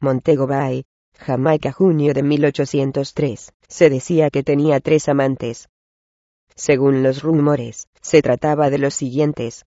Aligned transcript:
Montego 0.00 0.46
Bay, 0.46 0.84
Jamaica, 1.18 1.72
junio 1.72 2.14
de 2.14 2.22
1803. 2.22 3.52
Se 3.66 3.90
decía 3.90 4.30
que 4.30 4.42
tenía 4.42 4.80
tres 4.80 5.08
amantes. 5.08 5.68
Según 6.54 7.02
los 7.02 7.22
rumores, 7.22 7.88
se 8.00 8.22
trataba 8.22 8.70
de 8.70 8.78
los 8.78 8.94
siguientes. 8.94 9.64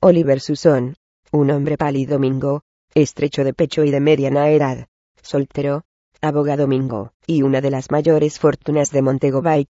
Oliver 0.00 0.40
Suson, 0.40 0.96
un 1.32 1.50
hombre 1.50 1.76
pálido 1.76 2.18
mingo, 2.18 2.62
estrecho 2.94 3.44
de 3.44 3.54
pecho 3.54 3.84
y 3.84 3.90
de 3.90 4.00
mediana 4.00 4.50
edad, 4.50 4.86
soltero, 5.22 5.84
abogado 6.20 6.66
mingo, 6.66 7.12
y 7.26 7.42
una 7.42 7.60
de 7.60 7.70
las 7.70 7.90
mayores 7.90 8.38
fortunas 8.38 8.90
de 8.90 9.02
Montego 9.02 9.42
Bay. 9.42 9.66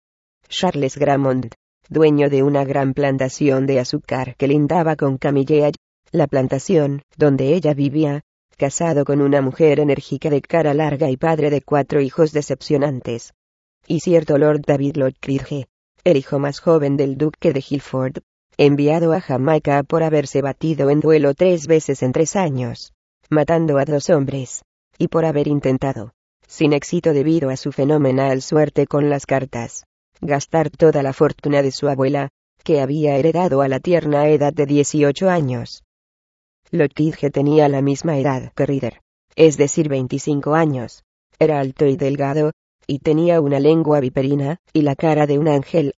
Charles 0.49 0.97
Gramont, 0.97 1.55
dueño 1.89 2.31
de 2.31 2.43
una 2.43 2.65
gran 2.65 2.95
plantación 2.95 3.67
de 3.67 3.81
azúcar 3.81 4.37
que 4.37 4.49
lindaba 4.49 4.97
con 4.97 5.19
Camillea, 5.19 5.71
la 6.13 6.27
plantación, 6.27 7.03
donde 7.17 7.55
ella 7.55 7.75
vivía, 7.75 8.23
casado 8.57 9.05
con 9.05 9.21
una 9.21 9.41
mujer 9.41 9.81
enérgica 9.81 10.31
de 10.31 10.41
cara 10.41 10.75
larga 10.75 11.11
y 11.11 11.17
padre 11.17 11.51
de 11.51 11.63
cuatro 11.63 12.01
hijos 12.01 12.33
decepcionantes. 12.33 13.35
Y 13.87 14.01
cierto 14.01 14.39
Lord 14.39 14.63
David 14.67 14.97
Lord 14.97 15.17
el 16.05 16.17
hijo 16.17 16.39
más 16.39 16.61
joven 16.61 16.97
del 16.97 17.17
duque 17.17 17.53
de 17.53 17.65
Hilford, 17.67 18.19
enviado 18.59 19.13
a 19.13 19.21
Jamaica 19.21 19.83
por 19.83 20.03
haberse 20.03 20.43
batido 20.43 20.91
en 20.91 21.01
duelo 21.01 21.35
tres 21.35 21.67
veces 21.67 22.03
en 22.03 22.13
tres 22.13 22.37
años, 22.37 22.93
matando 23.31 23.79
a 23.79 23.85
dos 23.85 24.11
hombres, 24.11 24.63
y 24.99 25.09
por 25.09 25.25
haber 25.25 25.49
intentado, 25.49 26.13
sin 26.47 26.73
éxito 26.73 27.13
debido 27.13 27.51
a 27.51 27.57
su 27.57 27.73
fenomenal 27.73 28.43
suerte 28.43 28.87
con 28.87 29.09
las 29.09 29.27
cartas, 29.27 29.85
gastar 30.21 30.71
toda 30.71 31.03
la 31.03 31.13
fortuna 31.13 31.63
de 31.63 31.71
su 31.71 31.89
abuela, 31.89 32.29
que 32.63 32.81
había 32.81 33.17
heredado 33.17 33.63
a 33.63 33.69
la 33.69 33.81
tierna 33.81 34.29
edad 34.29 34.53
de 34.53 34.67
18 34.67 35.29
años. 35.29 35.84
Lockheed 36.75 37.15
tenía 37.31 37.69
la 37.69 37.83
misma 37.83 38.19
edad 38.19 38.53
que 38.53 38.67
Reader, 38.67 39.01
es 39.37 39.57
decir 39.57 39.89
25 39.89 40.57
años, 40.57 41.05
era 41.39 41.61
alto 41.61 41.87
y 41.87 41.97
delgado, 41.97 42.51
y 42.89 42.99
tenía 42.99 43.41
una 43.41 43.61
lengua 43.61 44.01
viperina, 44.01 44.57
y 44.73 44.83
la 44.83 44.97
cara 44.97 45.29
de 45.29 45.39
un 45.39 45.47
ángel. 45.47 45.95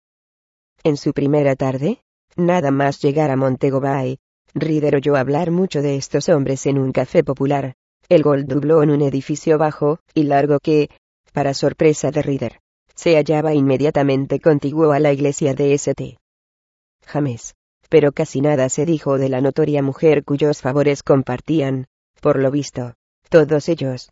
En 0.84 0.98
su 0.98 1.14
primera 1.14 1.56
tarde, 1.56 2.02
nada 2.36 2.70
más 2.72 3.00
llegar 3.00 3.30
a 3.30 3.36
Montego 3.36 3.80
Bay, 3.80 4.18
Reader 4.52 4.96
oyó 4.96 5.16
hablar 5.16 5.50
mucho 5.50 5.80
de 5.80 5.96
estos 5.96 6.28
hombres 6.28 6.66
en 6.66 6.78
un 6.78 6.92
café 6.92 7.24
popular, 7.24 7.72
el 8.10 8.22
Gold 8.22 8.46
Dubló 8.46 8.82
en 8.82 8.90
un 8.90 9.00
edificio 9.00 9.56
bajo 9.56 10.00
y 10.12 10.24
largo 10.24 10.58
que, 10.62 10.90
para 11.32 11.54
sorpresa 11.54 12.10
de 12.10 12.20
Reader, 12.20 12.60
se 12.94 13.14
hallaba 13.16 13.54
inmediatamente 13.54 14.40
contiguo 14.40 14.92
a 14.92 15.00
la 15.00 15.10
iglesia 15.10 15.54
de 15.54 15.72
St. 15.72 16.18
James. 17.06 17.55
Pero 17.88 18.12
casi 18.12 18.40
nada 18.40 18.68
se 18.68 18.84
dijo 18.86 19.18
de 19.18 19.28
la 19.28 19.40
notoria 19.40 19.82
mujer 19.82 20.24
cuyos 20.24 20.60
favores 20.60 21.02
compartían, 21.02 21.86
por 22.20 22.38
lo 22.38 22.50
visto, 22.50 22.94
todos 23.28 23.68
ellos. 23.68 24.10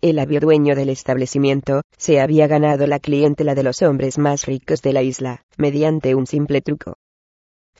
El 0.00 0.18
habio 0.20 0.40
dueño 0.40 0.76
del 0.76 0.90
establecimiento, 0.90 1.82
se 1.96 2.20
había 2.20 2.46
ganado 2.46 2.86
la 2.86 3.00
clientela 3.00 3.54
de 3.54 3.64
los 3.64 3.82
hombres 3.82 4.16
más 4.16 4.46
ricos 4.46 4.80
de 4.80 4.92
la 4.92 5.02
isla, 5.02 5.42
mediante 5.56 6.14
un 6.14 6.26
simple 6.26 6.60
truco. 6.60 6.94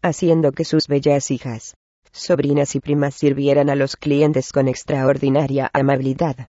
Haciendo 0.03 0.53
que 0.53 0.65
sus 0.65 0.89
bellas 0.89 1.31
hijas, 1.31 1.77
sobrinas 2.13 2.75
y 2.75 2.81
primas 2.81 3.15
sirvieran 3.15 3.71
a 3.71 3.77
los 3.77 3.97
clientes 3.97 4.53
con 4.53 4.69
extraordinaria 4.69 5.71
amabilidad. 5.73 6.49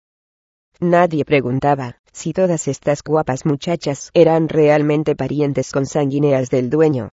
Nadie 0.80 1.24
preguntaba 1.24 1.98
si 2.12 2.32
todas 2.32 2.68
estas 2.68 3.02
guapas 3.02 3.46
muchachas 3.46 4.10
eran 4.12 4.48
realmente 4.48 5.16
parientes 5.16 5.72
consanguíneas 5.72 6.50
del 6.50 6.68
dueño. 6.68 7.10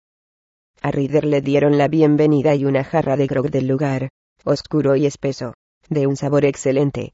A 0.82 0.92
Rider 0.92 1.26
le 1.26 1.42
dieron 1.42 1.78
la 1.78 1.88
bienvenida 1.88 2.56
y 2.56 2.66
una 2.66 2.84
jarra 2.84 3.18
de 3.18 3.28
grog 3.28 3.50
del 3.50 3.68
lugar, 3.68 4.10
oscuro 4.46 4.96
y 4.96 5.06
espeso, 5.06 5.54
de 5.90 6.08
un 6.08 6.16
sabor 6.16 6.46
excelente, 6.46 7.14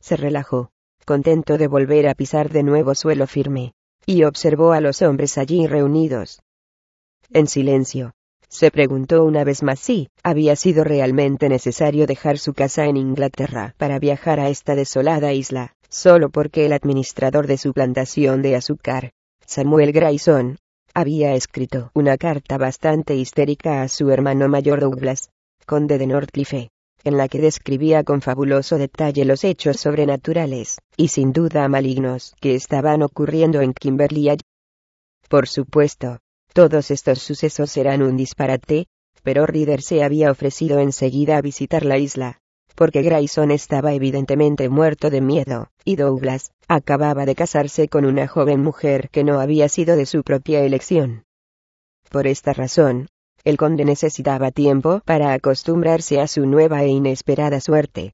se 0.00 0.16
relajó, 0.16 0.70
contento 1.04 1.58
de 1.58 1.68
volver 1.68 2.08
a 2.08 2.14
pisar 2.14 2.50
de 2.50 2.62
nuevo 2.62 2.94
suelo 2.94 3.26
firme, 3.26 3.72
y 4.06 4.24
observó 4.24 4.72
a 4.72 4.80
los 4.80 5.02
hombres 5.02 5.38
allí 5.38 5.66
reunidos. 5.66 6.40
En 7.30 7.46
silencio, 7.46 8.12
se 8.48 8.70
preguntó 8.70 9.24
una 9.24 9.44
vez 9.44 9.62
más 9.62 9.78
si 9.78 10.08
había 10.22 10.56
sido 10.56 10.82
realmente 10.82 11.48
necesario 11.48 12.06
dejar 12.06 12.38
su 12.38 12.54
casa 12.54 12.86
en 12.86 12.96
Inglaterra 12.96 13.74
para 13.76 13.98
viajar 13.98 14.40
a 14.40 14.48
esta 14.48 14.74
desolada 14.74 15.32
isla, 15.32 15.74
solo 15.88 16.30
porque 16.30 16.66
el 16.66 16.72
administrador 16.72 17.46
de 17.46 17.58
su 17.58 17.72
plantación 17.72 18.42
de 18.42 18.56
azúcar, 18.56 19.12
Samuel 19.46 19.92
Grayson, 19.92 20.58
había 20.94 21.34
escrito 21.34 21.90
una 21.94 22.16
carta 22.16 22.58
bastante 22.58 23.14
histérica 23.14 23.82
a 23.82 23.88
su 23.88 24.10
hermano 24.10 24.48
mayor 24.48 24.80
Douglas, 24.80 25.30
conde 25.66 25.98
de 25.98 26.06
Northcliffe, 26.06 26.70
en 27.04 27.16
la 27.16 27.28
que 27.28 27.38
describía 27.38 28.04
con 28.04 28.20
fabuloso 28.20 28.76
detalle 28.76 29.24
los 29.24 29.44
hechos 29.44 29.78
sobrenaturales, 29.78 30.78
y 30.96 31.08
sin 31.08 31.32
duda 31.32 31.68
malignos, 31.68 32.34
que 32.40 32.54
estaban 32.54 33.02
ocurriendo 33.02 33.60
en 33.60 33.72
Kimberley. 33.72 34.38
Por 35.28 35.48
supuesto, 35.48 36.18
todos 36.52 36.90
estos 36.90 37.20
sucesos 37.20 37.76
eran 37.76 38.02
un 38.02 38.16
disparate, 38.16 38.86
pero 39.22 39.46
Reader 39.46 39.82
se 39.82 40.02
había 40.02 40.30
ofrecido 40.30 40.80
enseguida 40.80 41.36
a 41.36 41.42
visitar 41.42 41.84
la 41.84 41.98
isla, 41.98 42.39
porque 42.74 43.02
Grayson 43.02 43.50
estaba 43.50 43.92
evidentemente 43.92 44.68
muerto 44.68 45.10
de 45.10 45.20
miedo, 45.20 45.68
y 45.84 45.96
Douglas 45.96 46.52
acababa 46.68 47.26
de 47.26 47.34
casarse 47.34 47.88
con 47.88 48.04
una 48.04 48.28
joven 48.28 48.62
mujer 48.62 49.08
que 49.10 49.24
no 49.24 49.40
había 49.40 49.68
sido 49.68 49.96
de 49.96 50.06
su 50.06 50.22
propia 50.22 50.60
elección. 50.62 51.24
Por 52.10 52.26
esta 52.26 52.52
razón, 52.52 53.08
el 53.44 53.56
conde 53.56 53.84
necesitaba 53.84 54.50
tiempo 54.50 55.00
para 55.04 55.32
acostumbrarse 55.32 56.20
a 56.20 56.26
su 56.26 56.46
nueva 56.46 56.82
e 56.82 56.88
inesperada 56.88 57.60
suerte. 57.60 58.12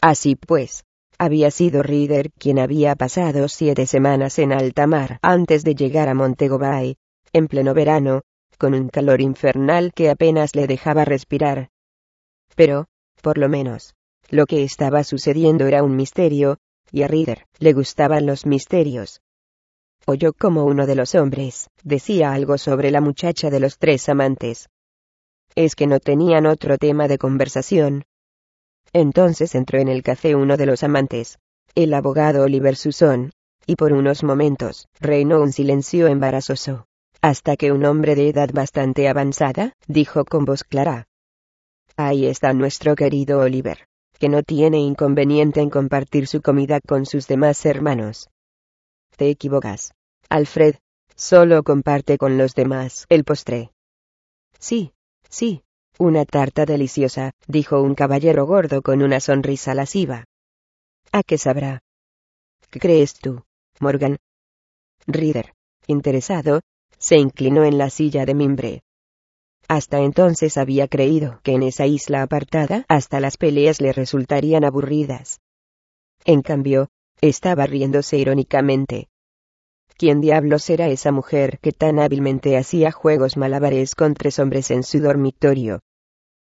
Así 0.00 0.36
pues, 0.36 0.84
había 1.18 1.50
sido 1.50 1.82
Reader 1.82 2.30
quien 2.32 2.58
había 2.58 2.94
pasado 2.96 3.48
siete 3.48 3.86
semanas 3.86 4.38
en 4.38 4.52
alta 4.52 4.86
mar 4.86 5.18
antes 5.22 5.64
de 5.64 5.74
llegar 5.74 6.08
a 6.08 6.14
Montego 6.14 6.58
Bay, 6.58 6.96
en 7.32 7.48
pleno 7.48 7.72
verano, 7.72 8.22
con 8.58 8.74
un 8.74 8.88
calor 8.88 9.20
infernal 9.20 9.92
que 9.94 10.10
apenas 10.10 10.54
le 10.54 10.66
dejaba 10.66 11.04
respirar. 11.04 11.70
Pero, 12.54 12.86
por 13.24 13.38
lo 13.38 13.48
menos, 13.48 13.96
lo 14.30 14.46
que 14.46 14.62
estaba 14.62 15.02
sucediendo 15.02 15.66
era 15.66 15.82
un 15.82 15.96
misterio, 15.96 16.58
y 16.92 17.02
a 17.02 17.08
Reader 17.08 17.46
le 17.58 17.72
gustaban 17.72 18.24
los 18.24 18.46
misterios 18.46 19.20
oyó 20.06 20.32
como 20.32 20.64
uno 20.64 20.86
de 20.86 20.94
los 20.94 21.14
hombres 21.14 21.70
decía 21.82 22.32
algo 22.32 22.58
sobre 22.58 22.90
la 22.90 23.00
muchacha 23.00 23.50
de 23.50 23.60
los 23.60 23.78
tres 23.78 24.08
amantes. 24.08 24.68
Es 25.54 25.74
que 25.74 25.86
no 25.86 26.00
tenían 26.00 26.46
otro 26.46 26.78
tema 26.78 27.08
de 27.08 27.18
conversación. 27.18 28.04
Entonces 28.92 29.54
entró 29.54 29.78
en 29.78 29.88
el 29.88 30.02
café 30.02 30.34
uno 30.34 30.56
de 30.56 30.66
los 30.66 30.82
amantes, 30.82 31.38
el 31.74 31.94
abogado 31.94 32.44
Oliver 32.44 32.76
Suson, 32.76 33.32
y 33.66 33.76
por 33.76 33.92
unos 33.92 34.22
momentos 34.22 34.88
reinó 35.00 35.40
un 35.40 35.52
silencio 35.52 36.06
embarazoso, 36.06 36.86
hasta 37.22 37.56
que 37.56 37.72
un 37.72 37.84
hombre 37.84 38.14
de 38.14 38.28
edad 38.28 38.50
bastante 38.52 39.08
avanzada 39.08 39.72
dijo 39.88 40.24
con 40.24 40.44
voz 40.44 40.64
clara. 40.64 41.06
Ahí 41.96 42.26
está 42.26 42.52
nuestro 42.52 42.96
querido 42.96 43.38
Oliver, 43.38 43.86
que 44.18 44.28
no 44.28 44.42
tiene 44.42 44.78
inconveniente 44.78 45.60
en 45.60 45.70
compartir 45.70 46.26
su 46.26 46.42
comida 46.42 46.80
con 46.80 47.06
sus 47.06 47.28
demás 47.28 47.64
hermanos. 47.66 48.30
Te 49.16 49.30
equivocas. 49.30 49.92
Alfred, 50.28 50.74
solo 51.14 51.62
comparte 51.62 52.18
con 52.18 52.36
los 52.36 52.56
demás 52.56 53.06
el 53.10 53.22
postre. 53.22 53.70
Sí, 54.58 54.92
sí, 55.28 55.62
una 55.98 56.24
tarta 56.24 56.64
deliciosa, 56.64 57.30
dijo 57.46 57.80
un 57.80 57.94
caballero 57.94 58.44
gordo 58.44 58.82
con 58.82 59.00
una 59.00 59.20
sonrisa 59.20 59.74
lasciva. 59.74 60.24
¿A 61.12 61.22
qué 61.22 61.38
sabrá? 61.38 61.80
¿Qué 62.70 62.80
crees 62.80 63.14
tú, 63.14 63.44
Morgan? 63.78 64.16
Reader, 65.06 65.54
interesado, 65.86 66.60
se 66.98 67.18
inclinó 67.18 67.62
en 67.64 67.78
la 67.78 67.88
silla 67.90 68.24
de 68.26 68.34
mimbre. 68.34 68.82
Hasta 69.68 70.00
entonces 70.00 70.58
había 70.58 70.88
creído 70.88 71.40
que 71.42 71.52
en 71.52 71.62
esa 71.62 71.86
isla 71.86 72.22
apartada 72.22 72.84
hasta 72.88 73.20
las 73.20 73.36
peleas 73.36 73.80
le 73.80 73.92
resultarían 73.92 74.64
aburridas. 74.64 75.40
En 76.24 76.42
cambio, 76.42 76.88
estaba 77.20 77.66
riéndose 77.66 78.18
irónicamente. 78.18 79.08
¿Quién 79.96 80.20
diablos 80.20 80.68
era 80.70 80.88
esa 80.88 81.12
mujer 81.12 81.58
que 81.60 81.72
tan 81.72 81.98
hábilmente 81.98 82.56
hacía 82.56 82.90
juegos 82.90 83.36
malabares 83.36 83.94
con 83.94 84.14
tres 84.14 84.38
hombres 84.38 84.70
en 84.70 84.82
su 84.82 85.00
dormitorio? 85.00 85.80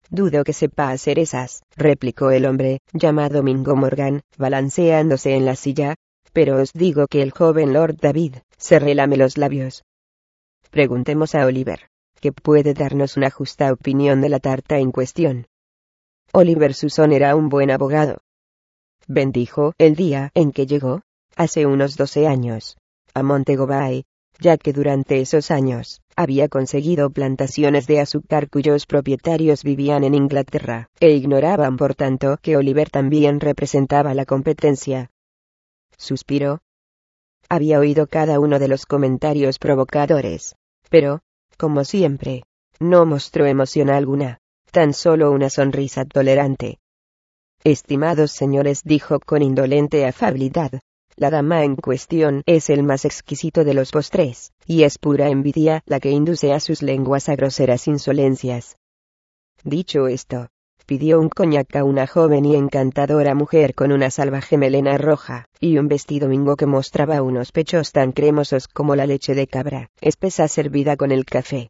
Dudo 0.09 0.43
que 0.43 0.53
sepa 0.53 0.91
hacer 0.91 1.19
esas, 1.19 1.63
replicó 1.75 2.31
el 2.31 2.45
hombre, 2.45 2.79
llamado 2.93 3.43
Mingo 3.43 3.75
Morgan, 3.75 4.21
balanceándose 4.37 5.35
en 5.35 5.45
la 5.45 5.55
silla, 5.55 5.95
pero 6.31 6.61
os 6.61 6.71
digo 6.73 7.07
que 7.07 7.21
el 7.21 7.31
joven 7.31 7.73
Lord 7.73 7.97
David, 7.97 8.35
se 8.57 8.79
relame 8.79 9.17
los 9.17 9.37
labios. 9.37 9.83
Preguntemos 10.69 11.35
a 11.35 11.45
Oliver, 11.45 11.89
que 12.19 12.31
puede 12.31 12.73
darnos 12.73 13.17
una 13.17 13.29
justa 13.29 13.71
opinión 13.71 14.21
de 14.21 14.29
la 14.29 14.39
tarta 14.39 14.79
en 14.79 14.91
cuestión. 14.91 15.47
Oliver 16.33 16.73
Suson 16.73 17.11
era 17.11 17.35
un 17.35 17.49
buen 17.49 17.71
abogado. 17.71 18.17
Bendijo 19.07 19.73
el 19.77 19.95
día 19.95 20.31
en 20.33 20.51
que 20.51 20.65
llegó, 20.65 21.01
hace 21.35 21.65
unos 21.65 21.95
doce 21.95 22.27
años, 22.27 22.77
a 23.13 23.23
Montego 23.23 23.67
Bay, 23.67 24.05
ya 24.39 24.57
que 24.57 24.73
durante 24.73 25.21
esos 25.21 25.51
años, 25.51 26.01
había 26.15 26.49
conseguido 26.49 27.09
plantaciones 27.09 27.87
de 27.87 27.99
azúcar 27.99 28.49
cuyos 28.49 28.85
propietarios 28.85 29.63
vivían 29.63 30.03
en 30.03 30.15
Inglaterra, 30.15 30.89
e 30.99 31.11
ignoraban 31.11 31.77
por 31.77 31.95
tanto 31.95 32.37
que 32.41 32.57
Oliver 32.57 32.89
también 32.89 33.39
representaba 33.39 34.13
la 34.13 34.25
competencia. 34.25 35.11
Suspiró. 35.97 36.59
Había 37.47 37.79
oído 37.79 38.07
cada 38.07 38.39
uno 38.39 38.59
de 38.59 38.67
los 38.67 38.85
comentarios 38.85 39.59
provocadores, 39.59 40.55
pero, 40.89 41.21
como 41.57 41.83
siempre, 41.83 42.43
no 42.79 43.05
mostró 43.05 43.45
emoción 43.45 43.89
alguna, 43.89 44.39
tan 44.71 44.93
solo 44.93 45.31
una 45.31 45.49
sonrisa 45.49 46.05
tolerante. 46.05 46.79
Estimados 47.63 48.31
señores, 48.31 48.81
dijo 48.83 49.19
con 49.19 49.41
indolente 49.41 50.05
afabilidad, 50.05 50.79
la 51.15 51.29
dama 51.29 51.63
en 51.63 51.77
cuestión 51.77 52.43
es 52.45 52.69
el 52.69 52.83
más 52.83 53.05
exquisito 53.05 53.63
de 53.63 53.73
los 53.73 53.91
postres, 53.91 54.51
y 54.67 54.83
es 54.83 54.97
pura 54.97 55.29
envidia 55.29 55.81
la 55.85 55.99
que 55.99 56.11
induce 56.11 56.51
a 56.51 56.59
sus 56.59 56.81
lenguas 56.81 57.29
a 57.29 57.35
groseras 57.35 57.87
insolencias. 57.87 58.75
Dicho 59.63 60.07
esto, 60.07 60.49
pidió 60.85 61.19
un 61.19 61.29
coñac 61.29 61.75
a 61.75 61.83
una 61.83 62.07
joven 62.07 62.45
y 62.45 62.55
encantadora 62.55 63.35
mujer 63.35 63.75
con 63.75 63.91
una 63.91 64.09
salvaje 64.09 64.57
melena 64.57 64.97
roja, 64.97 65.45
y 65.59 65.77
un 65.77 65.87
vestido 65.87 66.27
mingo 66.27 66.55
que 66.55 66.65
mostraba 66.65 67.21
unos 67.21 67.51
pechos 67.51 67.91
tan 67.91 68.11
cremosos 68.11 68.67
como 68.67 68.95
la 68.95 69.05
leche 69.05 69.35
de 69.35 69.47
cabra, 69.47 69.89
espesa 70.01 70.47
servida 70.47 70.97
con 70.97 71.11
el 71.11 71.25
café. 71.25 71.69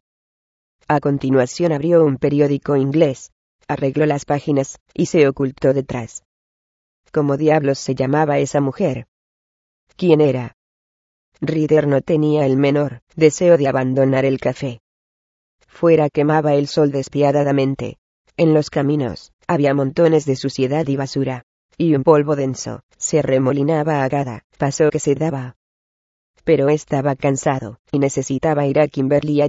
A 0.88 1.00
continuación 1.00 1.72
abrió 1.72 2.04
un 2.04 2.16
periódico 2.16 2.76
inglés, 2.76 3.30
arregló 3.68 4.06
las 4.06 4.24
páginas, 4.24 4.78
y 4.94 5.06
se 5.06 5.26
ocultó 5.26 5.72
detrás. 5.72 6.22
¿Cómo 7.12 7.36
diablos 7.36 7.78
se 7.78 7.94
llamaba 7.94 8.38
esa 8.38 8.60
mujer? 8.60 9.06
quién 9.96 10.20
era. 10.20 10.52
Rider 11.40 11.86
no 11.86 12.00
tenía 12.02 12.46
el 12.46 12.56
menor 12.56 13.00
deseo 13.14 13.56
de 13.56 13.68
abandonar 13.68 14.24
el 14.24 14.38
café. 14.38 14.80
Fuera 15.66 16.08
quemaba 16.08 16.54
el 16.54 16.68
sol 16.68 16.90
despiadadamente. 16.90 17.98
En 18.38 18.52
los 18.52 18.68
caminos, 18.68 19.32
había 19.46 19.72
montones 19.72 20.26
de 20.26 20.36
suciedad 20.36 20.86
y 20.88 20.96
basura. 20.96 21.44
Y 21.78 21.94
un 21.94 22.04
polvo 22.04 22.36
denso, 22.36 22.80
se 22.96 23.22
remolinaba 23.22 24.02
a 24.02 24.08
cada 24.08 24.44
paso 24.58 24.90
que 24.90 24.98
se 24.98 25.14
daba. 25.14 25.56
Pero 26.44 26.68
estaba 26.68 27.16
cansado, 27.16 27.78
y 27.92 27.98
necesitaba 27.98 28.66
ir 28.66 28.78
a 28.78 28.88
Kimberley. 28.88 29.48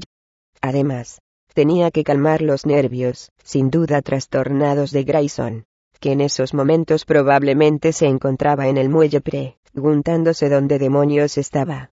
Además, 0.62 1.20
tenía 1.54 1.92
que 1.92 2.04
calmar 2.04 2.42
los 2.42 2.66
nervios, 2.66 3.30
sin 3.44 3.70
duda 3.70 4.02
trastornados 4.02 4.92
de 4.92 5.04
Grayson, 5.04 5.66
que 6.00 6.14
en 6.14 6.22
esos 6.22 6.54
momentos 6.54 7.06
probablemente 7.06 7.94
se 7.94 8.08
encontraba 8.08 8.68
en 8.68 8.78
el 8.78 8.90
muelle 8.90 9.22
pre 9.22 9.58
preguntándose 9.74 10.50
dónde 10.50 10.80
demonios 10.80 11.38
estaba. 11.38 11.92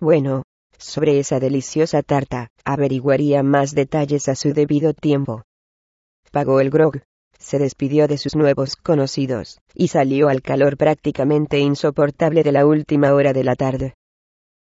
Bueno, 0.00 0.42
sobre 0.78 1.20
esa 1.20 1.38
deliciosa 1.38 2.02
tarta, 2.02 2.48
averiguaría 2.64 3.44
más 3.44 3.72
detalles 3.72 4.28
a 4.28 4.34
su 4.34 4.52
debido 4.52 4.94
tiempo. 4.94 5.44
Pagó 6.30 6.60
el 6.60 6.70
grog, 6.70 7.00
se 7.38 7.58
despidió 7.58 8.08
de 8.08 8.18
sus 8.18 8.36
nuevos 8.36 8.76
conocidos, 8.76 9.60
y 9.74 9.88
salió 9.88 10.28
al 10.28 10.42
calor 10.42 10.76
prácticamente 10.76 11.58
insoportable 11.58 12.42
de 12.42 12.52
la 12.52 12.66
última 12.66 13.14
hora 13.14 13.32
de 13.32 13.44
la 13.44 13.56
tarde. 13.56 13.94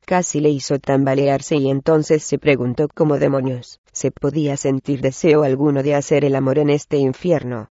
Casi 0.06 0.40
le 0.40 0.50
hizo 0.50 0.78
tambalearse 0.80 1.56
y 1.56 1.70
entonces 1.70 2.24
se 2.24 2.38
preguntó 2.38 2.88
cómo 2.94 3.18
demonios 3.18 3.80
se 3.92 4.12
podía 4.12 4.58
sentir 4.58 5.02
deseo 5.02 5.44
alguno 5.44 5.82
de 5.82 5.96
hacer 5.96 6.26
el 6.26 6.36
amor 6.36 6.60
en 6.60 6.70
este 6.70 6.98
infierno. 6.98 7.70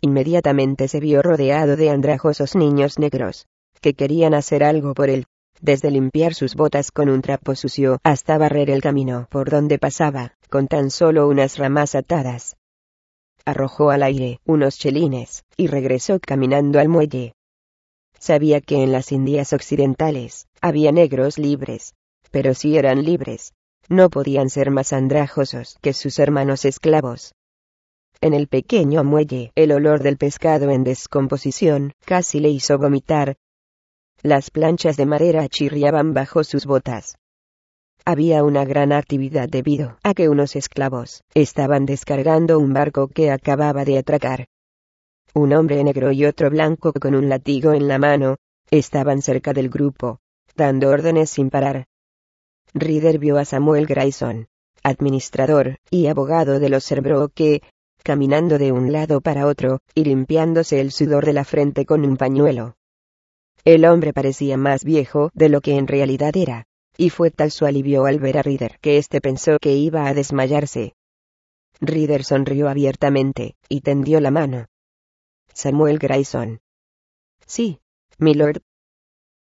Inmediatamente 0.00 0.88
se 0.88 1.00
vio 1.00 1.20
rodeado 1.20 1.76
de 1.76 1.90
andrajosos 1.90 2.54
niños 2.54 2.98
negros, 2.98 3.46
que 3.80 3.94
querían 3.94 4.34
hacer 4.34 4.62
algo 4.62 4.94
por 4.94 5.10
él, 5.10 5.26
desde 5.60 5.90
limpiar 5.90 6.34
sus 6.34 6.54
botas 6.54 6.90
con 6.90 7.08
un 7.08 7.22
trapo 7.22 7.54
sucio 7.56 7.98
hasta 8.04 8.38
barrer 8.38 8.70
el 8.70 8.80
camino 8.80 9.26
por 9.30 9.50
donde 9.50 9.78
pasaba, 9.78 10.34
con 10.48 10.68
tan 10.68 10.90
solo 10.90 11.28
unas 11.28 11.58
ramas 11.58 11.94
atadas. 11.94 12.56
Arrojó 13.44 13.90
al 13.90 14.02
aire 14.02 14.40
unos 14.44 14.78
chelines, 14.78 15.44
y 15.56 15.66
regresó 15.66 16.20
caminando 16.20 16.78
al 16.78 16.88
muelle. 16.88 17.34
Sabía 18.18 18.60
que 18.60 18.82
en 18.82 18.92
las 18.92 19.12
Indias 19.12 19.52
Occidentales, 19.52 20.46
había 20.60 20.92
negros 20.92 21.38
libres, 21.38 21.94
pero 22.30 22.54
si 22.54 22.76
eran 22.76 23.04
libres, 23.04 23.52
no 23.88 24.10
podían 24.10 24.48
ser 24.48 24.70
más 24.70 24.92
andrajosos 24.92 25.76
que 25.80 25.92
sus 25.92 26.18
hermanos 26.18 26.64
esclavos. 26.64 27.34
En 28.20 28.34
el 28.34 28.46
pequeño 28.46 29.02
muelle, 29.02 29.50
el 29.56 29.72
olor 29.72 30.02
del 30.02 30.16
pescado 30.16 30.70
en 30.70 30.84
descomposición 30.84 31.92
casi 32.04 32.38
le 32.38 32.50
hizo 32.50 32.78
vomitar, 32.78 33.36
las 34.24 34.52
planchas 34.52 34.96
de 34.96 35.04
madera 35.04 35.48
chirriaban 35.48 36.14
bajo 36.14 36.44
sus 36.44 36.64
botas. 36.64 37.16
Había 38.04 38.42
una 38.42 38.64
gran 38.64 38.92
actividad 38.92 39.48
debido 39.48 39.96
a 40.02 40.12
que 40.12 40.28
unos 40.28 40.56
esclavos 40.56 41.22
estaban 41.34 41.86
descargando 41.86 42.58
un 42.58 42.72
barco 42.72 43.06
que 43.08 43.30
acababa 43.30 43.84
de 43.84 43.98
atracar. 43.98 44.46
Un 45.34 45.52
hombre 45.52 45.82
negro 45.84 46.10
y 46.10 46.24
otro 46.24 46.50
blanco 46.50 46.92
con 46.92 47.14
un 47.14 47.28
latigo 47.28 47.72
en 47.72 47.86
la 47.86 47.98
mano 47.98 48.36
estaban 48.70 49.22
cerca 49.22 49.52
del 49.52 49.68
grupo, 49.68 50.18
dando 50.56 50.90
órdenes 50.90 51.30
sin 51.30 51.48
parar. 51.48 51.86
Reader 52.74 53.18
vio 53.18 53.38
a 53.38 53.44
Samuel 53.44 53.86
Grayson, 53.86 54.48
administrador 54.82 55.78
y 55.88 56.08
abogado 56.08 56.58
de 56.58 56.68
los 56.68 56.84
Cerbro 56.84 57.28
que, 57.28 57.62
caminando 58.02 58.58
de 58.58 58.72
un 58.72 58.90
lado 58.90 59.20
para 59.20 59.46
otro, 59.46 59.80
y 59.94 60.04
limpiándose 60.04 60.80
el 60.80 60.90
sudor 60.90 61.24
de 61.24 61.34
la 61.34 61.44
frente 61.44 61.86
con 61.86 62.04
un 62.04 62.16
pañuelo, 62.16 62.74
el 63.64 63.84
hombre 63.84 64.12
parecía 64.12 64.56
más 64.56 64.82
viejo 64.82 65.30
de 65.34 65.48
lo 65.48 65.60
que 65.60 65.76
en 65.76 65.86
realidad 65.86 66.36
era, 66.36 66.66
y 66.96 67.10
fue 67.10 67.30
tal 67.30 67.50
su 67.50 67.66
alivio 67.66 68.04
al 68.06 68.18
ver 68.18 68.38
a 68.38 68.42
Reader 68.42 68.78
que 68.80 68.98
éste 68.98 69.20
pensó 69.20 69.58
que 69.60 69.74
iba 69.74 70.06
a 70.06 70.14
desmayarse. 70.14 70.94
Reader 71.80 72.24
sonrió 72.24 72.68
abiertamente, 72.68 73.56
y 73.68 73.80
tendió 73.80 74.20
la 74.20 74.30
mano. 74.30 74.66
Samuel 75.52 75.98
Grayson. 75.98 76.60
Sí, 77.46 77.80
milord. 78.18 78.62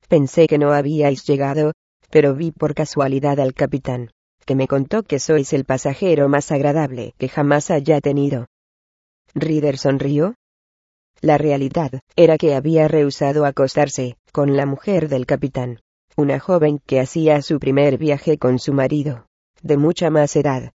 Pensé 0.07 0.47
que 0.47 0.57
no 0.57 0.73
habíais 0.73 1.25
llegado, 1.25 1.73
pero 2.09 2.35
vi 2.35 2.51
por 2.51 2.73
casualidad 2.73 3.39
al 3.39 3.53
capitán, 3.53 4.11
que 4.45 4.55
me 4.55 4.67
contó 4.67 5.03
que 5.03 5.19
sois 5.19 5.53
el 5.53 5.65
pasajero 5.65 6.27
más 6.29 6.51
agradable 6.51 7.13
que 7.17 7.29
jamás 7.29 7.69
haya 7.71 8.01
tenido. 8.01 8.47
Reader 9.33 9.77
sonrió, 9.77 10.35
la 11.21 11.37
realidad 11.37 12.01
era 12.15 12.39
que 12.39 12.55
había 12.55 12.87
rehusado 12.87 13.45
acostarse 13.45 14.17
con 14.31 14.57
la 14.57 14.65
mujer 14.65 15.07
del 15.07 15.27
capitán, 15.27 15.79
una 16.17 16.39
joven 16.39 16.79
que 16.85 16.99
hacía 16.99 17.41
su 17.41 17.59
primer 17.59 17.97
viaje 17.97 18.37
con 18.37 18.59
su 18.59 18.73
marido, 18.73 19.25
de 19.61 19.77
mucha 19.77 20.09
más 20.09 20.35
edad. 20.35 20.71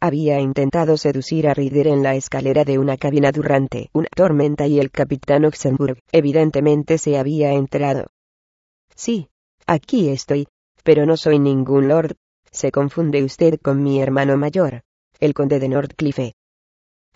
Había 0.00 0.40
intentado 0.40 0.96
seducir 0.96 1.46
a 1.48 1.54
Rider 1.54 1.86
en 1.86 2.02
la 2.02 2.16
escalera 2.16 2.64
de 2.64 2.78
una 2.78 2.96
cabina 2.96 3.30
durante 3.30 3.88
una 3.92 4.08
tormenta 4.14 4.66
y 4.66 4.80
el 4.80 4.90
capitán 4.90 5.44
Oxenburg 5.44 5.98
evidentemente 6.10 6.98
se 6.98 7.16
había 7.18 7.52
enterado. 7.52 8.08
Sí, 8.96 9.28
aquí 9.66 10.08
estoy, 10.08 10.48
pero 10.82 11.06
no 11.06 11.16
soy 11.16 11.38
ningún 11.38 11.88
lord, 11.88 12.16
se 12.50 12.72
confunde 12.72 13.22
usted 13.22 13.60
con 13.60 13.82
mi 13.82 14.00
hermano 14.00 14.36
mayor, 14.36 14.82
el 15.20 15.34
conde 15.34 15.60
de 15.60 15.68
Northcliffe. 15.68 16.34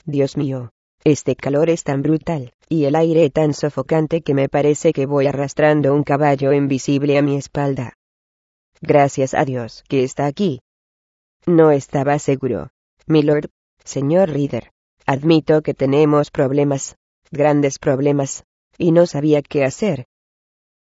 Dios 0.04 0.36
mío, 0.36 0.70
este 1.06 1.36
calor 1.36 1.70
es 1.70 1.84
tan 1.84 2.02
brutal, 2.02 2.52
y 2.68 2.86
el 2.86 2.96
aire 2.96 3.30
tan 3.30 3.54
sofocante 3.54 4.22
que 4.22 4.34
me 4.34 4.48
parece 4.48 4.92
que 4.92 5.06
voy 5.06 5.28
arrastrando 5.28 5.94
un 5.94 6.02
caballo 6.02 6.52
invisible 6.52 7.16
a 7.16 7.22
mi 7.22 7.36
espalda. 7.36 7.92
Gracias 8.80 9.32
a 9.32 9.44
Dios 9.44 9.84
que 9.88 10.02
está 10.02 10.26
aquí. 10.26 10.58
No 11.46 11.70
estaba 11.70 12.18
seguro. 12.18 12.70
Milord, 13.06 13.50
señor 13.84 14.30
Reader. 14.30 14.72
Admito 15.06 15.62
que 15.62 15.74
tenemos 15.74 16.32
problemas, 16.32 16.96
grandes 17.30 17.78
problemas, 17.78 18.42
y 18.76 18.90
no 18.90 19.06
sabía 19.06 19.42
qué 19.42 19.64
hacer. 19.64 20.06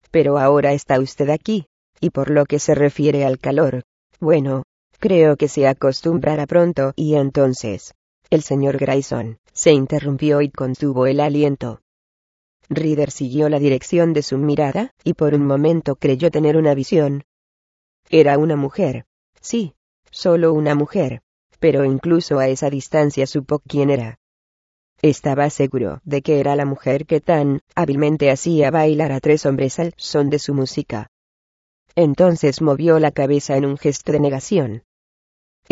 Pero 0.09 0.39
ahora 0.39 0.71
está 0.71 1.01
usted 1.01 1.31
aquí, 1.31 1.65
y 1.99 2.11
por 2.11 2.29
lo 2.29 2.45
que 2.45 2.59
se 2.59 2.75
refiere 2.75 3.25
al 3.25 3.39
calor, 3.39 3.83
bueno, 4.21 4.63
creo 4.99 5.35
que 5.35 5.49
se 5.49 5.67
acostumbrará 5.67 6.47
pronto 6.47 6.93
y 6.95 7.15
entonces, 7.15 7.93
el 8.33 8.41
señor 8.41 8.77
Grayson 8.77 9.37
se 9.53 9.73
interrumpió 9.73 10.41
y 10.41 10.49
contuvo 10.49 11.05
el 11.05 11.19
aliento. 11.19 11.81
Reader 12.67 13.11
siguió 13.11 13.47
la 13.47 13.59
dirección 13.59 14.11
de 14.11 14.23
su 14.23 14.39
mirada, 14.39 14.91
y 15.03 15.13
por 15.13 15.35
un 15.35 15.45
momento 15.45 15.97
creyó 15.97 16.31
tener 16.31 16.57
una 16.57 16.73
visión. 16.73 17.25
Era 18.09 18.39
una 18.39 18.55
mujer. 18.55 19.05
Sí, 19.39 19.75
solo 20.09 20.51
una 20.51 20.73
mujer. 20.73 21.21
pero 21.59 21.85
incluso 21.85 22.39
a 22.39 22.49
esa 22.49 22.69
distancia 22.69 23.25
supo 23.25 23.59
quién 23.59 23.89
era. 23.89 24.19
Estaba 25.01 25.49
seguro 25.49 26.01
de 26.03 26.21
que 26.21 26.41
era 26.41 26.57
la 26.57 26.65
mujer 26.65 27.05
que 27.05 27.21
tan 27.21 27.61
hábilmente 27.73 28.31
hacía 28.31 28.69
bailar 28.69 29.13
a 29.13 29.21
tres 29.21 29.45
hombres 29.45 29.79
al 29.79 29.93
son 29.95 30.29
de 30.29 30.39
su 30.39 30.53
música. 30.53 31.07
Entonces 31.95 32.61
movió 32.61 32.99
la 32.99 33.11
cabeza 33.11 33.55
en 33.55 33.65
un 33.65 33.77
gesto 33.77 34.11
de 34.11 34.19
negación. 34.19 34.83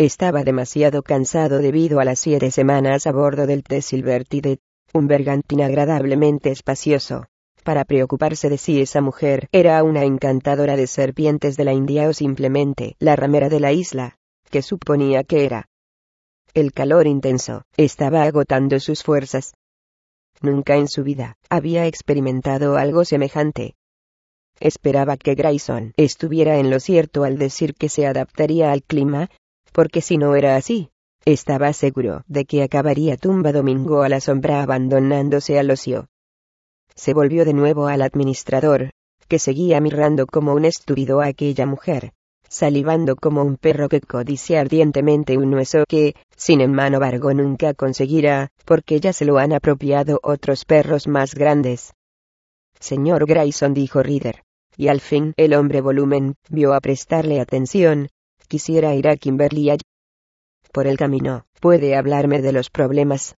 Estaba 0.02 0.42
demasiado 0.42 1.04
cansado 1.04 1.58
debido 1.58 2.00
a 2.00 2.04
las 2.04 2.18
siete 2.18 2.50
semanas 2.50 3.06
a 3.06 3.12
bordo 3.12 3.46
del 3.46 3.62
T. 3.62 3.80
Silvertide, 3.82 4.58
un 4.92 5.06
bergantín 5.06 5.62
agradablemente 5.62 6.50
espacioso, 6.50 7.26
para 7.62 7.84
preocuparse 7.84 8.48
de 8.50 8.58
si 8.58 8.80
esa 8.80 9.00
mujer 9.00 9.48
era 9.52 9.80
una 9.84 10.02
encantadora 10.02 10.74
de 10.74 10.88
serpientes 10.88 11.56
de 11.56 11.64
la 11.66 11.72
India 11.72 12.08
o 12.08 12.12
simplemente 12.14 12.96
la 12.98 13.14
ramera 13.14 13.48
de 13.48 13.60
la 13.60 13.70
isla, 13.70 14.16
que 14.50 14.60
suponía 14.60 15.22
que 15.22 15.44
era. 15.44 15.68
El 16.52 16.72
calor 16.72 17.06
intenso 17.06 17.62
estaba 17.76 18.24
agotando 18.24 18.80
sus 18.80 19.04
fuerzas. 19.04 19.54
Nunca 20.40 20.74
en 20.74 20.88
su 20.88 21.04
vida 21.04 21.36
había 21.48 21.86
experimentado 21.86 22.76
algo 22.76 23.04
semejante. 23.04 23.76
Esperaba 24.58 25.16
que 25.16 25.36
Grayson 25.36 25.92
estuviera 25.96 26.58
en 26.58 26.70
lo 26.70 26.80
cierto 26.80 27.22
al 27.22 27.38
decir 27.38 27.74
que 27.74 27.88
se 27.88 28.04
adaptaría 28.04 28.72
al 28.72 28.82
clima, 28.82 29.30
porque 29.72 30.00
si 30.00 30.18
no 30.18 30.36
era 30.36 30.56
así, 30.56 30.90
estaba 31.24 31.72
seguro 31.72 32.22
de 32.26 32.44
que 32.44 32.62
acabaría 32.62 33.16
tumba 33.16 33.52
domingo 33.52 34.02
a 34.02 34.08
la 34.08 34.20
sombra 34.20 34.62
abandonándose 34.62 35.58
al 35.58 35.70
ocio. 35.70 36.08
Se 36.94 37.14
volvió 37.14 37.44
de 37.44 37.54
nuevo 37.54 37.86
al 37.86 38.02
administrador, 38.02 38.90
que 39.28 39.38
seguía 39.38 39.80
mirando 39.80 40.26
como 40.26 40.52
un 40.54 40.64
estúpido 40.64 41.20
a 41.20 41.26
aquella 41.26 41.64
mujer, 41.64 42.12
salivando 42.48 43.16
como 43.16 43.42
un 43.42 43.56
perro 43.56 43.88
que 43.88 44.00
codicia 44.00 44.60
ardientemente 44.60 45.38
un 45.38 45.54
hueso 45.54 45.84
que, 45.88 46.14
sin 46.36 46.60
embargo, 46.60 47.32
nunca 47.32 47.72
conseguirá, 47.72 48.48
porque 48.66 49.00
ya 49.00 49.12
se 49.12 49.24
lo 49.24 49.38
han 49.38 49.54
apropiado 49.54 50.20
otros 50.22 50.66
perros 50.66 51.08
más 51.08 51.34
grandes. 51.34 51.94
Señor 52.78 53.26
Grayson 53.26 53.74
dijo 53.74 54.02
Reader. 54.02 54.42
Y 54.76 54.88
al 54.88 55.00
fin 55.00 55.34
el 55.36 55.54
hombre 55.54 55.80
volumen 55.80 56.34
vio 56.48 56.74
a 56.74 56.80
prestarle 56.80 57.40
atención. 57.40 58.08
Quisiera 58.52 58.94
ir 58.94 59.08
a 59.08 59.16
Kimberly. 59.16 59.78
Por 60.74 60.86
el 60.86 60.98
camino, 60.98 61.46
¿puede 61.58 61.96
hablarme 61.96 62.42
de 62.42 62.52
los 62.52 62.68
problemas? 62.68 63.34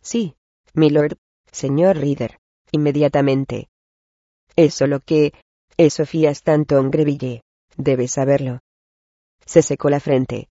Sí, 0.00 0.36
milord, 0.72 1.18
señor 1.50 1.98
Reader. 1.98 2.38
Inmediatamente. 2.70 3.68
Eso 4.56 4.86
lo 4.86 5.00
que... 5.00 5.34
Es 5.76 5.92
Sofía 5.92 6.30
Stanton 6.30 6.90
Greville. 6.90 7.42
Debes 7.76 8.12
saberlo. 8.12 8.60
Se 9.44 9.60
secó 9.60 9.90
la 9.90 10.00
frente. 10.00 10.48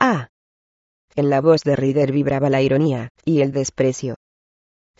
Ah. 0.00 0.30
En 1.16 1.28
la 1.28 1.42
voz 1.42 1.64
de 1.64 1.76
Reader 1.76 2.12
vibraba 2.12 2.48
la 2.48 2.62
ironía, 2.62 3.10
y 3.26 3.42
el 3.42 3.52
desprecio. 3.52 4.14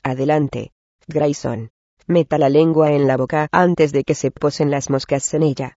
Adelante, 0.02 0.72
Grayson. 1.06 1.70
Meta 2.06 2.36
la 2.36 2.50
lengua 2.50 2.92
en 2.92 3.06
la 3.06 3.16
boca 3.16 3.48
antes 3.52 3.90
de 3.92 4.04
que 4.04 4.14
se 4.14 4.30
posen 4.30 4.70
las 4.70 4.90
moscas 4.90 5.32
en 5.32 5.44
ella. 5.44 5.78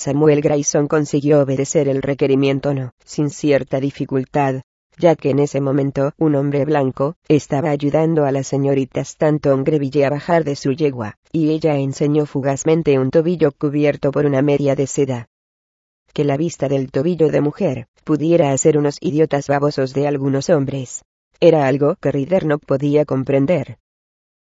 Samuel 0.00 0.40
Grayson 0.40 0.88
consiguió 0.88 1.42
obedecer 1.42 1.86
el 1.86 2.00
requerimiento 2.00 2.72
no, 2.72 2.92
sin 3.04 3.28
cierta 3.28 3.80
dificultad, 3.80 4.62
ya 4.96 5.14
que 5.14 5.28
en 5.28 5.40
ese 5.40 5.60
momento 5.60 6.12
un 6.16 6.36
hombre 6.36 6.64
blanco 6.64 7.16
estaba 7.28 7.68
ayudando 7.68 8.24
a 8.24 8.32
la 8.32 8.42
señorita 8.42 9.02
Stanton 9.02 9.62
Greville 9.62 10.06
a 10.06 10.08
bajar 10.08 10.42
de 10.44 10.56
su 10.56 10.72
yegua, 10.72 11.16
y 11.32 11.50
ella 11.50 11.76
enseñó 11.76 12.24
fugazmente 12.24 12.98
un 12.98 13.10
tobillo 13.10 13.52
cubierto 13.52 14.10
por 14.10 14.24
una 14.24 14.40
media 14.40 14.74
de 14.74 14.86
seda. 14.86 15.28
Que 16.14 16.24
la 16.24 16.38
vista 16.38 16.70
del 16.70 16.90
tobillo 16.90 17.28
de 17.28 17.42
mujer 17.42 17.86
pudiera 18.02 18.52
hacer 18.52 18.78
unos 18.78 18.96
idiotas 19.02 19.48
babosos 19.48 19.92
de 19.92 20.06
algunos 20.06 20.48
hombres. 20.48 21.02
Era 21.40 21.66
algo 21.66 21.96
que 21.96 22.10
Rider 22.10 22.46
no 22.46 22.58
podía 22.58 23.04
comprender. 23.04 23.76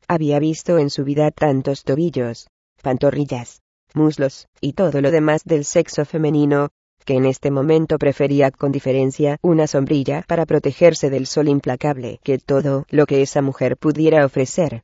Había 0.07 0.37
visto 0.37 0.77
en 0.77 0.91
su 0.91 1.03
vida 1.03 1.31
tantos 1.31 1.83
tobillos, 1.83 2.47
pantorrillas, 2.83 3.60
muslos, 3.93 4.47
y 4.59 4.73
todo 4.73 5.01
lo 5.01 5.11
demás 5.11 5.43
del 5.43 5.65
sexo 5.65 6.05
femenino, 6.05 6.69
que 7.05 7.15
en 7.15 7.25
este 7.25 7.51
momento 7.51 7.97
prefería 7.97 8.51
con 8.51 8.71
diferencia 8.71 9.37
una 9.41 9.67
sombrilla 9.67 10.23
para 10.27 10.45
protegerse 10.45 11.09
del 11.09 11.25
sol 11.25 11.47
implacable 11.47 12.19
que 12.23 12.37
todo 12.37 12.85
lo 12.89 13.05
que 13.05 13.21
esa 13.21 13.41
mujer 13.41 13.77
pudiera 13.77 14.25
ofrecer. 14.25 14.83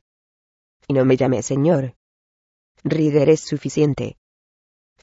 Y 0.86 0.94
no 0.94 1.04
me 1.04 1.16
llame 1.16 1.42
señor. 1.42 1.94
Reader 2.84 3.28
es 3.30 3.40
suficiente. 3.40 4.16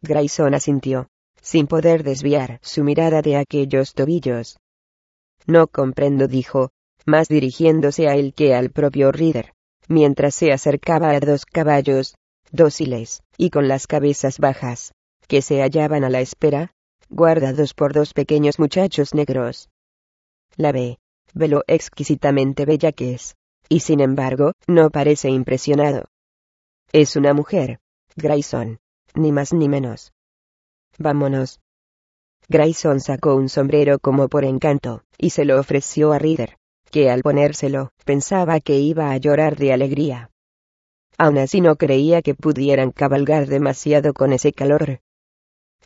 Grayson 0.02 0.54
asintió, 0.54 1.08
sin 1.42 1.68
poder 1.68 2.04
desviar 2.04 2.60
su 2.62 2.84
mirada 2.84 3.22
de 3.22 3.38
aquellos 3.38 3.94
tobillos. 3.94 4.58
No 5.46 5.68
comprendo, 5.68 6.28
dijo, 6.28 6.72
más 7.06 7.28
dirigiéndose 7.28 8.08
a 8.08 8.16
él 8.16 8.34
que 8.34 8.56
al 8.56 8.72
propio 8.72 9.12
Reader, 9.12 9.54
mientras 9.88 10.36
se 10.36 10.52
acercaba 10.52 11.12
a 11.12 11.20
dos 11.20 11.46
caballos, 11.46 12.16
dóciles, 12.52 13.24
y 13.38 13.50
con 13.50 13.68
las 13.68 13.88
cabezas 13.88 14.40
bajas, 14.40 14.94
que 15.28 15.42
se 15.42 15.62
hallaban 15.62 16.04
a 16.04 16.10
la 16.10 16.22
espera, 16.22 16.72
guardados 17.10 17.74
por 17.74 17.94
dos 17.94 18.14
pequeños 18.14 18.60
muchachos 18.60 19.14
negros. 19.14 19.70
La 20.56 20.72
ve, 20.72 20.98
ve 21.34 21.48
lo 21.48 21.64
exquisitamente 21.68 22.66
bella 22.66 22.92
que 22.92 23.14
es, 23.14 23.36
y 23.70 23.82
sin 23.82 24.00
embargo, 24.00 24.54
no 24.68 24.90
parece 24.90 25.30
impresionado. 25.30 26.06
Es 26.92 27.16
una 27.16 27.34
mujer, 27.34 27.80
Grayson, 28.16 28.80
ni 29.14 29.32
más 29.32 29.54
ni 29.54 29.68
menos. 29.68 30.14
Vámonos. 30.98 31.60
Grayson 32.48 33.00
sacó 33.00 33.36
un 33.36 33.50
sombrero 33.50 34.00
como 34.00 34.30
por 34.30 34.46
encanto, 34.46 35.04
y 35.18 35.32
se 35.32 35.46
lo 35.46 35.60
ofreció 35.60 36.14
a 36.14 36.20
Reader, 36.20 36.58
que 36.92 37.10
al 37.10 37.22
ponérselo, 37.24 37.90
pensaba 38.06 38.60
que 38.60 38.78
iba 38.78 39.12
a 39.12 39.18
llorar 39.18 39.58
de 39.58 39.74
alegría. 39.74 40.30
Aun 41.18 41.38
así 41.38 41.62
no 41.62 41.76
creía 41.76 42.22
que 42.22 42.36
pudieran 42.36 42.92
cabalgar 42.92 43.48
demasiado 43.48 44.14
con 44.14 44.34
ese 44.34 44.52
calor, 44.52 45.00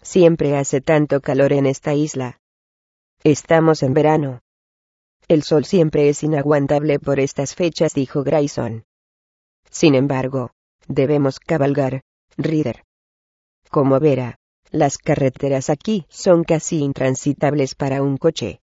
Siempre 0.01 0.57
hace 0.57 0.81
tanto 0.81 1.21
calor 1.21 1.53
en 1.53 1.65
esta 1.65 1.93
isla. 1.93 2.39
Estamos 3.23 3.83
en 3.83 3.93
verano. 3.93 4.41
El 5.27 5.43
sol 5.43 5.65
siempre 5.65 6.09
es 6.09 6.23
inaguantable 6.23 6.99
por 6.99 7.19
estas 7.19 7.53
fechas, 7.53 7.93
dijo 7.93 8.23
Grayson. 8.23 8.85
Sin 9.69 9.95
embargo, 9.95 10.51
debemos 10.87 11.39
cabalgar, 11.39 12.01
Reader. 12.37 12.83
Como 13.69 13.99
verá, 13.99 14.37
las 14.71 14.97
carreteras 14.97 15.69
aquí 15.69 16.05
son 16.09 16.43
casi 16.43 16.79
intransitables 16.79 17.75
para 17.75 18.01
un 18.01 18.17
coche. 18.17 18.61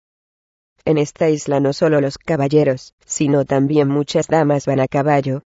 En 0.86 0.98
esta 0.98 1.30
isla 1.30 1.60
no 1.60 1.74
solo 1.74 2.00
los 2.00 2.18
caballeros, 2.18 2.94
sino 3.06 3.44
también 3.44 3.90
muchas 3.90 4.28
damas 4.28 4.66
van 4.66 4.80
a 4.80 4.88
caballo. 4.88 5.44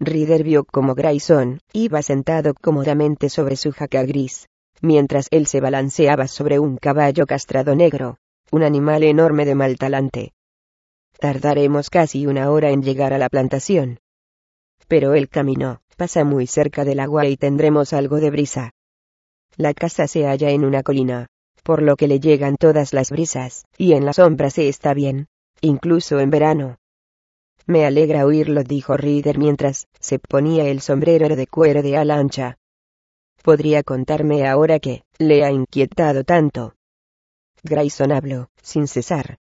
Reader 0.00 0.42
vio 0.42 0.64
como 0.64 0.94
Grayson 0.94 1.60
iba 1.72 2.02
sentado 2.02 2.54
cómodamente 2.54 3.28
sobre 3.28 3.56
su 3.56 3.70
jaca 3.70 4.02
gris, 4.02 4.48
mientras 4.80 5.28
él 5.30 5.46
se 5.46 5.60
balanceaba 5.60 6.26
sobre 6.26 6.58
un 6.58 6.76
caballo 6.76 7.26
castrado 7.26 7.74
negro, 7.74 8.18
un 8.50 8.62
animal 8.62 9.04
enorme 9.04 9.44
de 9.44 9.54
mal 9.54 9.76
talante. 9.76 10.32
Tardaremos 11.18 11.90
casi 11.90 12.26
una 12.26 12.50
hora 12.50 12.70
en 12.70 12.82
llegar 12.82 13.12
a 13.12 13.18
la 13.18 13.28
plantación. 13.28 13.98
Pero 14.88 15.14
el 15.14 15.28
camino 15.28 15.80
pasa 15.96 16.24
muy 16.24 16.46
cerca 16.46 16.84
del 16.84 17.00
agua 17.00 17.26
y 17.26 17.36
tendremos 17.36 17.92
algo 17.92 18.16
de 18.16 18.30
brisa. 18.30 18.70
La 19.56 19.74
casa 19.74 20.08
se 20.08 20.26
halla 20.26 20.50
en 20.50 20.64
una 20.64 20.82
colina, 20.82 21.28
por 21.62 21.82
lo 21.82 21.96
que 21.96 22.08
le 22.08 22.18
llegan 22.18 22.56
todas 22.56 22.92
las 22.92 23.10
brisas, 23.10 23.64
y 23.78 23.92
en 23.92 24.04
la 24.04 24.12
sombra 24.12 24.50
se 24.50 24.68
está 24.68 24.92
bien, 24.92 25.28
incluso 25.60 26.18
en 26.18 26.30
verano. 26.30 26.76
Me 27.66 27.86
alegra 27.86 28.26
oírlo, 28.26 28.62
dijo 28.62 28.96
Reader 28.96 29.38
mientras 29.38 29.86
se 30.00 30.18
ponía 30.18 30.66
el 30.66 30.80
sombrero 30.80 31.34
de 31.34 31.46
cuero 31.46 31.82
de 31.82 31.96
ala 31.96 32.16
ancha 32.16 32.58
podría 33.44 33.82
contarme 33.82 34.48
ahora 34.48 34.80
qué 34.80 35.04
le 35.18 35.44
ha 35.44 35.50
inquietado 35.52 36.24
tanto. 36.24 36.74
Grayson 37.62 38.10
habló, 38.10 38.48
sin 38.62 38.88
cesar. 38.88 39.36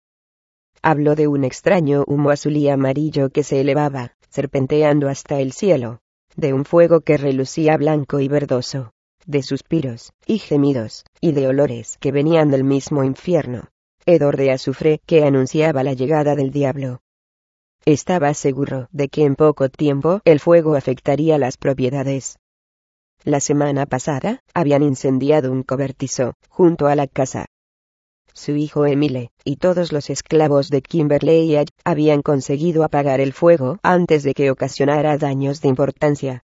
Habló 0.81 1.13
de 1.13 1.27
un 1.27 1.43
extraño 1.43 2.03
humo 2.07 2.31
azul 2.31 2.57
y 2.57 2.67
amarillo 2.67 3.29
que 3.29 3.43
se 3.43 3.61
elevaba, 3.61 4.13
serpenteando 4.27 5.07
hasta 5.07 5.39
el 5.39 5.53
cielo, 5.53 5.99
de 6.35 6.51
un 6.51 6.65
fuego 6.65 7.01
que 7.01 7.17
relucía 7.17 7.77
blanco 7.77 8.19
y 8.19 8.27
verdoso, 8.27 8.91
de 9.27 9.43
suspiros, 9.43 10.13
y 10.25 10.39
gemidos, 10.39 11.05
y 11.21 11.33
de 11.33 11.47
olores 11.47 11.97
que 11.99 12.11
venían 12.11 12.49
del 12.49 12.63
mismo 12.63 13.03
infierno, 13.03 13.69
hedor 14.07 14.35
de 14.35 14.51
azufre 14.51 14.99
que 15.05 15.23
anunciaba 15.25 15.83
la 15.83 15.93
llegada 15.93 16.35
del 16.35 16.49
diablo. 16.49 17.01
Estaba 17.85 18.33
seguro 18.33 18.87
de 18.91 19.09
que 19.09 19.23
en 19.23 19.35
poco 19.35 19.69
tiempo 19.69 20.21
el 20.25 20.39
fuego 20.39 20.75
afectaría 20.75 21.37
las 21.37 21.57
propiedades, 21.57 22.37
la 23.23 23.39
semana 23.39 23.85
pasada, 23.85 24.41
habían 24.55 24.81
incendiado 24.81 25.51
un 25.51 25.61
cobertizo, 25.61 26.33
junto 26.49 26.87
a 26.87 26.95
la 26.95 27.05
casa. 27.05 27.45
Su 28.33 28.55
hijo 28.55 28.87
Emile, 28.87 29.29
y 29.43 29.57
todos 29.57 29.91
los 29.91 30.09
esclavos 30.09 30.69
de 30.69 30.81
Kimberley 30.81 31.63
habían 31.83 32.23
conseguido 32.23 32.83
apagar 32.83 33.19
el 33.19 33.33
fuego 33.33 33.77
antes 33.83 34.23
de 34.23 34.33
que 34.33 34.49
ocasionara 34.49 35.17
daños 35.19 35.61
de 35.61 35.67
importancia. 35.67 36.43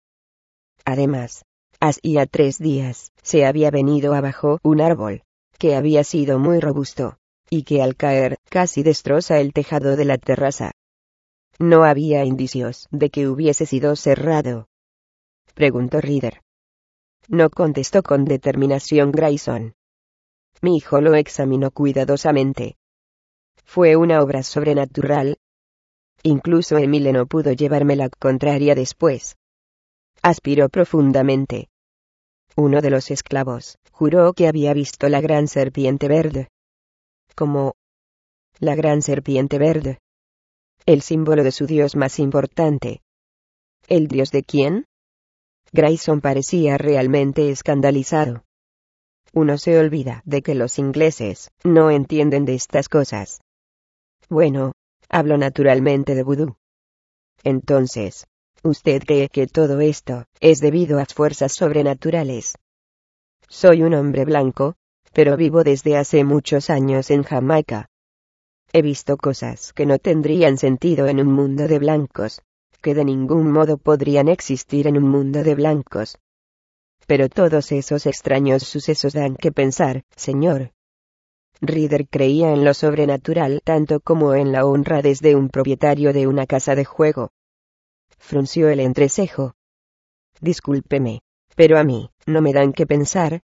Además, 0.86 1.46
hacía 1.79 2.27
tres 2.27 2.60
días, 2.60 3.12
se 3.24 3.46
había 3.46 3.72
venido 3.72 4.13
abajo 4.13 4.60
un 4.62 4.82
árbol, 4.82 5.24
que 5.58 5.75
había 5.75 6.03
sido 6.03 6.38
muy 6.38 6.60
robusto, 6.60 7.17
y 7.50 7.63
que 7.63 7.82
al 7.82 7.96
caer 7.96 8.38
casi 8.50 8.84
destroza 8.84 9.39
el 9.39 9.51
tejado 9.51 9.96
de 9.96 10.06
la 10.06 10.20
terraza. 10.20 10.74
No 11.60 11.84
había 11.84 12.24
indicios 12.24 12.88
de 12.92 13.10
que 13.10 13.27
hubiese 13.27 13.66
sido 13.66 13.96
cerrado. 13.96 14.68
Preguntó 15.54 16.01
Reader. 16.01 16.42
No 17.27 17.50
contestó 17.50 18.04
con 18.04 18.25
determinación 18.25 19.12
Grayson. 19.12 19.74
Mi 20.62 20.77
hijo 20.77 21.01
lo 21.01 21.16
examinó 21.16 21.72
cuidadosamente. 21.72 22.77
Fue 23.66 23.96
una 23.96 24.22
obra 24.22 24.44
sobrenatural. 24.44 25.38
Incluso 26.24 26.77
Emile 26.77 27.12
no 27.12 27.25
pudo 27.25 27.51
llevarme 27.51 27.96
la 27.96 28.10
contraria 28.10 28.75
después. 28.75 29.36
Aspiró 30.22 30.70
profundamente. 30.70 31.70
Uno 32.56 32.82
de 32.82 32.89
los 32.89 33.12
esclavos 33.12 33.77
juró 33.92 34.34
que 34.34 34.48
había 34.48 34.74
visto 34.74 35.10
la 35.10 35.22
gran 35.22 35.48
serpiente 35.48 36.08
verde. 36.08 36.50
Como 37.36 37.74
la 38.60 38.75
gran 38.75 39.01
serpiente 39.01 39.60
verde. 39.60 40.00
El 40.88 41.01
símbolo 41.01 41.44
de 41.44 41.51
su 41.51 41.67
dios 41.67 41.98
más 41.98 42.17
importante. 42.17 43.01
¿El 43.89 44.08
dios 44.08 44.32
de 44.32 44.44
quién? 44.44 44.86
Grayson 45.74 46.22
parecía 46.22 46.77
realmente 46.77 47.51
escandalizado. 47.51 48.46
Uno 49.34 49.58
se 49.58 49.77
olvida 49.77 50.22
de 50.24 50.41
que 50.41 50.56
los 50.56 50.79
ingleses 50.79 51.51
no 51.65 51.91
entienden 51.91 52.46
de 52.46 52.56
estas 52.56 52.88
cosas. 52.88 53.41
Bueno, 54.29 54.72
hablo 55.10 55.38
naturalmente 55.38 56.15
de 56.15 56.24
vudú. 56.24 56.56
Entonces, 57.44 58.25
¿usted 58.63 59.03
cree 59.03 59.27
que 59.27 59.46
todo 59.46 59.82
esto 59.82 60.24
es 60.39 60.60
debido 60.60 61.00
a 61.00 61.06
fuerzas 61.06 61.51
sobrenaturales? 61.51 62.56
Soy 63.50 63.84
un 63.84 63.94
hombre 63.94 64.24
blanco, 64.24 64.75
pero 65.12 65.36
vivo 65.36 65.65
desde 65.65 65.98
hace 65.98 66.24
muchos 66.24 66.70
años 66.70 67.12
en 67.12 67.24
Jamaica. 67.24 67.89
He 68.74 68.81
visto 68.81 69.17
cosas 69.17 69.74
que 69.74 69.86
no 69.86 69.97
tendrían 69.97 70.57
sentido 70.57 71.07
en 71.07 71.19
un 71.19 71.31
mundo 71.31 71.67
de 71.67 71.79
blancos, 71.79 72.41
que 72.81 72.93
de 72.93 73.05
ningún 73.05 73.51
modo 73.51 73.77
podrían 73.77 74.27
existir 74.27 74.88
en 74.88 74.97
un 74.97 75.07
mundo 75.07 75.43
de 75.43 75.55
blancos. 75.55 76.17
Pero 77.05 77.29
todos 77.29 77.71
esos 77.71 78.05
extraños 78.05 78.63
sucesos 78.63 79.13
dan 79.13 79.36
que 79.36 79.51
pensar, 79.51 80.03
señor. 80.15 80.71
Reader 81.62 82.07
creía 82.07 82.53
en 82.53 82.63
lo 82.63 82.74
sobrenatural 82.74 83.62
tanto 83.63 84.00
como 84.00 84.36
en 84.36 84.51
la 84.51 84.65
honra 84.65 85.01
desde 85.01 85.36
un 85.36 85.50
propietario 85.50 86.13
de 86.13 86.27
una 86.27 86.45
casa 86.45 86.75
de 86.75 86.86
juego. 86.86 87.31
Frunció 88.19 88.69
el 88.69 88.79
entrecejo. 88.79 89.55
Discúlpeme, 90.41 91.21
pero 91.55 91.79
a 91.79 91.83
mí, 91.83 92.12
no 92.25 92.41
me 92.41 92.53
dan 92.53 92.74
que 92.74 92.86
pensar. 92.86 93.41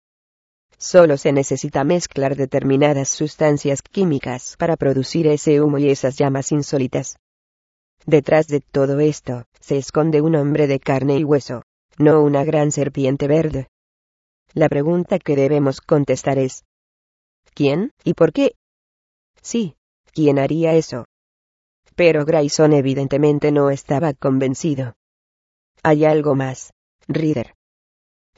Solo 0.79 1.17
se 1.17 1.33
necesita 1.33 1.85
mezclar 1.85 2.37
determinadas 2.37 3.09
sustancias 3.09 3.83
químicas 3.83 4.57
para 4.59 4.77
producir 4.77 5.27
ese 5.27 5.61
humo 5.61 5.79
y 5.79 5.89
esas 5.89 6.17
llamas 6.17 6.53
insólitas. 6.53 7.17
Detrás 8.05 8.47
de 8.47 8.61
todo 8.61 9.01
esto, 9.01 9.45
se 9.61 9.79
esconde 9.79 10.21
un 10.21 10.37
hombre 10.37 10.67
de 10.67 10.79
carne 10.79 11.19
y 11.19 11.25
hueso 11.25 11.63
no 11.99 12.23
una 12.23 12.45
gran 12.45 12.73
serpiente 12.73 13.27
verde. 13.27 13.69
La 14.53 14.69
pregunta 14.69 15.19
que 15.19 15.37
debemos 15.37 15.81
contestar 15.81 16.39
es, 16.39 16.65
¿quién 17.55 17.93
y 18.05 18.15
por 18.15 18.33
qué? 18.33 18.53
Sí, 19.43 19.77
¿quién 20.13 20.39
haría 20.39 20.75
eso? 20.75 21.07
Pero 21.95 22.25
Grayson 22.25 22.73
evidentemente 22.73 23.53
no 23.53 23.71
estaba 23.71 24.13
convencido. 24.13 24.95
Hay 25.83 26.05
algo 26.05 26.35
más, 26.35 26.73
Reader. 27.09 27.56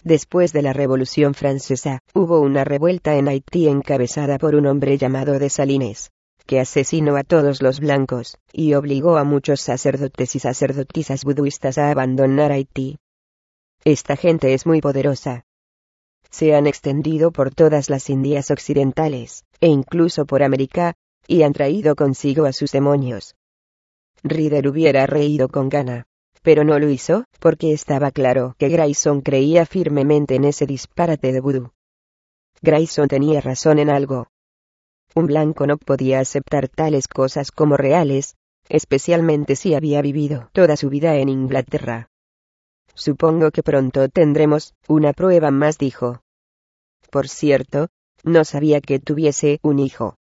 Después 0.04 0.52
de 0.52 0.62
la 0.62 0.72
Revolución 0.72 1.34
Francesa, 1.34 2.00
hubo 2.14 2.40
una 2.40 2.64
revuelta 2.64 3.16
en 3.16 3.28
Haití 3.28 3.68
encabezada 3.68 4.38
por 4.38 4.54
un 4.54 4.66
hombre 4.66 4.96
llamado 4.96 5.38
Dessalines, 5.38 6.10
que 6.46 6.60
asesinó 6.60 7.16
a 7.16 7.24
todos 7.24 7.60
los 7.62 7.80
blancos, 7.80 8.38
y 8.52 8.74
obligó 8.74 9.18
a 9.18 9.24
muchos 9.24 9.60
sacerdotes 9.60 10.36
y 10.36 10.38
sacerdotisas 10.38 11.24
buduistas 11.24 11.78
a 11.78 11.90
abandonar 11.90 12.52
Haití. 12.52 12.98
Esta 13.84 14.16
gente 14.16 14.54
es 14.54 14.66
muy 14.66 14.80
poderosa. 14.80 15.44
Se 16.30 16.54
han 16.54 16.66
extendido 16.66 17.32
por 17.32 17.54
todas 17.54 17.90
las 17.90 18.08
Indias 18.08 18.50
occidentales, 18.50 19.44
e 19.60 19.68
incluso 19.68 20.26
por 20.26 20.42
América, 20.42 20.94
y 21.26 21.42
han 21.42 21.52
traído 21.52 21.96
consigo 21.96 22.44
a 22.44 22.52
sus 22.52 22.70
demonios. 22.70 23.34
Reader 24.22 24.68
hubiera 24.68 25.06
reído 25.06 25.48
con 25.48 25.68
gana, 25.68 26.06
pero 26.42 26.64
no 26.64 26.78
lo 26.78 26.88
hizo, 26.88 27.24
porque 27.40 27.72
estaba 27.72 28.10
claro 28.10 28.54
que 28.58 28.68
Grayson 28.68 29.20
creía 29.20 29.66
firmemente 29.66 30.34
en 30.34 30.44
ese 30.44 30.66
disparate 30.66 31.32
de 31.32 31.40
vudú. 31.40 31.72
Grayson 32.62 33.08
tenía 33.08 33.40
razón 33.40 33.78
en 33.78 33.90
algo. 33.90 34.28
Un 35.14 35.26
blanco 35.26 35.66
no 35.66 35.78
podía 35.78 36.20
aceptar 36.20 36.68
tales 36.68 37.08
cosas 37.08 37.50
como 37.50 37.76
reales, 37.76 38.36
especialmente 38.68 39.56
si 39.56 39.74
había 39.74 40.02
vivido 40.02 40.50
toda 40.52 40.76
su 40.76 40.90
vida 40.90 41.16
en 41.16 41.28
Inglaterra. 41.28 42.08
Supongo 42.94 43.50
que 43.50 43.62
pronto 43.62 44.08
tendremos 44.08 44.74
una 44.88 45.12
prueba 45.12 45.50
más, 45.50 45.78
dijo. 45.78 46.20
Por 47.10 47.28
cierto, 47.28 47.88
no 48.24 48.44
sabía 48.44 48.80
que 48.80 48.98
tuviese 48.98 49.60
un 49.62 49.78
hijo. 49.78 50.16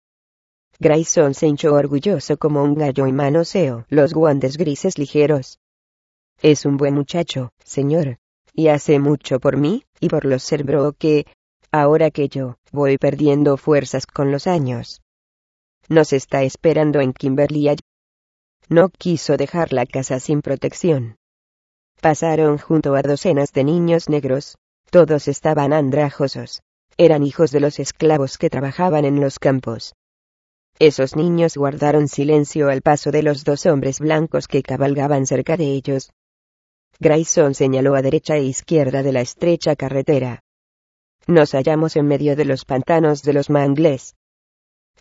Grayson 0.80 1.34
se 1.34 1.46
hinchó 1.46 1.72
orgulloso 1.74 2.36
como 2.36 2.62
un 2.62 2.74
gallo 2.74 3.06
y 3.06 3.12
manoseó 3.12 3.86
los 3.88 4.12
guantes 4.12 4.56
grises 4.56 4.98
ligeros. 4.98 5.60
Es 6.42 6.66
un 6.66 6.76
buen 6.76 6.94
muchacho, 6.94 7.52
señor, 7.64 8.18
y 8.52 8.68
hace 8.68 8.98
mucho 8.98 9.40
por 9.40 9.56
mí, 9.56 9.84
y 9.98 10.08
por 10.08 10.24
los 10.24 10.42
cerebro 10.42 10.92
que, 10.92 11.26
ahora 11.72 12.10
que 12.10 12.28
yo, 12.28 12.56
voy 12.70 12.98
perdiendo 12.98 13.56
fuerzas 13.56 14.06
con 14.06 14.30
los 14.30 14.46
años. 14.46 15.00
Nos 15.88 16.12
está 16.12 16.42
esperando 16.42 17.00
en 17.00 17.12
Kimberley. 17.12 17.76
No 18.68 18.90
quiso 18.90 19.36
dejar 19.36 19.72
la 19.72 19.86
casa 19.86 20.20
sin 20.20 20.42
protección. 20.42 21.16
Pasaron 22.00 22.58
junto 22.58 22.94
a 22.94 23.02
docenas 23.02 23.52
de 23.52 23.64
niños 23.64 24.08
negros. 24.08 24.56
Todos 24.90 25.28
estaban 25.28 25.72
andrajosos. 25.72 26.60
Eran 26.96 27.22
hijos 27.22 27.50
de 27.50 27.60
los 27.60 27.78
esclavos 27.78 28.38
que 28.38 28.50
trabajaban 28.50 29.04
en 29.04 29.20
los 29.20 29.38
campos. 29.38 29.94
Esos 30.78 31.16
niños 31.16 31.56
guardaron 31.56 32.08
silencio 32.08 32.68
al 32.68 32.82
paso 32.82 33.10
de 33.10 33.22
los 33.22 33.44
dos 33.44 33.64
hombres 33.66 34.00
blancos 34.00 34.46
que 34.48 34.62
cabalgaban 34.62 35.26
cerca 35.26 35.56
de 35.56 35.66
ellos. 35.66 36.10
Grayson 37.00 37.54
señaló 37.54 37.94
a 37.94 38.02
derecha 38.02 38.36
e 38.36 38.44
izquierda 38.44 39.02
de 39.02 39.12
la 39.12 39.20
estrecha 39.20 39.76
carretera. 39.76 40.40
Nos 41.26 41.52
hallamos 41.52 41.96
en 41.96 42.06
medio 42.06 42.36
de 42.36 42.44
los 42.44 42.64
pantanos 42.64 43.22
de 43.22 43.32
los 43.32 43.50
mangles. 43.50 44.14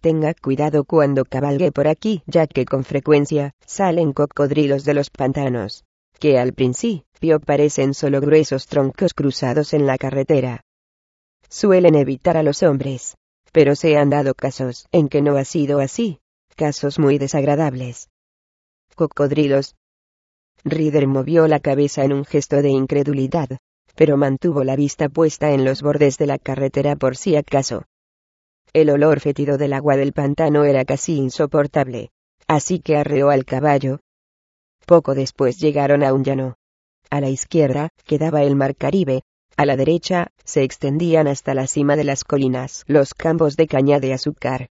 Tenga 0.01 0.33
cuidado 0.33 0.83
cuando 0.83 1.25
cabalgue 1.25 1.71
por 1.71 1.87
aquí, 1.87 2.23
ya 2.25 2.47
que 2.47 2.65
con 2.65 2.83
frecuencia 2.83 3.53
salen 3.65 4.13
cocodrilos 4.13 4.85
de 4.85 4.93
los 4.93 5.09
pantanos 5.09 5.85
que 6.23 6.39
al 6.39 6.53
principio 6.53 7.41
parecen 7.41 7.93
solo 7.93 8.21
gruesos 8.21 8.67
troncos 8.67 9.13
cruzados 9.13 9.73
en 9.73 9.85
la 9.85 9.97
carretera. 9.97 10.61
Suelen 11.49 11.95
evitar 11.95 12.37
a 12.37 12.43
los 12.43 12.63
hombres, 12.63 13.17
pero 13.51 13.75
se 13.75 13.97
han 13.97 14.09
dado 14.09 14.33
casos 14.33 14.87
en 14.93 15.09
que 15.09 15.21
no 15.21 15.35
ha 15.35 15.43
sido 15.43 15.79
así, 15.79 16.19
casos 16.55 16.97
muy 16.97 17.17
desagradables. 17.17 18.07
Cocodrilos. 18.95 19.75
Reader 20.63 21.07
movió 21.07 21.47
la 21.47 21.59
cabeza 21.59 22.03
en 22.03 22.13
un 22.13 22.25
gesto 22.25 22.61
de 22.61 22.69
incredulidad, 22.69 23.57
pero 23.95 24.17
mantuvo 24.17 24.63
la 24.63 24.75
vista 24.75 25.09
puesta 25.09 25.51
en 25.51 25.65
los 25.65 25.81
bordes 25.81 26.17
de 26.17 26.27
la 26.27 26.39
carretera 26.39 26.95
por 26.95 27.17
si 27.17 27.35
acaso. 27.35 27.83
El 28.73 28.89
olor 28.89 29.19
fétido 29.19 29.57
del 29.57 29.73
agua 29.73 29.97
del 29.97 30.13
pantano 30.13 30.63
era 30.63 30.85
casi 30.85 31.17
insoportable, 31.17 32.09
así 32.47 32.79
que 32.79 32.97
arreó 32.97 33.29
al 33.29 33.45
caballo, 33.45 33.99
poco 34.85 35.15
después 35.15 35.59
llegaron 35.59 36.03
a 36.03 36.13
un 36.13 36.23
llano. 36.23 36.55
A 37.09 37.21
la 37.21 37.29
izquierda, 37.29 37.89
quedaba 38.05 38.43
el 38.43 38.55
mar 38.55 38.75
Caribe, 38.75 39.21
a 39.55 39.65
la 39.65 39.75
derecha, 39.75 40.31
se 40.43 40.63
extendían 40.63 41.27
hasta 41.27 41.53
la 41.53 41.67
cima 41.67 41.95
de 41.95 42.03
las 42.03 42.23
colinas 42.23 42.83
los 42.87 43.13
campos 43.13 43.55
de 43.55 43.67
caña 43.67 43.99
de 43.99 44.13
azúcar. 44.13 44.67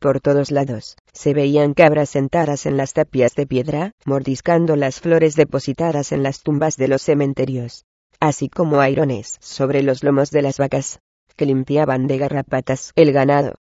Por 0.00 0.20
todos 0.20 0.52
lados, 0.52 0.96
se 1.12 1.34
veían 1.34 1.74
cabras 1.74 2.10
sentadas 2.10 2.66
en 2.66 2.76
las 2.76 2.92
tapias 2.92 3.34
de 3.34 3.46
piedra, 3.46 3.92
mordiscando 4.04 4.76
las 4.76 5.00
flores 5.00 5.34
depositadas 5.34 6.12
en 6.12 6.22
las 6.22 6.42
tumbas 6.42 6.76
de 6.76 6.86
los 6.86 7.02
cementerios, 7.02 7.84
así 8.20 8.48
como 8.48 8.80
airones 8.80 9.38
sobre 9.40 9.82
los 9.82 10.04
lomos 10.04 10.30
de 10.30 10.42
las 10.42 10.58
vacas, 10.58 11.00
que 11.36 11.46
limpiaban 11.46 12.06
de 12.06 12.18
garrapatas 12.18 12.92
el 12.94 13.12
ganado. 13.12 13.56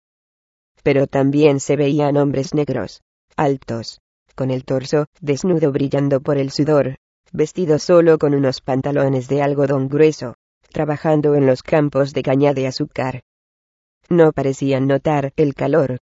Pero 0.83 1.07
también 1.07 1.59
se 1.59 1.75
veían 1.75 2.17
hombres 2.17 2.53
negros, 2.53 3.01
altos, 3.35 3.99
con 4.35 4.51
el 4.51 4.63
torso 4.63 5.07
desnudo 5.19 5.71
brillando 5.71 6.21
por 6.21 6.37
el 6.37 6.51
sudor, 6.51 6.97
vestido 7.31 7.79
solo 7.79 8.19
con 8.19 8.35
unos 8.35 8.61
pantalones 8.61 9.27
de 9.27 9.41
algodón 9.41 9.89
grueso, 9.89 10.35
trabajando 10.71 11.33
en 11.33 11.47
los 11.47 11.63
campos 11.63 12.13
de 12.13 12.21
caña 12.21 12.53
de 12.53 12.67
azúcar. 12.67 13.21
No 14.09 14.31
parecían 14.31 14.87
notar 14.87 15.33
el 15.35 15.55
calor. 15.55 15.97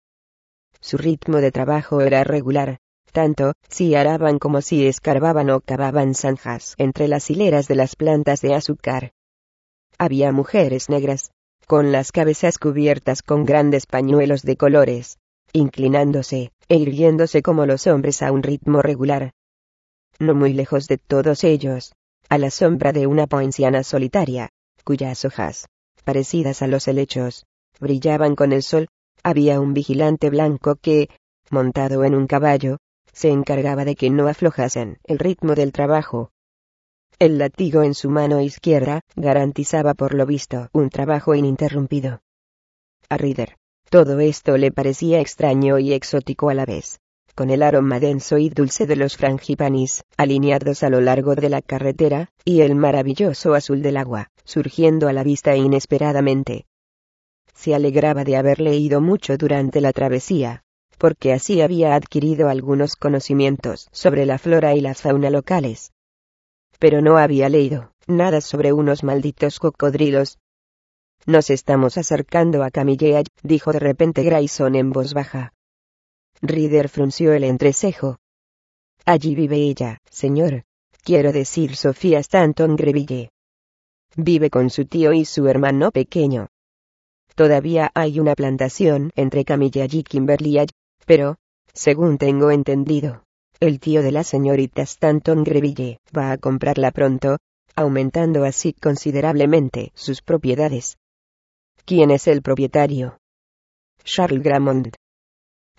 Su 0.81 0.97
ritmo 0.97 1.39
de 1.39 1.53
trabajo 1.53 2.01
era 2.01 2.25
regular, 2.25 2.79
tanto 3.13 3.53
si 3.69 3.95
araban 3.95 4.39
como 4.39 4.63
si 4.63 4.87
escarbaban 4.87 5.51
o 5.51 5.61
cavaban 5.61 6.15
zanjas 6.15 6.75
entre 6.79 7.09
las 7.09 7.31
hileras 7.31 7.69
de 7.69 7.75
las 7.75 7.97
plantas 7.97 8.41
de 8.41 8.55
azúcar. 8.55 9.13
Había 9.99 10.33
mujeres 10.33 10.89
negras, 10.89 11.31
con 11.67 11.93
las 11.93 12.13
cabezas 12.13 12.59
cubiertas 12.59 13.23
con 13.23 13.45
grandes 13.45 13.87
pañuelos 13.87 14.43
de 14.43 14.57
colores, 14.57 15.19
inclinándose, 15.53 16.53
e 16.69 16.77
irguiéndose 16.77 17.43
como 17.43 17.67
los 17.67 17.87
hombres 17.87 18.23
a 18.23 18.33
un 18.33 18.43
ritmo 18.43 18.83
regular. 18.83 19.33
No 20.19 20.35
muy 20.35 20.53
lejos 20.53 20.87
de 20.89 20.99
todos 20.99 21.45
ellos, 21.45 21.93
a 22.29 22.39
la 22.39 22.51
sombra 22.51 22.93
de 22.93 23.07
una 23.07 23.27
poinciana 23.27 23.83
solitaria, 23.83 24.51
cuyas 24.85 25.25
hojas, 25.25 25.67
parecidas 26.05 26.63
a 26.63 26.67
los 26.67 26.89
helechos, 26.89 27.45
brillaban 27.81 28.37
con 28.37 28.53
el 28.53 28.63
sol, 28.63 28.89
había 29.23 29.61
un 29.61 29.75
vigilante 29.75 30.31
blanco 30.31 30.77
que, 30.77 31.09
montado 31.51 32.05
en 32.05 32.15
un 32.15 32.27
caballo, 32.27 32.79
se 33.13 33.31
encargaba 33.31 33.85
de 33.85 33.97
que 33.97 34.11
no 34.11 34.29
aflojasen 34.29 34.99
el 35.05 35.19
ritmo 35.19 35.55
del 35.55 35.73
trabajo. 35.73 36.31
El 37.19 37.39
latigo 37.39 37.83
en 37.83 37.95
su 37.95 38.09
mano 38.09 38.41
izquierda 38.41 39.03
garantizaba 39.15 39.95
por 39.95 40.15
lo 40.15 40.27
visto 40.27 40.69
un 40.73 40.89
trabajo 40.89 41.35
ininterrumpido. 41.35 42.23
A 43.09 43.17
Rider, 43.17 43.57
todo 43.91 44.21
esto 44.21 44.57
le 44.57 44.71
parecía 44.71 45.21
extraño 45.21 45.79
y 45.79 45.93
exótico 45.93 46.49
a 46.49 46.55
la 46.55 46.65
vez, 46.65 47.01
con 47.35 47.51
el 47.51 47.63
aroma 47.63 48.01
denso 48.01 48.39
y 48.39 48.49
dulce 48.49 48.87
de 48.87 48.97
los 48.97 49.17
frangipanis, 49.17 50.05
alineados 50.17 50.83
a 50.83 50.91
lo 50.91 51.01
largo 51.01 51.35
de 51.35 51.49
la 51.49 51.61
carretera, 51.61 52.31
y 52.45 52.61
el 52.61 52.75
maravilloso 52.75 53.55
azul 53.55 53.83
del 53.83 53.97
agua, 53.97 54.29
surgiendo 54.45 55.09
a 55.09 55.13
la 55.13 55.25
vista 55.25 55.57
inesperadamente. 55.57 56.67
Se 57.55 57.75
alegraba 57.75 58.25
de 58.25 58.37
haber 58.37 58.61
leído 58.61 59.01
mucho 59.01 59.37
durante 59.37 59.81
la 59.81 59.93
travesía, 59.93 60.63
porque 60.99 61.33
así 61.33 61.61
había 61.61 61.95
adquirido 61.95 62.49
algunos 62.49 62.97
conocimientos 62.97 63.89
sobre 63.93 64.27
la 64.27 64.39
flora 64.39 64.75
y 64.75 64.81
la 64.81 64.95
fauna 64.95 65.31
locales. 65.31 65.93
Pero 66.79 67.01
no 67.01 67.19
había 67.19 67.49
leído 67.49 67.93
nada 68.07 68.41
sobre 68.41 68.73
unos 68.73 69.03
malditos 69.05 69.59
cocodrilos. 69.59 70.39
Nos 71.27 71.51
estamos 71.51 71.97
acercando 71.97 72.63
a 72.65 72.71
Camillea, 72.71 73.23
dijo 73.43 73.73
de 73.73 73.79
repente 73.79 74.23
Grayson 74.23 74.75
en 74.75 74.91
voz 74.91 75.15
baja. 75.15 75.53
Reader 76.43 76.89
frunció 76.89 77.33
el 77.33 77.45
entrecejo. 77.45 78.19
Allí 79.05 79.35
vive 79.35 79.57
ella, 79.57 79.99
señor. 80.11 80.65
Quiero 81.03 81.33
decir 81.33 81.77
Sofía 81.77 82.19
Stanton 82.19 82.77
Greville. 82.77 83.31
Vive 84.17 84.51
con 84.51 84.71
su 84.71 84.85
tío 84.85 85.13
y 85.13 85.25
su 85.25 85.47
hermano 85.49 85.91
pequeño. 85.93 86.49
Todavía 87.35 87.91
hay 87.95 88.21
una 88.21 88.35
plantación 88.35 89.11
entre 89.17 89.45
Camilla 89.45 89.87
y 89.91 90.03
Kimberly 90.03 90.67
pero, 91.07 91.37
según 91.73 92.19
tengo 92.19 92.51
entendido, 92.51 93.25
el 93.61 93.81
tío 93.81 94.03
de 94.03 94.13
la 94.13 94.25
señorita 94.25 94.83
Stanton 94.83 95.45
Greville 95.45 95.99
va 96.17 96.33
a 96.33 96.39
comprarla 96.39 96.91
pronto, 96.91 97.39
aumentando 97.77 98.45
así 98.45 98.73
considerablemente 98.73 99.93
sus 99.95 100.23
propiedades. 100.23 100.97
¿Quién 101.85 102.11
es 102.11 102.27
el 102.27 102.43
propietario? 102.43 103.19
Charles 104.05 104.43
Gramond. 104.43 104.95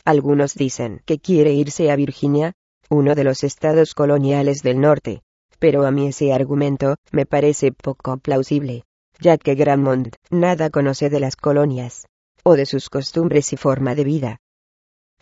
Algunos 0.05 0.55
dicen 0.55 1.01
que 1.05 1.19
quiere 1.19 1.53
irse 1.53 1.91
a 1.91 1.95
Virginia, 1.95 2.53
uno 2.89 3.15
de 3.15 3.23
los 3.23 3.43
estados 3.43 3.93
coloniales 3.93 4.63
del 4.63 4.79
norte, 4.79 5.21
pero 5.59 5.85
a 5.85 5.91
mí 5.91 6.07
ese 6.07 6.33
argumento 6.33 6.95
me 7.11 7.25
parece 7.25 7.71
poco 7.71 8.17
plausible, 8.17 8.83
ya 9.21 9.37
que 9.37 9.55
Gramond 9.55 10.15
nada 10.31 10.69
conoce 10.69 11.09
de 11.09 11.19
las 11.19 11.35
colonias, 11.35 12.07
o 12.43 12.55
de 12.55 12.65
sus 12.65 12.89
costumbres 12.89 13.53
y 13.53 13.57
forma 13.57 13.95
de 13.95 14.03
vida. 14.03 14.37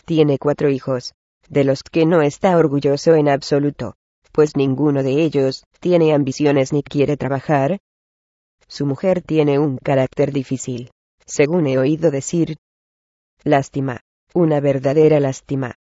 Tiene 0.05 0.37
cuatro 0.39 0.69
hijos, 0.69 1.13
de 1.49 1.65
los 1.65 1.83
que 1.83 2.05
no 2.05 2.21
está 2.21 2.57
orgulloso 2.57 3.13
en 3.15 3.27
absoluto, 3.27 3.95
pues 4.31 4.55
ninguno 4.55 5.03
de 5.03 5.21
ellos 5.21 5.65
tiene 5.79 6.13
ambiciones 6.13 6.71
ni 6.71 6.81
quiere 6.81 7.17
trabajar. 7.17 7.79
Su 8.67 8.85
mujer 8.85 9.21
tiene 9.21 9.59
un 9.59 9.77
carácter 9.77 10.31
difícil, 10.31 10.91
según 11.25 11.67
he 11.67 11.77
oído 11.77 12.09
decir. 12.09 12.55
Lástima, 13.43 13.99
una 14.33 14.61
verdadera 14.61 15.19
lástima. 15.19 15.75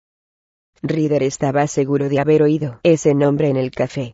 Reader 0.81 1.23
estaba 1.23 1.67
seguro 1.67 2.09
de 2.09 2.19
haber 2.19 2.43
oído 2.43 2.79
ese 2.83 3.13
nombre 3.13 3.47
en 3.49 3.57
el 3.57 3.71
café. 3.71 4.13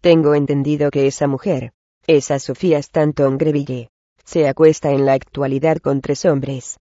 Tengo 0.00 0.34
entendido 0.34 0.90
que 0.90 1.06
esa 1.06 1.26
mujer, 1.26 1.72
esa 2.06 2.38
Sofía 2.38 2.78
Stanton 2.78 3.38
Greville, 3.38 3.88
se 4.24 4.48
acuesta 4.48 4.90
en 4.90 5.06
la 5.06 5.14
actualidad 5.14 5.78
con 5.78 6.00
tres 6.00 6.24
hombres, 6.24 6.78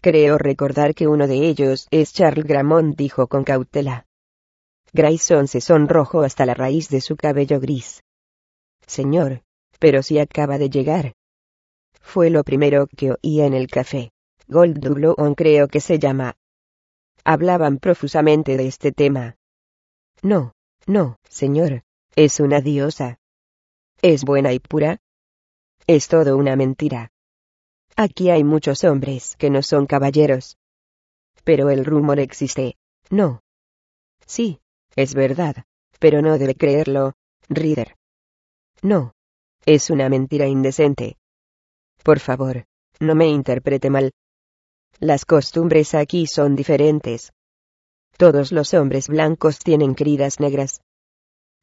Creo 0.00 0.38
recordar 0.38 0.94
que 0.94 1.08
uno 1.08 1.26
de 1.26 1.48
ellos 1.48 1.88
es 1.90 2.12
Charles 2.12 2.44
Gramont, 2.44 2.96
dijo 2.96 3.26
con 3.26 3.44
cautela. 3.44 4.06
Grayson 4.92 5.48
se 5.48 5.60
sonrojó 5.60 6.22
hasta 6.22 6.46
la 6.46 6.54
raíz 6.54 6.88
de 6.88 7.00
su 7.00 7.16
cabello 7.16 7.60
gris. 7.60 8.02
Señor, 8.86 9.42
pero 9.78 10.02
si 10.02 10.18
acaba 10.18 10.58
de 10.58 10.70
llegar. 10.70 11.14
Fue 12.00 12.30
lo 12.30 12.44
primero 12.44 12.86
que 12.86 13.12
oí 13.12 13.40
en 13.40 13.52
el 13.52 13.66
café. 13.66 14.12
Gold 14.46 14.78
creo 15.34 15.66
que 15.66 15.80
se 15.80 15.98
llama. 15.98 16.36
Hablaban 17.24 17.78
profusamente 17.78 18.56
de 18.56 18.68
este 18.68 18.92
tema. 18.92 19.34
No, 20.22 20.52
no, 20.86 21.16
señor, 21.28 21.82
es 22.14 22.38
una 22.38 22.60
diosa. 22.60 23.18
¿Es 24.02 24.24
buena 24.24 24.52
y 24.52 24.58
pura? 24.58 24.98
Es 25.86 26.08
todo 26.08 26.36
una 26.36 26.56
mentira. 26.56 27.10
Aquí 27.96 28.30
hay 28.30 28.44
muchos 28.44 28.84
hombres 28.84 29.36
que 29.36 29.50
no 29.50 29.62
son 29.62 29.86
caballeros. 29.86 30.58
Pero 31.44 31.70
el 31.70 31.84
rumor 31.84 32.20
existe. 32.20 32.76
No. 33.08 33.40
Sí, 34.26 34.60
es 34.96 35.14
verdad, 35.14 35.64
pero 35.98 36.20
no 36.20 36.38
debe 36.38 36.54
creerlo, 36.54 37.14
Reader. 37.48 37.96
No. 38.82 39.12
Es 39.64 39.90
una 39.90 40.08
mentira 40.08 40.46
indecente. 40.46 41.16
Por 42.02 42.20
favor, 42.20 42.66
no 43.00 43.14
me 43.14 43.26
interprete 43.26 43.90
mal. 43.90 44.12
Las 45.00 45.24
costumbres 45.24 45.94
aquí 45.94 46.26
son 46.26 46.54
diferentes. 46.54 47.32
Todos 48.16 48.52
los 48.52 48.74
hombres 48.74 49.08
blancos 49.08 49.58
tienen 49.58 49.94
queridas 49.94 50.38
negras. 50.38 50.82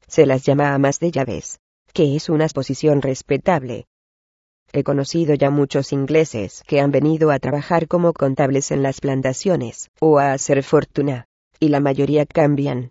Se 0.06 0.26
las 0.26 0.42
llama 0.44 0.74
amas 0.74 1.00
de 1.00 1.10
llaves, 1.10 1.60
que 1.94 2.16
es 2.16 2.28
una 2.28 2.48
posición 2.48 3.00
respetable. 3.00 3.86
He 4.72 4.82
conocido 4.82 5.34
ya 5.34 5.50
muchos 5.50 5.92
ingleses 5.92 6.64
que 6.66 6.80
han 6.80 6.90
venido 6.90 7.30
a 7.30 7.38
trabajar 7.38 7.86
como 7.86 8.12
contables 8.12 8.72
en 8.72 8.82
las 8.82 9.00
plantaciones, 9.00 9.90
o 10.00 10.18
a 10.18 10.32
hacer 10.32 10.64
fortuna, 10.64 11.28
y 11.60 11.68
la 11.68 11.78
mayoría 11.78 12.26
cambian. 12.26 12.90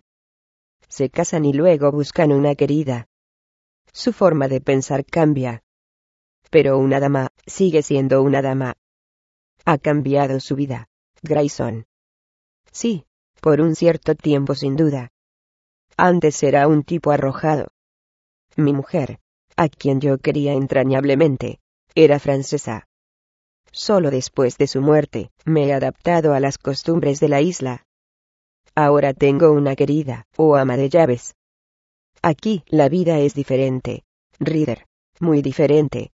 Se 0.88 1.10
casan 1.10 1.44
y 1.44 1.52
luego 1.52 1.92
buscan 1.92 2.32
una 2.32 2.54
querida. 2.54 3.06
Su 3.92 4.14
forma 4.14 4.48
de 4.48 4.62
pensar 4.62 5.04
cambia. 5.04 5.62
Pero 6.48 6.78
una 6.78 6.98
dama, 6.98 7.28
sigue 7.46 7.82
siendo 7.82 8.22
una 8.22 8.40
dama. 8.40 8.72
Ha 9.66 9.76
cambiado 9.76 10.40
su 10.40 10.56
vida, 10.56 10.88
Grayson. 11.22 11.84
Sí, 12.72 13.04
por 13.42 13.60
un 13.60 13.76
cierto 13.76 14.14
tiempo 14.14 14.54
sin 14.54 14.76
duda. 14.76 15.10
Antes 15.98 16.42
era 16.42 16.66
un 16.68 16.84
tipo 16.84 17.10
arrojado. 17.10 17.73
Mi 18.56 18.72
mujer, 18.72 19.18
a 19.56 19.68
quien 19.68 20.00
yo 20.00 20.18
quería 20.18 20.52
entrañablemente, 20.52 21.58
era 21.94 22.18
francesa. 22.18 22.86
Solo 23.72 24.10
después 24.10 24.56
de 24.58 24.66
su 24.66 24.80
muerte, 24.80 25.30
me 25.44 25.66
he 25.66 25.72
adaptado 25.72 26.34
a 26.34 26.40
las 26.40 26.58
costumbres 26.58 27.20
de 27.20 27.28
la 27.28 27.40
isla. 27.40 27.84
Ahora 28.74 29.14
tengo 29.14 29.52
una 29.52 29.74
querida, 29.74 30.26
o 30.36 30.56
ama 30.56 30.76
de 30.76 30.88
llaves. 30.88 31.34
Aquí 32.22 32.64
la 32.66 32.88
vida 32.88 33.18
es 33.18 33.34
diferente. 33.34 34.04
Reader. 34.38 34.86
Muy 35.20 35.42
diferente. 35.42 36.10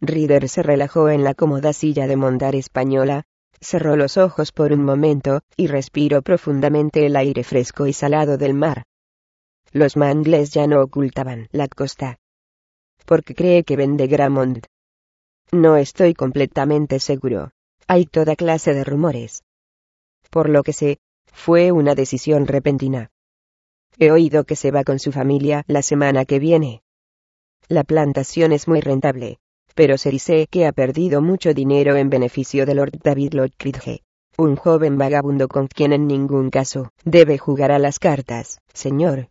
Reader 0.00 0.48
se 0.48 0.62
relajó 0.62 1.08
en 1.08 1.24
la 1.24 1.34
cómoda 1.34 1.72
silla 1.72 2.06
de 2.06 2.16
mondar 2.16 2.54
española, 2.54 3.24
cerró 3.60 3.96
los 3.96 4.16
ojos 4.16 4.52
por 4.52 4.72
un 4.72 4.84
momento, 4.84 5.40
y 5.56 5.66
respiró 5.66 6.22
profundamente 6.22 7.06
el 7.06 7.16
aire 7.16 7.44
fresco 7.44 7.86
y 7.86 7.92
salado 7.92 8.36
del 8.36 8.54
mar. 8.54 8.84
Los 9.72 9.96
mangles 9.96 10.50
ya 10.50 10.66
no 10.66 10.80
ocultaban 10.82 11.48
la 11.52 11.68
costa. 11.68 12.18
Porque 13.04 13.34
cree 13.34 13.64
que 13.64 13.76
vende 13.76 14.06
Gramont. 14.06 14.66
No 15.52 15.76
estoy 15.76 16.14
completamente 16.14 16.98
seguro. 16.98 17.50
Hay 17.86 18.06
toda 18.06 18.36
clase 18.36 18.74
de 18.74 18.84
rumores. 18.84 19.42
Por 20.30 20.48
lo 20.48 20.62
que 20.62 20.72
sé, 20.72 20.98
fue 21.32 21.70
una 21.72 21.94
decisión 21.94 22.46
repentina. 22.46 23.10
He 23.98 24.10
oído 24.10 24.44
que 24.44 24.56
se 24.56 24.70
va 24.70 24.84
con 24.84 24.98
su 24.98 25.12
familia 25.12 25.64
la 25.68 25.82
semana 25.82 26.24
que 26.24 26.38
viene. 26.38 26.82
La 27.68 27.84
plantación 27.84 28.52
es 28.52 28.68
muy 28.68 28.80
rentable, 28.80 29.38
pero 29.74 29.98
se 29.98 30.10
dice 30.10 30.46
que 30.48 30.66
ha 30.66 30.72
perdido 30.72 31.22
mucho 31.22 31.54
dinero 31.54 31.96
en 31.96 32.10
beneficio 32.10 32.66
de 32.66 32.74
Lord 32.74 32.98
David 33.02 33.34
Lockridge, 33.34 34.02
un 34.36 34.56
joven 34.56 34.98
vagabundo 34.98 35.48
con 35.48 35.66
quien 35.66 35.92
en 35.92 36.06
ningún 36.06 36.50
caso 36.50 36.90
debe 37.04 37.38
jugar 37.38 37.72
a 37.72 37.78
las 37.78 37.98
cartas, 37.98 38.58
señor. 38.72 39.28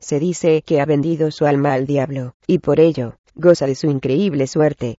Se 0.00 0.20
dice 0.20 0.62
que 0.62 0.80
ha 0.80 0.84
vendido 0.84 1.30
su 1.30 1.46
alma 1.46 1.72
al 1.72 1.86
diablo, 1.86 2.34
y 2.46 2.58
por 2.58 2.80
ello, 2.80 3.16
goza 3.34 3.66
de 3.66 3.74
su 3.74 3.90
increíble 3.90 4.46
suerte. 4.46 4.98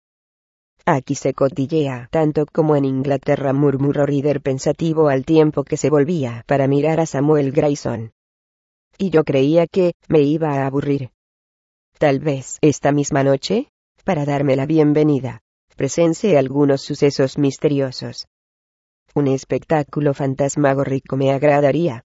Aquí 0.85 1.15
se 1.15 1.33
cotillea 1.33 2.07
tanto 2.11 2.45
como 2.45 2.75
en 2.75 2.85
Inglaterra, 2.85 3.53
murmuró 3.53 4.05
Reader 4.05 4.41
pensativo 4.41 5.09
al 5.09 5.25
tiempo 5.25 5.63
que 5.63 5.77
se 5.77 5.89
volvía 5.89 6.43
para 6.47 6.67
mirar 6.67 6.99
a 6.99 7.05
Samuel 7.05 7.51
Grayson. 7.51 8.11
Y 8.97 9.11
yo 9.11 9.23
creía 9.23 9.67
que 9.67 9.93
me 10.07 10.21
iba 10.21 10.53
a 10.53 10.65
aburrir. 10.65 11.11
Tal 11.97 12.19
vez 12.19 12.57
esta 12.61 12.91
misma 12.91 13.23
noche, 13.23 13.69
para 14.03 14.25
darme 14.25 14.55
la 14.55 14.65
bienvenida, 14.65 15.41
presencié 15.75 16.37
algunos 16.37 16.81
sucesos 16.81 17.37
misteriosos. 17.37 18.27
Un 19.13 19.27
espectáculo 19.27 20.13
fantasmagórico 20.13 21.17
me 21.17 21.31
agradaría. 21.31 22.03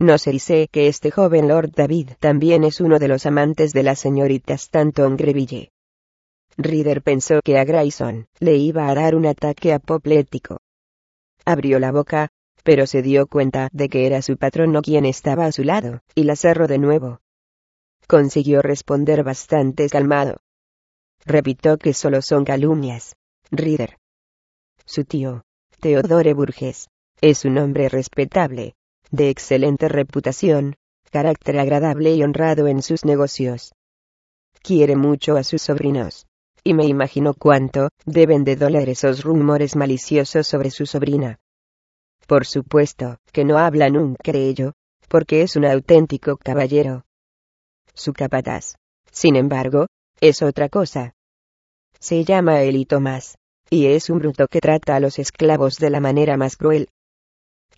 No 0.00 0.14
y 0.14 0.38
sé 0.38 0.68
que 0.70 0.86
este 0.86 1.10
joven 1.10 1.48
Lord 1.48 1.72
David 1.72 2.10
también 2.20 2.62
es 2.62 2.80
uno 2.80 3.00
de 3.00 3.08
los 3.08 3.26
amantes 3.26 3.72
de 3.72 3.82
la 3.82 3.96
señorita 3.96 4.54
Stanton 4.54 5.16
Greville. 5.16 5.72
Reader 6.56 7.02
pensó 7.02 7.40
que 7.42 7.58
a 7.58 7.64
Grayson 7.64 8.28
le 8.38 8.56
iba 8.56 8.88
a 8.88 8.94
dar 8.94 9.16
un 9.16 9.26
ataque 9.26 9.72
apoplético. 9.72 10.58
Abrió 11.44 11.80
la 11.80 11.90
boca, 11.90 12.28
pero 12.62 12.86
se 12.86 13.02
dio 13.02 13.26
cuenta 13.26 13.70
de 13.72 13.88
que 13.88 14.06
era 14.06 14.22
su 14.22 14.36
patrono 14.36 14.82
quien 14.82 15.04
estaba 15.04 15.46
a 15.46 15.52
su 15.52 15.64
lado, 15.64 16.00
y 16.14 16.24
la 16.24 16.36
cerró 16.36 16.68
de 16.68 16.78
nuevo. 16.78 17.20
Consiguió 18.06 18.62
responder 18.62 19.24
bastante 19.24 19.88
calmado. 19.88 20.38
Repitió 21.24 21.76
que 21.76 21.92
solo 21.92 22.22
son 22.22 22.44
calumnias. 22.44 23.16
Reader. 23.50 23.98
Su 24.84 25.04
tío, 25.04 25.42
Teodore 25.80 26.34
Burgess, 26.34 26.88
es 27.20 27.44
un 27.44 27.58
hombre 27.58 27.88
respetable, 27.88 28.74
de 29.10 29.30
excelente 29.30 29.88
reputación, 29.88 30.76
carácter 31.10 31.58
agradable 31.58 32.14
y 32.14 32.22
honrado 32.22 32.68
en 32.68 32.82
sus 32.82 33.04
negocios. 33.04 33.72
Quiere 34.62 34.96
mucho 34.96 35.36
a 35.36 35.44
sus 35.44 35.62
sobrinos. 35.62 36.26
Y 36.64 36.74
me 36.74 36.84
imagino 36.86 37.34
cuánto 37.34 37.88
deben 38.04 38.44
de 38.44 38.56
doler 38.56 38.88
esos 38.88 39.22
rumores 39.22 39.76
maliciosos 39.76 40.46
sobre 40.46 40.70
su 40.70 40.86
sobrina. 40.86 41.38
Por 42.26 42.44
supuesto, 42.44 43.18
que 43.32 43.44
no 43.44 43.58
habla 43.58 43.88
nunca 43.88 44.32
de 44.32 44.48
ello, 44.48 44.72
porque 45.08 45.42
es 45.42 45.56
un 45.56 45.64
auténtico 45.64 46.36
caballero. 46.36 47.04
Su 47.94 48.12
capataz, 48.12 48.74
sin 49.10 49.36
embargo, 49.36 49.86
es 50.20 50.42
otra 50.42 50.68
cosa. 50.68 51.14
Se 52.00 52.24
llama 52.24 52.60
Eli 52.62 52.84
Tomás, 52.84 53.38
y 53.70 53.86
es 53.86 54.10
un 54.10 54.18
bruto 54.18 54.46
que 54.48 54.60
trata 54.60 54.96
a 54.96 55.00
los 55.00 55.18
esclavos 55.18 55.76
de 55.78 55.90
la 55.90 56.00
manera 56.00 56.36
más 56.36 56.56
cruel. 56.56 56.88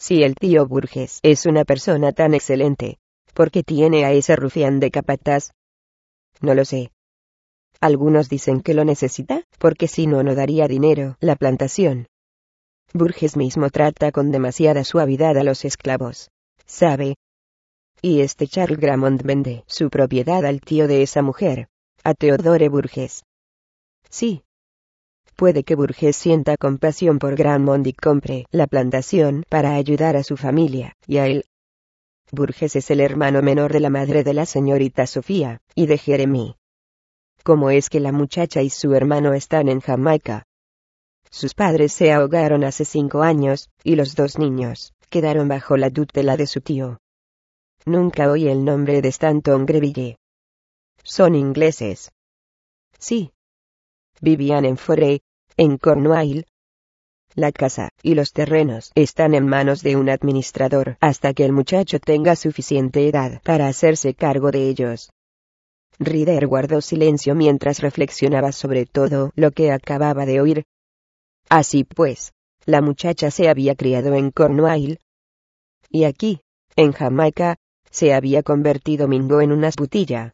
Si 0.00 0.22
el 0.22 0.34
tío 0.34 0.66
Burges 0.66 1.20
es 1.22 1.44
una 1.44 1.66
persona 1.66 2.12
tan 2.12 2.32
excelente, 2.32 2.98
¿por 3.34 3.50
qué 3.50 3.62
tiene 3.62 4.06
a 4.06 4.12
ese 4.12 4.34
rufián 4.34 4.80
de 4.80 4.90
capataz? 4.90 5.50
No 6.40 6.54
lo 6.54 6.64
sé. 6.64 6.90
Algunos 7.82 8.30
dicen 8.30 8.62
que 8.62 8.72
lo 8.72 8.86
necesita, 8.86 9.44
porque 9.58 9.88
si 9.88 10.06
no, 10.06 10.22
no 10.22 10.34
daría 10.34 10.68
dinero 10.68 11.16
la 11.20 11.36
plantación. 11.36 12.06
Burges 12.94 13.36
mismo 13.36 13.68
trata 13.68 14.10
con 14.10 14.30
demasiada 14.30 14.84
suavidad 14.84 15.36
a 15.36 15.44
los 15.44 15.66
esclavos. 15.66 16.30
¿Sabe? 16.64 17.16
Y 18.00 18.22
este 18.22 18.48
Charles 18.48 18.80
Gramont 18.80 19.22
vende 19.22 19.64
su 19.66 19.90
propiedad 19.90 20.46
al 20.46 20.62
tío 20.62 20.88
de 20.88 21.02
esa 21.02 21.20
mujer, 21.20 21.68
a 22.04 22.14
Teodore 22.14 22.70
Burges. 22.70 23.24
Sí. 24.08 24.44
Puede 25.36 25.64
que 25.64 25.74
Burges 25.74 26.16
sienta 26.16 26.56
compasión 26.56 27.18
por 27.18 27.36
Gramont 27.36 27.86
y 27.86 27.92
compre 27.92 28.46
la 28.50 28.66
plantación 28.66 29.44
para 29.48 29.74
ayudar 29.74 30.16
a 30.16 30.22
su 30.22 30.36
familia, 30.36 30.94
y 31.06 31.18
a 31.18 31.26
él. 31.26 31.44
Burges 32.32 32.76
es 32.76 32.90
el 32.90 33.00
hermano 33.00 33.42
menor 33.42 33.72
de 33.72 33.80
la 33.80 33.90
madre 33.90 34.22
de 34.22 34.34
la 34.34 34.46
señorita 34.46 35.06
Sofía, 35.06 35.60
y 35.74 35.86
de 35.86 35.98
Jeremy. 35.98 36.56
¿Cómo 37.42 37.70
es 37.70 37.88
que 37.88 38.00
la 38.00 38.12
muchacha 38.12 38.62
y 38.62 38.70
su 38.70 38.94
hermano 38.94 39.32
están 39.32 39.68
en 39.68 39.80
Jamaica? 39.80 40.44
Sus 41.30 41.54
padres 41.54 41.92
se 41.92 42.12
ahogaron 42.12 42.64
hace 42.64 42.84
cinco 42.84 43.22
años, 43.22 43.70
y 43.82 43.96
los 43.96 44.14
dos 44.14 44.38
niños 44.38 44.92
quedaron 45.10 45.48
bajo 45.48 45.76
la 45.76 45.90
tutela 45.90 46.36
de 46.36 46.46
su 46.46 46.60
tío. 46.60 46.98
Nunca 47.84 48.30
oí 48.30 48.46
el 48.48 48.64
nombre 48.64 49.02
de 49.02 49.08
Stanton 49.08 49.66
Greville. 49.66 50.16
Son 51.02 51.34
ingleses. 51.34 52.12
Sí. 52.98 53.32
Vivían 54.20 54.64
en 54.64 54.76
Forey, 54.76 55.22
en 55.56 55.78
Cornwall. 55.78 56.46
La 57.34 57.52
casa 57.52 57.90
y 58.02 58.14
los 58.14 58.32
terrenos 58.32 58.92
están 58.94 59.34
en 59.34 59.46
manos 59.46 59.82
de 59.82 59.96
un 59.96 60.08
administrador 60.08 60.96
hasta 61.00 61.32
que 61.32 61.44
el 61.44 61.52
muchacho 61.52 61.98
tenga 62.00 62.36
suficiente 62.36 63.08
edad 63.08 63.40
para 63.42 63.68
hacerse 63.68 64.14
cargo 64.14 64.50
de 64.50 64.68
ellos. 64.68 65.10
Rider 65.98 66.46
guardó 66.46 66.80
silencio 66.80 67.34
mientras 67.34 67.80
reflexionaba 67.80 68.52
sobre 68.52 68.86
todo 68.86 69.32
lo 69.36 69.50
que 69.52 69.70
acababa 69.70 70.26
de 70.26 70.40
oír, 70.40 70.64
Así 71.50 71.82
pues, 71.82 72.32
la 72.64 72.80
muchacha 72.80 73.32
se 73.32 73.48
había 73.48 73.74
criado 73.74 74.14
en 74.14 74.30
Cornwall. 74.30 75.00
Y 75.88 76.04
aquí, 76.04 76.42
en 76.76 76.92
Jamaica, 76.92 77.56
se 77.90 78.14
había 78.14 78.44
convertido 78.44 79.08
Mingo 79.08 79.40
en 79.40 79.50
una 79.50 79.70
putilla. 79.72 80.32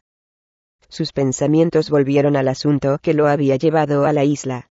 Sus 0.89 1.11
pensamientos 1.11 1.89
volvieron 1.89 2.35
al 2.35 2.47
asunto 2.47 2.99
que 3.01 3.13
lo 3.13 3.27
había 3.27 3.55
llevado 3.55 4.05
a 4.05 4.13
la 4.13 4.23
isla. 4.23 4.69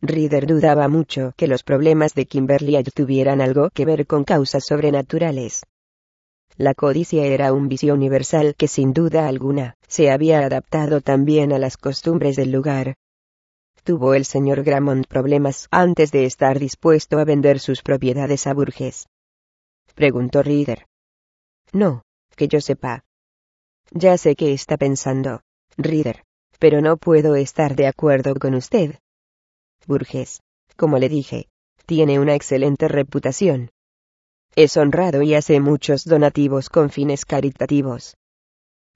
Reader 0.00 0.46
dudaba 0.46 0.88
mucho 0.88 1.32
que 1.36 1.46
los 1.46 1.62
problemas 1.62 2.14
de 2.14 2.26
Kimberly 2.26 2.82
tuvieran 2.84 3.40
algo 3.40 3.70
que 3.70 3.84
ver 3.84 4.06
con 4.06 4.24
causas 4.24 4.64
sobrenaturales. 4.66 5.62
La 6.56 6.74
codicia 6.74 7.24
era 7.24 7.52
un 7.52 7.68
vicio 7.68 7.94
universal 7.94 8.54
que 8.56 8.68
sin 8.68 8.92
duda 8.92 9.26
alguna 9.26 9.76
se 9.88 10.10
había 10.10 10.40
adaptado 10.40 11.00
también 11.00 11.52
a 11.52 11.58
las 11.58 11.76
costumbres 11.76 12.36
del 12.36 12.52
lugar, 12.52 12.96
tuvo 13.84 14.14
el 14.14 14.24
señor 14.24 14.62
Gramont 14.62 15.06
problemas 15.06 15.66
antes 15.70 16.12
de 16.12 16.24
estar 16.24 16.58
dispuesto 16.58 17.18
a 17.18 17.24
vender 17.24 17.58
sus 17.58 17.82
propiedades 17.82 18.46
a 18.46 18.54
Burgess? 18.54 19.06
Preguntó 19.94 20.42
Reader. 20.42 20.86
No, 21.72 22.02
que 22.36 22.48
yo 22.48 22.60
sepa. 22.60 23.04
Ya 23.94 24.16
sé 24.16 24.36
qué 24.36 24.54
está 24.54 24.78
pensando, 24.78 25.42
Reader, 25.76 26.24
pero 26.58 26.80
no 26.80 26.96
puedo 26.96 27.36
estar 27.36 27.76
de 27.76 27.86
acuerdo 27.86 28.34
con 28.36 28.54
usted. 28.54 28.94
Burgess, 29.86 30.40
como 30.76 30.98
le 30.98 31.10
dije, 31.10 31.48
tiene 31.84 32.18
una 32.18 32.34
excelente 32.34 32.88
reputación. 32.88 33.70
Es 34.56 34.78
honrado 34.78 35.20
y 35.22 35.34
hace 35.34 35.60
muchos 35.60 36.04
donativos 36.04 36.70
con 36.70 36.88
fines 36.88 37.26
caritativos. 37.26 38.16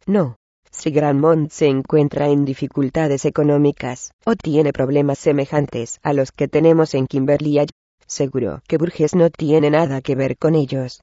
No, 0.06 0.36
si 0.70 0.90
Granmont 0.90 1.50
se 1.50 1.66
encuentra 1.66 2.28
en 2.28 2.46
dificultades 2.46 3.26
económicas, 3.26 4.12
o 4.24 4.34
tiene 4.34 4.72
problemas 4.72 5.18
semejantes 5.18 5.98
a 6.02 6.14
los 6.14 6.32
que 6.32 6.48
tenemos 6.48 6.94
en 6.94 7.06
Kimberley, 7.06 7.66
seguro 8.06 8.62
que 8.66 8.78
Burgess 8.78 9.14
no 9.14 9.28
tiene 9.28 9.70
nada 9.70 10.00
que 10.00 10.14
ver 10.14 10.38
con 10.38 10.54
ellos. 10.54 11.02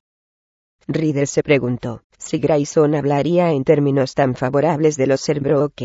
Reader 0.87 1.27
se 1.27 1.43
preguntó 1.43 2.03
si 2.17 2.39
Grayson 2.39 2.95
hablaría 2.95 3.51
en 3.51 3.63
términos 3.63 4.13
tan 4.15 4.35
favorables 4.35 4.95
de 4.95 5.07
los 5.07 5.21
Serbrook. 5.21 5.81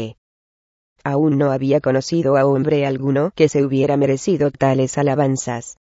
Aún 1.05 1.39
no 1.39 1.53
había 1.53 1.81
conocido 1.81 2.37
a 2.37 2.47
hombre 2.47 2.87
alguno 2.87 3.33
que 3.35 3.49
se 3.49 3.65
hubiera 3.65 3.97
merecido 3.97 4.51
tales 4.51 4.99
alabanzas. 4.99 5.79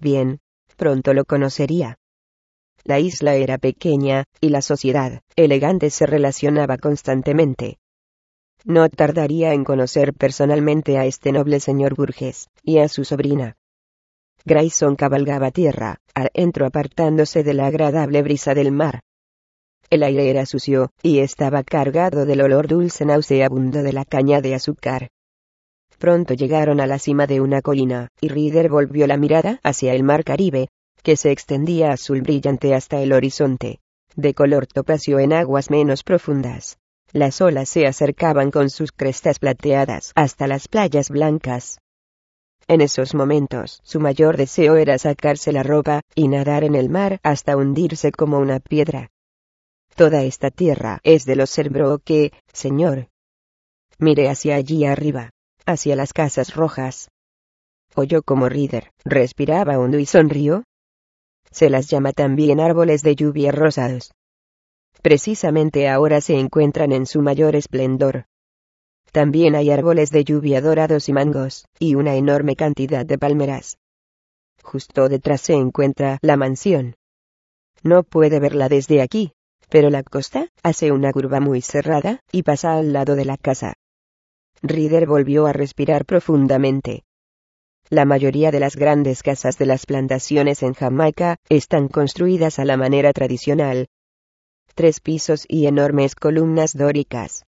Bien, 0.00 0.40
pronto 0.76 1.14
lo 1.14 1.24
conocería. 1.24 1.98
La 2.84 3.00
isla 3.00 3.34
era 3.34 3.58
pequeña, 3.58 4.24
y 4.40 4.50
la 4.50 4.62
sociedad, 4.62 5.20
elegante, 5.34 5.90
se 5.90 6.06
relacionaba 6.06 6.78
constantemente. 6.78 7.78
No 8.64 8.88
tardaría 8.88 9.52
en 9.52 9.64
conocer 9.64 10.12
personalmente 10.12 10.98
a 10.98 11.06
este 11.06 11.32
noble 11.32 11.60
señor 11.60 11.94
Burgess, 11.94 12.48
y 12.62 12.78
a 12.78 12.88
su 12.88 13.04
sobrina. 13.04 13.56
Grayson 14.46 14.94
cabalgaba 14.94 15.50
tierra, 15.50 15.98
adentro 16.14 16.66
apartándose 16.66 17.42
de 17.42 17.52
la 17.52 17.66
agradable 17.66 18.22
brisa 18.22 18.54
del 18.54 18.70
mar. 18.70 19.00
El 19.90 20.04
aire 20.04 20.30
era 20.30 20.46
sucio, 20.46 20.90
y 21.02 21.18
estaba 21.18 21.64
cargado 21.64 22.26
del 22.26 22.40
olor 22.40 22.68
dulce 22.68 23.04
nauseabundo 23.04 23.82
de 23.82 23.92
la 23.92 24.04
caña 24.04 24.40
de 24.40 24.54
azúcar. 24.54 25.08
Pronto 25.98 26.34
llegaron 26.34 26.80
a 26.80 26.86
la 26.86 27.00
cima 27.00 27.26
de 27.26 27.40
una 27.40 27.60
colina, 27.60 28.06
y 28.20 28.28
Reader 28.28 28.68
volvió 28.68 29.08
la 29.08 29.16
mirada 29.16 29.58
hacia 29.64 29.94
el 29.94 30.04
mar 30.04 30.22
Caribe, 30.22 30.68
que 31.02 31.16
se 31.16 31.32
extendía 31.32 31.90
azul 31.90 32.22
brillante 32.22 32.72
hasta 32.72 33.00
el 33.00 33.12
horizonte, 33.12 33.80
de 34.14 34.32
color 34.32 34.68
topacio 34.68 35.18
en 35.18 35.32
aguas 35.32 35.70
menos 35.70 36.04
profundas. 36.04 36.78
Las 37.12 37.40
olas 37.40 37.68
se 37.68 37.86
acercaban 37.88 38.52
con 38.52 38.70
sus 38.70 38.92
crestas 38.92 39.40
plateadas 39.40 40.12
hasta 40.14 40.46
las 40.46 40.68
playas 40.68 41.10
blancas. 41.10 41.78
En 42.68 42.80
esos 42.80 43.14
momentos, 43.14 43.80
su 43.84 44.00
mayor 44.00 44.36
deseo 44.36 44.76
era 44.76 44.98
sacarse 44.98 45.52
la 45.52 45.62
ropa 45.62 46.00
y 46.14 46.28
nadar 46.28 46.64
en 46.64 46.74
el 46.74 46.88
mar 46.88 47.20
hasta 47.22 47.56
hundirse 47.56 48.10
como 48.10 48.38
una 48.38 48.58
piedra. 48.58 49.10
Toda 49.94 50.24
esta 50.24 50.50
tierra 50.50 51.00
es 51.04 51.24
de 51.24 51.36
los 51.36 51.58
que, 52.04 52.32
señor. 52.52 53.08
Mire 53.98 54.28
hacia 54.28 54.56
allí 54.56 54.84
arriba, 54.84 55.30
hacia 55.64 55.96
las 55.96 56.12
casas 56.12 56.54
rojas. 56.54 57.08
Oyó 57.94 58.22
como 58.22 58.48
Reader, 58.48 58.90
respiraba 59.04 59.78
hondo 59.78 59.98
y 59.98 60.06
sonrió, 60.06 60.64
se 61.50 61.70
las 61.70 61.88
llama 61.88 62.12
también 62.12 62.60
árboles 62.60 63.02
de 63.02 63.14
lluvia 63.14 63.52
rosados. 63.52 64.12
Precisamente 65.00 65.88
ahora 65.88 66.20
se 66.20 66.38
encuentran 66.38 66.92
en 66.92 67.06
su 67.06 67.22
mayor 67.22 67.56
esplendor. 67.56 68.26
También 69.12 69.54
hay 69.54 69.70
árboles 69.70 70.10
de 70.10 70.24
lluvia 70.24 70.60
dorados 70.60 71.08
y 71.08 71.12
mangos, 71.12 71.66
y 71.78 71.94
una 71.94 72.16
enorme 72.16 72.56
cantidad 72.56 73.06
de 73.06 73.18
palmeras. 73.18 73.78
Justo 74.62 75.08
detrás 75.08 75.40
se 75.40 75.54
encuentra 75.54 76.18
la 76.22 76.36
mansión. 76.36 76.96
No 77.82 78.02
puede 78.02 78.40
verla 78.40 78.68
desde 78.68 79.00
aquí, 79.00 79.32
pero 79.68 79.90
la 79.90 80.02
costa 80.02 80.48
hace 80.62 80.92
una 80.92 81.12
curva 81.12 81.40
muy 81.40 81.62
cerrada 81.62 82.20
y 82.32 82.42
pasa 82.42 82.76
al 82.76 82.92
lado 82.92 83.16
de 83.16 83.24
la 83.24 83.36
casa. 83.36 83.74
Reader 84.62 85.06
volvió 85.06 85.46
a 85.46 85.52
respirar 85.52 86.04
profundamente. 86.04 87.04
La 87.88 88.04
mayoría 88.04 88.50
de 88.50 88.58
las 88.58 88.74
grandes 88.74 89.22
casas 89.22 89.58
de 89.58 89.66
las 89.66 89.86
plantaciones 89.86 90.62
en 90.62 90.74
Jamaica 90.74 91.36
están 91.48 91.88
construidas 91.88 92.58
a 92.58 92.64
la 92.64 92.76
manera 92.76 93.12
tradicional. 93.12 93.86
Tres 94.74 95.00
pisos 95.00 95.44
y 95.48 95.66
enormes 95.66 96.16
columnas 96.16 96.72
dóricas. 96.72 97.44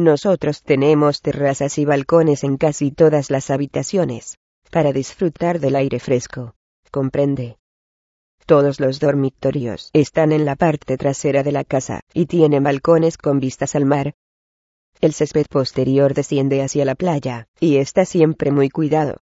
Nosotros 0.00 0.62
tenemos 0.62 1.20
terrazas 1.20 1.76
y 1.76 1.84
balcones 1.84 2.42
en 2.42 2.56
casi 2.56 2.90
todas 2.90 3.30
las 3.30 3.50
habitaciones, 3.50 4.38
para 4.70 4.94
disfrutar 4.94 5.60
del 5.60 5.76
aire 5.76 6.00
fresco. 6.00 6.54
Comprende. 6.90 7.58
Todos 8.46 8.80
los 8.80 8.98
dormitorios 8.98 9.90
están 9.92 10.32
en 10.32 10.46
la 10.46 10.56
parte 10.56 10.96
trasera 10.96 11.42
de 11.42 11.52
la 11.52 11.64
casa, 11.64 12.00
y 12.14 12.24
tienen 12.24 12.64
balcones 12.64 13.18
con 13.18 13.40
vistas 13.40 13.74
al 13.74 13.84
mar. 13.84 14.14
El 15.02 15.12
césped 15.12 15.46
posterior 15.50 16.14
desciende 16.14 16.62
hacia 16.62 16.86
la 16.86 16.94
playa, 16.94 17.46
y 17.60 17.76
está 17.76 18.06
siempre 18.06 18.50
muy 18.50 18.70
cuidado 18.70 19.18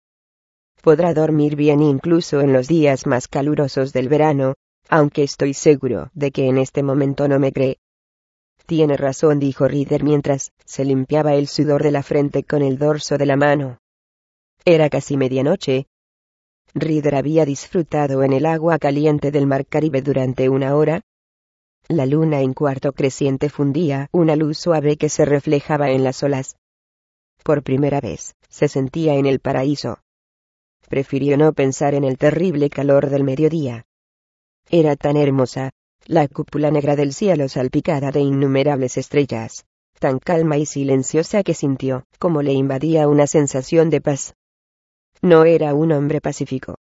podrá 0.88 1.14
dormir 1.14 1.58
bien 1.58 1.82
incluso 1.82 2.40
en 2.40 2.54
los 2.54 2.70
días 2.70 3.08
más 3.08 3.28
calurosos 3.28 3.92
del 3.92 4.08
verano, 4.08 4.54
aunque 4.88 5.24
estoy 5.24 5.54
seguro 5.54 6.12
de 6.14 6.32
que 6.32 6.48
en 6.48 6.58
este 6.58 6.82
momento 6.82 7.28
no 7.28 7.40
me 7.40 7.52
cree. 7.52 7.80
Tiene 8.68 8.98
razón, 8.98 9.40
dijo 9.40 9.68
Reader 9.68 10.04
mientras 10.04 10.52
se 10.66 10.86
limpiaba 10.86 11.34
el 11.34 11.48
sudor 11.48 11.82
de 11.82 11.90
la 11.90 12.04
frente 12.04 12.44
con 12.44 12.62
el 12.62 12.78
dorso 12.78 13.18
de 13.18 13.26
la 13.26 13.36
mano. 13.36 13.80
Era 14.66 14.90
casi 14.90 15.18
medianoche. 15.18 15.88
Reader 16.76 17.16
había 17.16 17.46
disfrutado 17.46 18.22
en 18.22 18.34
el 18.34 18.46
agua 18.46 18.78
caliente 18.78 19.32
del 19.32 19.48
mar 19.48 19.66
Caribe 19.66 20.04
durante 20.04 20.50
una 20.50 20.76
hora. 20.76 21.02
La 21.88 22.06
luna 22.06 22.42
en 22.42 22.54
cuarto 22.54 22.94
creciente 22.94 23.50
fundía 23.50 24.10
una 24.12 24.36
luz 24.36 24.60
suave 24.60 24.98
que 24.98 25.10
se 25.10 25.26
reflejaba 25.26 25.90
en 25.90 26.04
las 26.04 26.22
olas. 26.22 26.58
Por 27.44 27.64
primera 27.64 28.02
vez, 28.02 28.36
se 28.50 28.68
sentía 28.68 29.16
en 29.16 29.26
el 29.26 29.40
paraíso 29.40 29.98
prefirió 30.88 31.38
no 31.38 31.54
pensar 31.54 31.94
en 31.94 32.04
el 32.04 32.18
terrible 32.18 32.70
calor 32.70 33.10
del 33.10 33.24
mediodía. 33.24 33.86
Era 34.70 34.96
tan 34.96 35.18
hermosa, 35.18 35.72
la 36.08 36.30
cúpula 36.30 36.72
negra 36.72 36.96
del 36.96 37.14
cielo 37.14 37.50
salpicada 37.50 38.12
de 38.12 38.22
innumerables 38.22 38.98
estrellas, 38.98 39.66
tan 40.00 40.20
calma 40.20 40.58
y 40.58 40.66
silenciosa 40.66 41.44
que 41.44 41.54
sintió, 41.54 42.06
como 42.18 42.42
le 42.42 42.54
invadía 42.54 43.10
una 43.10 43.28
sensación 43.28 43.90
de 43.90 44.00
paz. 44.00 44.34
No 45.22 45.44
era 45.44 45.74
un 45.74 45.92
hombre 45.92 46.22
pacífico. 46.22 46.76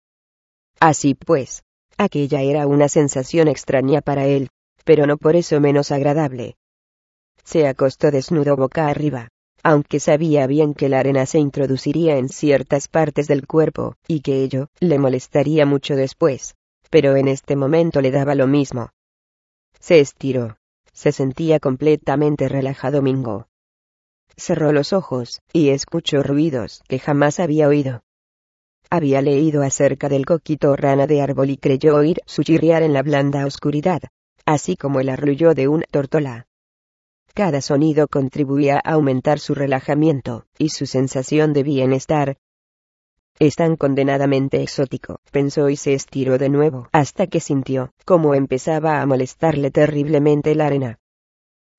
Así 0.78 1.14
pues, 1.14 1.64
aquella 1.98 2.42
era 2.42 2.68
una 2.68 2.88
sensación 2.88 3.48
extraña 3.48 4.00
para 4.00 4.26
él, 4.26 4.48
pero 4.84 5.06
no 5.06 5.16
por 5.16 5.34
eso 5.34 5.60
menos 5.60 5.90
agradable. 5.90 6.54
Se 7.42 7.66
acostó 7.66 8.12
desnudo 8.12 8.54
boca 8.54 8.86
arriba, 8.86 9.28
aunque 9.64 9.98
sabía 9.98 10.46
bien 10.46 10.72
que 10.72 10.88
la 10.88 11.00
arena 11.00 11.26
se 11.26 11.40
introduciría 11.40 12.16
en 12.16 12.28
ciertas 12.28 12.86
partes 12.86 13.26
del 13.26 13.48
cuerpo, 13.48 13.96
y 14.06 14.20
que 14.20 14.44
ello 14.44 14.68
le 14.78 15.00
molestaría 15.00 15.66
mucho 15.66 15.96
después, 15.96 16.54
pero 16.90 17.16
en 17.16 17.26
este 17.26 17.56
momento 17.56 18.00
le 18.00 18.12
daba 18.12 18.36
lo 18.36 18.46
mismo. 18.46 18.90
Se 19.86 20.00
estiró. 20.00 20.58
Se 20.92 21.12
sentía 21.12 21.60
completamente 21.60 22.48
relajado 22.48 23.02
Mingo. 23.02 23.46
Cerró 24.36 24.72
los 24.72 24.92
ojos, 24.92 25.42
y 25.52 25.68
escuchó 25.68 26.24
ruidos 26.24 26.82
que 26.88 26.98
jamás 26.98 27.38
había 27.38 27.68
oído. 27.68 28.02
Había 28.90 29.22
leído 29.22 29.62
acerca 29.62 30.08
del 30.08 30.26
coquito 30.26 30.74
rana 30.74 31.06
de 31.06 31.22
árbol 31.22 31.50
y 31.50 31.56
creyó 31.56 31.94
oír 31.94 32.18
su 32.26 32.42
chirriar 32.42 32.82
en 32.82 32.94
la 32.94 33.04
blanda 33.04 33.46
oscuridad, 33.46 34.00
así 34.44 34.76
como 34.76 34.98
el 34.98 35.08
arrullo 35.08 35.54
de 35.54 35.68
un 35.68 35.84
tortola. 35.88 36.48
Cada 37.32 37.60
sonido 37.60 38.08
contribuía 38.08 38.80
a 38.82 38.94
aumentar 38.94 39.38
su 39.38 39.54
relajamiento, 39.54 40.46
y 40.58 40.70
su 40.70 40.86
sensación 40.86 41.52
de 41.52 41.62
bienestar. 41.62 42.38
Es 43.38 43.56
tan 43.56 43.76
condenadamente 43.76 44.62
exótico, 44.62 45.20
pensó 45.30 45.68
y 45.68 45.76
se 45.76 45.92
estiró 45.92 46.38
de 46.38 46.48
nuevo, 46.48 46.88
hasta 46.92 47.26
que 47.26 47.40
sintió, 47.40 47.90
como 48.06 48.34
empezaba 48.34 49.02
a 49.02 49.06
molestarle 49.06 49.70
terriblemente 49.70 50.54
la 50.54 50.66
arena. 50.66 50.98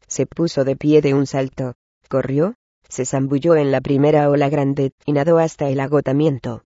Se 0.07 0.27
puso 0.27 0.63
de 0.63 0.75
pie 0.75 1.01
de 1.01 1.15
un 1.15 1.25
salto, 1.25 1.73
corrió, 2.09 2.53
se 2.87 3.05
zambulló 3.05 3.55
en 3.55 3.71
la 3.71 3.81
primera 3.81 4.29
ola 4.29 4.49
grande, 4.49 4.91
y 5.05 5.13
nadó 5.13 5.39
hasta 5.39 5.67
el 5.67 5.79
agotamiento. 5.79 6.63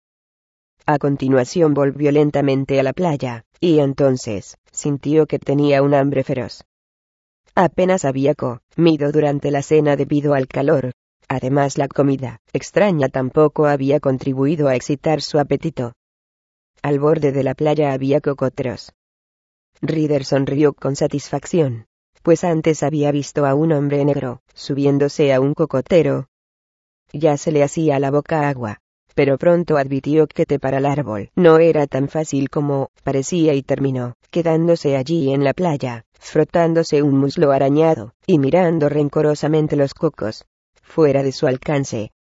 A 0.85 0.97
continuación 0.97 1.73
volvió 1.73 2.11
lentamente 2.11 2.79
a 2.79 2.83
la 2.83 2.91
playa, 2.91 3.45
y 3.59 3.79
entonces, 3.79 4.57
sintió 4.71 5.25
que 5.25 5.39
tenía 5.39 5.81
un 5.83 5.93
hambre 5.93 6.23
feroz. 6.23 6.65
Apenas 7.55 8.03
había 8.05 8.35
comido 8.35 9.11
durante 9.11 9.51
la 9.51 9.61
cena 9.61 9.95
debido 9.95 10.33
al 10.33 10.47
calor. 10.47 10.91
Además 11.33 11.77
la 11.77 11.87
comida 11.87 12.41
extraña 12.51 13.07
tampoco 13.07 13.65
había 13.65 14.01
contribuido 14.01 14.67
a 14.67 14.75
excitar 14.75 15.21
su 15.21 15.39
apetito. 15.39 15.93
Al 16.81 16.99
borde 16.99 17.31
de 17.31 17.41
la 17.41 17.53
playa 17.53 17.93
había 17.93 18.19
cocoteros. 18.19 18.91
Reader 19.81 20.25
sonrió 20.25 20.73
con 20.73 20.97
satisfacción, 20.97 21.85
pues 22.21 22.43
antes 22.43 22.83
había 22.83 23.13
visto 23.13 23.45
a 23.45 23.55
un 23.55 23.71
hombre 23.71 24.03
negro, 24.03 24.41
subiéndose 24.53 25.31
a 25.31 25.39
un 25.39 25.53
cocotero. 25.53 26.27
Ya 27.13 27.37
se 27.37 27.53
le 27.53 27.63
hacía 27.63 27.97
la 27.99 28.11
boca 28.11 28.49
agua, 28.49 28.79
pero 29.15 29.37
pronto 29.37 29.77
advirtió 29.77 30.27
que 30.27 30.45
para 30.59 30.79
el 30.79 30.85
árbol 30.85 31.29
no 31.37 31.59
era 31.59 31.87
tan 31.87 32.09
fácil 32.09 32.49
como 32.49 32.89
parecía 33.05 33.53
y 33.53 33.63
terminó, 33.63 34.15
quedándose 34.31 34.97
allí 34.97 35.33
en 35.33 35.45
la 35.45 35.53
playa, 35.53 36.03
frotándose 36.19 37.01
un 37.01 37.17
muslo 37.17 37.53
arañado, 37.53 38.15
y 38.27 38.37
mirando 38.37 38.89
rencorosamente 38.89 39.77
los 39.77 39.93
cocos, 39.93 40.45
fuera 40.91 41.23
de 41.23 41.31
su 41.31 41.47
alcance. 41.47 42.11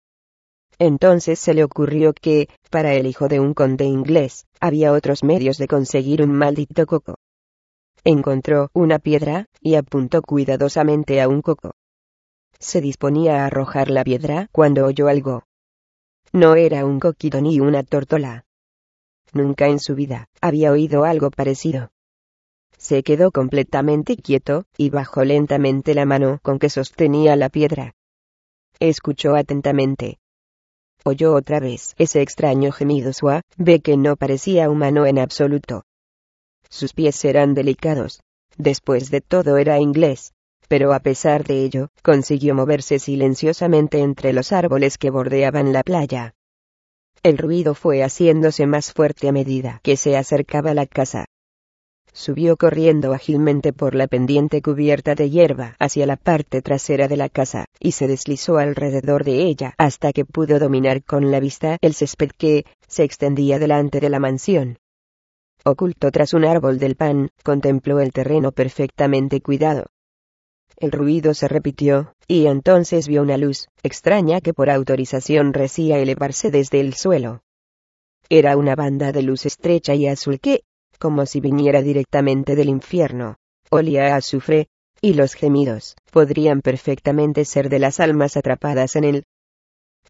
Entonces 0.78 1.38
se 1.38 1.52
le 1.52 1.64
ocurrió 1.64 2.14
que, 2.14 2.48
para 2.70 2.94
el 2.94 3.06
hijo 3.06 3.28
de 3.28 3.40
un 3.40 3.52
conde 3.52 3.84
inglés, 3.84 4.46
había 4.60 4.92
otros 4.92 5.22
medios 5.24 5.58
de 5.58 5.68
conseguir 5.68 6.22
un 6.22 6.32
maldito 6.32 6.86
coco. 6.86 7.16
Encontró 8.02 8.70
una 8.72 8.98
piedra, 8.98 9.46
y 9.60 9.74
apuntó 9.74 10.22
cuidadosamente 10.22 11.20
a 11.20 11.28
un 11.28 11.42
coco. 11.42 11.72
Se 12.58 12.80
disponía 12.80 13.42
a 13.42 13.46
arrojar 13.46 13.90
la 13.90 14.04
piedra 14.04 14.48
cuando 14.52 14.86
oyó 14.86 15.08
algo. 15.08 15.42
No 16.32 16.54
era 16.54 16.86
un 16.86 17.00
coquito 17.00 17.40
ni 17.40 17.60
una 17.60 17.82
tortola. 17.82 18.44
Nunca 19.32 19.66
en 19.66 19.80
su 19.80 19.94
vida 19.94 20.28
había 20.40 20.70
oído 20.72 21.04
algo 21.04 21.30
parecido. 21.30 21.90
Se 22.78 23.02
quedó 23.02 23.32
completamente 23.32 24.16
quieto, 24.16 24.64
y 24.78 24.88
bajó 24.88 25.24
lentamente 25.24 25.94
la 25.94 26.06
mano 26.06 26.38
con 26.42 26.58
que 26.58 26.70
sostenía 26.70 27.36
la 27.36 27.50
piedra. 27.50 27.92
Escuchó 28.80 29.36
atentamente. 29.36 30.18
Oyó 31.04 31.34
otra 31.34 31.60
vez 31.60 31.94
ese 31.98 32.22
extraño 32.22 32.72
gemido 32.72 33.12
suave 33.12 33.42
que 33.82 33.98
no 33.98 34.16
parecía 34.16 34.70
humano 34.70 35.04
en 35.04 35.18
absoluto. 35.18 35.84
Sus 36.70 36.94
pies 36.94 37.22
eran 37.26 37.52
delicados. 37.52 38.22
Después 38.56 39.10
de 39.10 39.20
todo 39.20 39.58
era 39.58 39.78
inglés. 39.78 40.32
Pero 40.66 40.94
a 40.94 41.00
pesar 41.00 41.44
de 41.44 41.62
ello, 41.62 41.88
consiguió 42.02 42.54
moverse 42.54 42.98
silenciosamente 42.98 43.98
entre 43.98 44.32
los 44.32 44.50
árboles 44.50 44.96
que 44.96 45.10
bordeaban 45.10 45.74
la 45.74 45.82
playa. 45.82 46.32
El 47.22 47.36
ruido 47.36 47.74
fue 47.74 48.02
haciéndose 48.02 48.66
más 48.66 48.94
fuerte 48.94 49.28
a 49.28 49.32
medida 49.32 49.80
que 49.82 49.98
se 49.98 50.16
acercaba 50.16 50.72
la 50.72 50.86
casa. 50.86 51.26
Subió 52.12 52.56
corriendo 52.56 53.12
ágilmente 53.12 53.72
por 53.72 53.94
la 53.94 54.06
pendiente 54.06 54.62
cubierta 54.62 55.14
de 55.14 55.30
hierba 55.30 55.76
hacia 55.78 56.06
la 56.06 56.16
parte 56.16 56.60
trasera 56.60 57.08
de 57.08 57.16
la 57.16 57.28
casa, 57.28 57.66
y 57.78 57.92
se 57.92 58.08
deslizó 58.08 58.58
alrededor 58.58 59.24
de 59.24 59.44
ella 59.44 59.74
hasta 59.78 60.12
que 60.12 60.24
pudo 60.24 60.58
dominar 60.58 61.04
con 61.04 61.30
la 61.30 61.40
vista 61.40 61.78
el 61.80 61.94
césped 61.94 62.30
que 62.36 62.64
se 62.88 63.04
extendía 63.04 63.58
delante 63.58 64.00
de 64.00 64.10
la 64.10 64.18
mansión. 64.18 64.78
Oculto 65.64 66.10
tras 66.10 66.34
un 66.34 66.44
árbol 66.44 66.78
del 66.78 66.96
pan, 66.96 67.30
contempló 67.44 68.00
el 68.00 68.12
terreno 68.12 68.50
perfectamente 68.52 69.40
cuidado. 69.40 69.86
El 70.76 70.92
ruido 70.92 71.34
se 71.34 71.46
repitió, 71.46 72.14
y 72.26 72.46
entonces 72.46 73.06
vio 73.06 73.20
una 73.20 73.36
luz, 73.36 73.68
extraña 73.82 74.40
que 74.40 74.54
por 74.54 74.70
autorización 74.70 75.52
recía 75.52 75.98
elevarse 75.98 76.50
desde 76.50 76.80
el 76.80 76.94
suelo. 76.94 77.42
Era 78.30 78.56
una 78.56 78.74
banda 78.74 79.12
de 79.12 79.22
luz 79.22 79.44
estrecha 79.44 79.94
y 79.94 80.06
azul 80.06 80.40
que, 80.40 80.62
como 80.98 81.26
si 81.26 81.40
viniera 81.40 81.82
directamente 81.82 82.56
del 82.56 82.68
infierno. 82.68 83.36
Olía 83.70 84.14
a 84.14 84.16
azufre, 84.16 84.68
y 85.00 85.14
los 85.14 85.34
gemidos 85.34 85.96
podrían 86.10 86.60
perfectamente 86.60 87.44
ser 87.44 87.68
de 87.68 87.78
las 87.78 88.00
almas 88.00 88.36
atrapadas 88.36 88.96
en 88.96 89.04
él. 89.04 89.24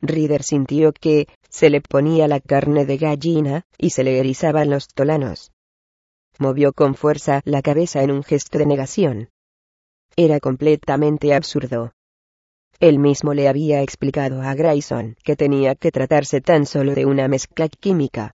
Reader 0.03 0.43
sintió 0.43 0.93
que 0.93 1.29
se 1.49 1.71
le 1.71 1.81
ponía 1.81 2.27
la 2.27 2.41
carne 2.41 2.87
de 2.87 2.97
gallina 2.97 3.65
y 3.77 3.91
se 3.91 4.03
le 4.03 4.19
erizaban 4.19 4.71
los 4.71 4.89
tolanos. 4.89 5.53
Movió 6.39 6.73
con 6.73 6.95
fuerza 6.95 7.43
la 7.45 7.61
cabeza 7.61 8.03
en 8.03 8.11
un 8.11 8.23
gesto 8.23 8.59
de 8.59 8.67
negación. 8.67 9.29
Era 10.17 10.41
completamente 10.41 11.35
absurdo. 11.35 11.93
Él 12.81 12.99
mismo 12.99 13.35
le 13.35 13.47
había 13.47 13.83
explicado 13.83 14.41
a 14.41 14.55
Grayson 14.55 15.17
que 15.23 15.37
tenía 15.37 15.75
que 15.75 15.93
tratarse 15.93 16.41
tan 16.41 16.65
solo 16.65 16.95
de 16.95 17.05
una 17.05 17.29
mezcla 17.29 17.69
química. 17.69 18.33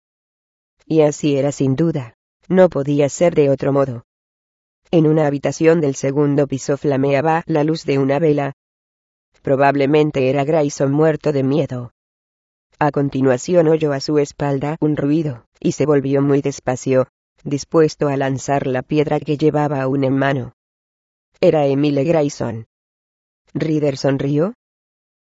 Y 0.87 1.01
así 1.01 1.37
era 1.37 1.51
sin 1.51 1.75
duda. 1.75 2.16
No 2.49 2.69
podía 2.69 3.09
ser 3.09 3.35
de 3.35 3.51
otro 3.51 3.73
modo. 3.73 4.05
En 4.91 5.07
una 5.07 5.27
habitación 5.27 5.81
del 5.81 5.97
segundo 5.97 6.47
piso 6.47 6.77
flameaba 6.77 7.43
la 7.47 7.65
luz 7.65 7.85
de 7.85 7.99
una 7.99 8.19
vela. 8.19 8.53
Probablemente 9.43 10.31
era 10.31 10.45
Grayson 10.45 10.93
muerto 10.93 11.33
de 11.33 11.43
miedo. 11.43 11.93
A 12.79 12.91
continuación 12.91 13.69
oyó 13.69 13.93
a 13.93 14.01
su 14.01 14.19
espalda 14.19 14.77
un 14.81 14.97
ruido, 14.97 15.47
y 15.61 15.73
se 15.73 15.87
volvió 15.87 16.23
muy 16.23 16.43
despacio, 16.43 17.09
dispuesto 17.43 18.09
a 18.09 18.17
lanzar 18.17 18.67
la 18.67 18.83
piedra 18.83 19.19
que 19.19 19.39
llevaba 19.39 19.83
aún 19.83 20.05
en 20.05 20.17
mano. 20.17 20.53
Era 21.41 21.67
Emile 21.67 22.05
Grayson. 22.05 22.67
Reader 23.55 23.97
sonrió. 23.97 24.55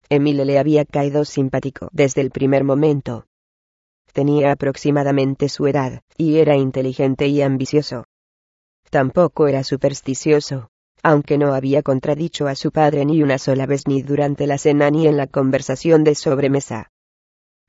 Emile 0.08 0.44
le 0.44 0.58
había 0.58 0.84
caído 0.84 1.24
simpático 1.24 1.88
desde 1.92 2.20
el 2.20 2.30
primer 2.30 2.64
momento. 2.64 3.26
Tenía 4.14 4.52
aproximadamente 4.52 5.48
su 5.48 5.66
edad, 5.66 6.00
y 6.16 6.38
era 6.38 6.54
inteligente 6.54 7.26
y 7.26 7.42
ambicioso. 7.42 8.04
Tampoco 8.88 9.48
era 9.48 9.64
supersticioso, 9.64 10.68
aunque 11.02 11.36
no 11.36 11.52
había 11.52 11.82
contradicho 11.82 12.46
a 12.46 12.54
su 12.54 12.70
padre 12.70 13.04
ni 13.04 13.24
una 13.24 13.38
sola 13.38 13.66
vez 13.66 13.88
ni 13.88 14.02
durante 14.02 14.46
la 14.46 14.56
cena 14.56 14.88
ni 14.92 15.08
en 15.08 15.16
la 15.16 15.26
conversación 15.26 16.04
de 16.04 16.14
sobremesa. 16.14 16.92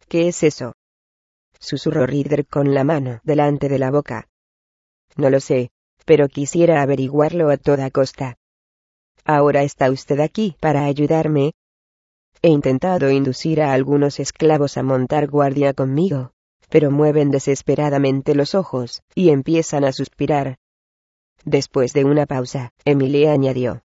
¿Qué 0.07 0.27
es 0.27 0.43
eso? 0.43 0.73
Susurró 1.59 2.05
Reader 2.05 2.45
con 2.45 2.75
la 2.75 2.83
mano 2.83 3.21
delante 3.23 3.67
de 3.67 3.79
la 3.79 3.89
boca. 3.89 4.27
No 5.17 5.31
lo 5.31 5.39
sé, 5.39 5.71
pero 6.05 6.27
quisiera 6.27 6.83
averiguarlo 6.83 7.49
a 7.49 7.57
toda 7.57 7.89
costa. 7.89 8.35
Ahora 9.23 9.63
está 9.63 9.89
usted 9.89 10.19
aquí 10.19 10.57
para 10.59 10.85
ayudarme. 10.85 11.53
He 12.43 12.49
intentado 12.49 13.09
inducir 13.09 13.63
a 13.63 13.73
algunos 13.73 14.19
esclavos 14.19 14.77
a 14.77 14.83
montar 14.83 15.27
guardia 15.27 15.73
conmigo, 15.73 16.34
pero 16.69 16.91
mueven 16.91 17.31
desesperadamente 17.31 18.35
los 18.35 18.55
ojos, 18.55 19.01
y 19.13 19.29
empiezan 19.29 19.83
a 19.83 19.91
suspirar. 19.91 20.57
Después 21.43 21.93
de 21.93 22.05
una 22.05 22.25
pausa, 22.25 22.71
Emilie 22.85 23.29
añadió. 23.29 23.83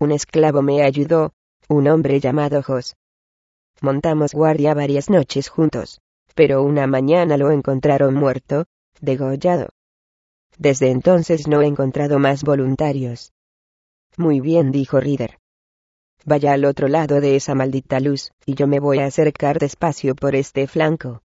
Un 0.00 0.12
esclavo 0.12 0.62
me 0.62 0.82
ayudó, 0.82 1.32
un 1.68 1.88
hombre 1.88 2.20
llamado 2.20 2.62
Jos. 2.62 2.96
Montamos 3.80 4.32
guardia 4.32 4.74
varias 4.74 5.08
noches 5.08 5.48
juntos, 5.48 6.00
pero 6.34 6.62
una 6.62 6.86
mañana 6.86 7.36
lo 7.36 7.50
encontraron 7.50 8.14
muerto, 8.14 8.66
degollado. 9.00 9.68
Desde 10.58 10.90
entonces 10.90 11.48
no 11.48 11.62
he 11.62 11.66
encontrado 11.66 12.18
más 12.18 12.42
voluntarios. 12.42 13.32
Muy 14.16 14.40
bien, 14.40 14.70
dijo 14.70 15.00
Reader. 15.00 15.38
Vaya 16.24 16.52
al 16.52 16.64
otro 16.64 16.88
lado 16.88 17.20
de 17.20 17.36
esa 17.36 17.54
maldita 17.54 18.00
luz, 18.00 18.30
y 18.46 18.54
yo 18.54 18.66
me 18.66 18.80
voy 18.80 19.00
a 19.00 19.06
acercar 19.06 19.58
despacio 19.58 20.14
por 20.14 20.34
este 20.34 20.66
flanco. 20.66 21.22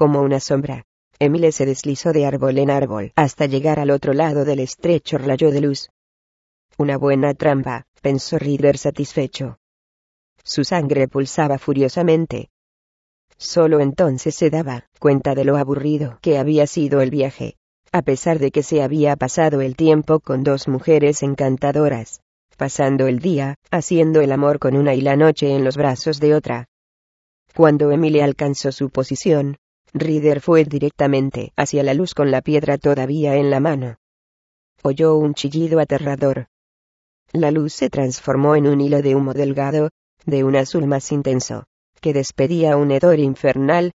Como 0.00 0.22
una 0.22 0.40
sombra, 0.40 0.86
Emile 1.18 1.52
se 1.52 1.66
deslizó 1.66 2.14
de 2.14 2.24
árbol 2.24 2.56
en 2.56 2.70
árbol 2.70 3.12
hasta 3.16 3.44
llegar 3.44 3.78
al 3.78 3.90
otro 3.90 4.14
lado 4.14 4.46
del 4.46 4.60
estrecho 4.60 5.18
rayo 5.18 5.50
de 5.50 5.60
luz. 5.60 5.90
Una 6.78 6.96
buena 6.96 7.34
trampa, 7.34 7.84
pensó 8.00 8.38
Reader 8.38 8.78
satisfecho. 8.78 9.58
Su 10.42 10.64
sangre 10.64 11.06
pulsaba 11.06 11.58
furiosamente. 11.58 12.48
Solo 13.36 13.80
entonces 13.80 14.34
se 14.34 14.48
daba 14.48 14.86
cuenta 14.98 15.34
de 15.34 15.44
lo 15.44 15.58
aburrido 15.58 16.18
que 16.22 16.38
había 16.38 16.66
sido 16.66 17.02
el 17.02 17.10
viaje, 17.10 17.56
a 17.92 18.00
pesar 18.00 18.38
de 18.38 18.52
que 18.52 18.62
se 18.62 18.82
había 18.82 19.16
pasado 19.16 19.60
el 19.60 19.76
tiempo 19.76 20.20
con 20.20 20.44
dos 20.44 20.66
mujeres 20.66 21.22
encantadoras, 21.22 22.22
pasando 22.56 23.06
el 23.06 23.18
día, 23.18 23.56
haciendo 23.70 24.22
el 24.22 24.32
amor 24.32 24.60
con 24.60 24.78
una 24.78 24.94
y 24.94 25.02
la 25.02 25.16
noche 25.16 25.54
en 25.54 25.62
los 25.62 25.76
brazos 25.76 26.20
de 26.20 26.34
otra. 26.34 26.68
Cuando 27.54 27.90
Emile 27.90 28.22
alcanzó 28.22 28.72
su 28.72 28.88
posición, 28.88 29.58
Reader 29.92 30.40
fue 30.40 30.64
directamente 30.64 31.52
hacia 31.56 31.82
la 31.82 31.94
luz 31.94 32.14
con 32.14 32.30
la 32.30 32.42
piedra 32.42 32.78
todavía 32.78 33.36
en 33.36 33.50
la 33.50 33.60
mano. 33.60 33.96
Oyó 34.82 35.16
un 35.16 35.34
chillido 35.34 35.80
aterrador. 35.80 36.46
La 37.32 37.50
luz 37.50 37.74
se 37.74 37.90
transformó 37.90 38.56
en 38.56 38.66
un 38.66 38.80
hilo 38.80 39.02
de 39.02 39.14
humo 39.14 39.34
delgado, 39.34 39.90
de 40.26 40.44
un 40.44 40.56
azul 40.56 40.86
más 40.86 41.10
intenso, 41.12 41.64
que 42.00 42.12
despedía 42.12 42.76
un 42.76 42.90
hedor 42.92 43.18
infernal. 43.18 43.92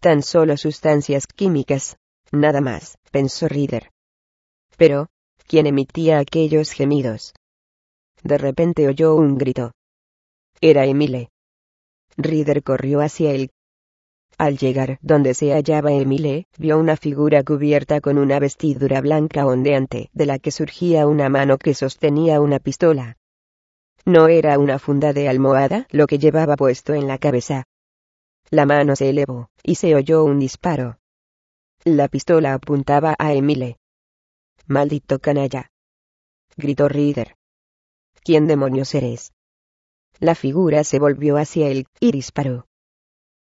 Tan 0.00 0.22
solo 0.22 0.56
sustancias 0.56 1.26
químicas, 1.26 1.96
nada 2.30 2.60
más, 2.60 2.96
pensó 3.10 3.48
Reader. 3.48 3.90
Pero, 4.76 5.08
¿quién 5.46 5.66
emitía 5.66 6.18
aquellos 6.18 6.72
gemidos? 6.72 7.34
De 8.22 8.38
repente 8.38 8.88
oyó 8.88 9.14
un 9.14 9.36
grito. 9.36 9.72
Era 10.60 10.86
Emile. 10.86 11.28
Reader 12.16 12.62
corrió 12.62 13.00
hacia 13.00 13.32
él, 13.32 13.50
al 14.42 14.58
llegar 14.58 14.98
donde 15.02 15.34
se 15.34 15.52
hallaba 15.52 15.92
Emile, 15.92 16.48
vio 16.58 16.76
una 16.76 16.96
figura 16.96 17.44
cubierta 17.44 18.00
con 18.00 18.18
una 18.18 18.40
vestidura 18.40 19.00
blanca 19.00 19.46
ondeante, 19.46 20.10
de 20.14 20.26
la 20.26 20.40
que 20.40 20.50
surgía 20.50 21.06
una 21.06 21.28
mano 21.28 21.58
que 21.58 21.74
sostenía 21.74 22.40
una 22.40 22.58
pistola. 22.58 23.18
No 24.04 24.26
era 24.26 24.58
una 24.58 24.80
funda 24.80 25.12
de 25.12 25.28
almohada 25.28 25.86
lo 25.92 26.08
que 26.08 26.18
llevaba 26.18 26.56
puesto 26.56 26.92
en 26.92 27.06
la 27.06 27.18
cabeza. 27.18 27.68
La 28.50 28.66
mano 28.66 28.96
se 28.96 29.10
elevó, 29.10 29.48
y 29.62 29.76
se 29.76 29.94
oyó 29.94 30.24
un 30.24 30.40
disparo. 30.40 30.98
La 31.84 32.08
pistola 32.08 32.54
apuntaba 32.54 33.14
a 33.20 33.34
Emile. 33.34 33.76
Maldito 34.66 35.20
canalla. 35.20 35.70
Gritó 36.56 36.88
Reader. 36.88 37.36
¿Quién 38.24 38.48
demonios 38.48 38.92
eres? 38.96 39.34
La 40.18 40.34
figura 40.34 40.82
se 40.82 40.98
volvió 40.98 41.36
hacia 41.36 41.68
él, 41.68 41.86
y 42.00 42.10
disparó. 42.10 42.66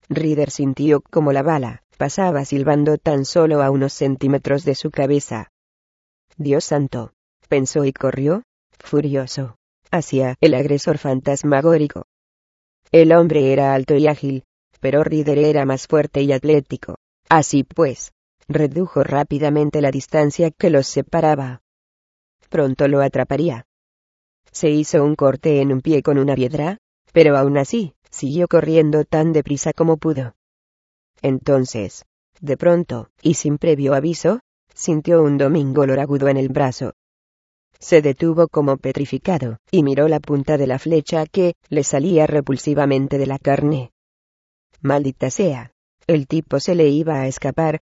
Reader 0.10 0.52
sintió 0.52 1.02
como 1.02 1.34
la 1.34 1.44
bala 1.44 1.84
pasaba 1.98 2.46
silbando 2.46 2.98
tan 2.98 3.26
solo 3.26 3.62
a 3.62 3.72
unos 3.72 3.92
centímetros 3.92 4.64
de 4.64 4.76
su 4.76 4.92
cabeza. 4.92 5.52
Dios 6.38 6.64
santo, 6.64 7.14
pensó 7.50 7.84
y 7.86 7.92
corrió, 7.92 8.44
furioso, 8.80 9.58
hacia 9.92 10.36
el 10.40 10.54
agresor 10.54 11.00
fantasmagórico. 11.00 12.06
El 12.92 13.12
hombre 13.12 13.52
era 13.52 13.74
alto 13.74 13.96
y 13.96 14.08
ágil, 14.08 14.44
pero 14.80 15.04
Reader 15.04 15.40
era 15.40 15.66
más 15.66 15.88
fuerte 15.88 16.22
y 16.22 16.32
atlético. 16.32 16.96
Así 17.30 17.64
pues, 17.64 18.14
redujo 18.48 19.04
rápidamente 19.04 19.82
la 19.82 19.92
distancia 19.92 20.52
que 20.52 20.70
los 20.70 20.88
separaba. 20.88 21.62
Pronto 22.50 22.88
lo 22.88 23.02
atraparía. 23.02 23.66
Se 24.52 24.70
hizo 24.70 25.04
un 25.04 25.16
corte 25.16 25.62
en 25.62 25.74
un 25.74 25.82
pie 25.82 26.02
con 26.02 26.18
una 26.18 26.36
piedra, 26.36 26.78
pero 27.12 27.36
aún 27.38 27.58
así, 27.58 27.94
Siguió 28.10 28.48
corriendo 28.48 29.04
tan 29.06 29.34
deprisa 29.34 29.74
como 29.74 29.98
pudo. 29.98 30.36
Entonces, 31.22 32.06
de 32.42 32.58
pronto, 32.58 33.10
y 33.22 33.34
sin 33.34 33.58
previo 33.58 33.94
aviso, 33.94 34.42
sintió 34.74 35.24
un 35.24 35.38
domingo 35.38 35.84
agudo 35.84 36.28
en 36.28 36.38
el 36.38 36.50
brazo. 36.50 36.94
Se 37.80 38.02
detuvo 38.02 38.48
como 38.48 38.78
petrificado, 38.78 39.58
y 39.72 39.84
miró 39.84 40.08
la 40.08 40.20
punta 40.20 40.58
de 40.58 40.68
la 40.68 40.80
flecha 40.80 41.26
que 41.26 41.56
le 41.70 41.84
salía 41.84 42.28
repulsivamente 42.28 43.18
de 43.18 43.28
la 43.28 43.40
carne. 43.40 43.92
Maldita 44.82 45.30
sea. 45.30 45.72
El 46.06 46.28
tipo 46.28 46.60
se 46.60 46.74
le 46.74 46.88
iba 46.88 47.22
a 47.22 47.28
escapar. 47.28 47.82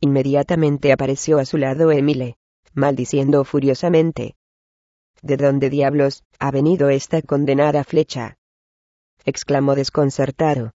Inmediatamente 0.00 0.92
apareció 0.92 1.38
a 1.38 1.44
su 1.44 1.58
lado 1.58 1.90
Emile, 1.90 2.36
maldiciendo 2.74 3.44
furiosamente. 3.44 4.36
¿De 5.22 5.36
dónde 5.36 5.70
diablos 5.70 6.22
ha 6.38 6.50
venido 6.50 6.88
esta 6.88 7.22
condenada 7.22 7.84
flecha? 7.84 8.36
Exclamó 9.24 9.74
desconcertado. 9.74 10.72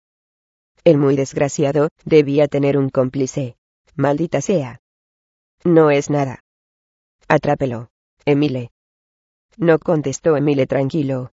El 0.84 0.98
muy 0.98 1.16
desgraciado 1.16 1.90
debía 2.04 2.48
tener 2.48 2.78
un 2.78 2.90
cómplice. 2.90 3.56
Maldita 3.96 4.42
sea. 4.42 4.82
No 5.64 5.90
es 5.90 6.10
nada. 6.10 6.42
Atrápelo, 7.28 7.90
Emile. 8.26 8.72
No 9.58 9.80
contestó 9.80 10.38
Emile 10.38 10.68
tranquilo. 10.68 11.32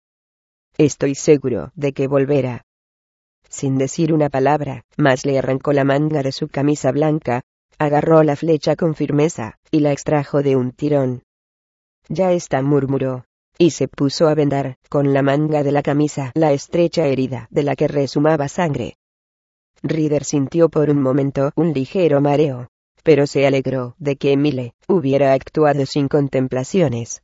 Estoy 0.78 1.16
seguro 1.16 1.72
de 1.76 1.94
que 1.94 2.08
volverá. 2.08 2.64
Sin 3.50 3.78
decir 3.78 4.12
una 4.12 4.30
palabra, 4.30 4.84
más 4.98 5.26
le 5.26 5.40
arrancó 5.40 5.72
la 5.72 5.86
manga 5.86 6.24
de 6.24 6.32
su 6.32 6.50
camisa 6.50 6.92
blanca, 6.92 7.42
agarró 7.80 8.24
la 8.24 8.36
flecha 8.36 8.76
con 8.76 8.96
firmeza, 8.96 9.58
y 9.72 9.80
la 9.80 9.92
extrajo 9.92 10.44
de 10.44 10.56
un 10.56 10.72
tirón. 10.72 11.24
Ya 12.10 12.32
está, 12.32 12.62
murmuró, 12.62 13.26
y 13.58 13.72
se 13.72 13.88
puso 13.88 14.28
a 14.28 14.36
vendar, 14.36 14.78
con 14.90 15.14
la 15.14 15.22
manga 15.22 15.64
de 15.64 15.72
la 15.72 15.82
camisa, 15.82 16.32
la 16.36 16.52
estrecha 16.52 17.08
herida 17.08 17.48
de 17.50 17.64
la 17.64 17.76
que 17.76 17.88
resumaba 17.88 18.48
sangre. 18.48 18.98
Reader 19.82 20.24
sintió 20.24 20.70
por 20.70 20.90
un 20.90 21.02
momento 21.02 21.52
un 21.56 21.74
ligero 21.74 22.22
mareo, 22.22 22.70
pero 23.04 23.26
se 23.28 23.46
alegró 23.48 23.96
de 23.98 24.16
que 24.16 24.34
Emile 24.34 24.74
hubiera 24.88 25.34
actuado 25.34 25.86
sin 25.86 26.08
contemplaciones. 26.08 27.22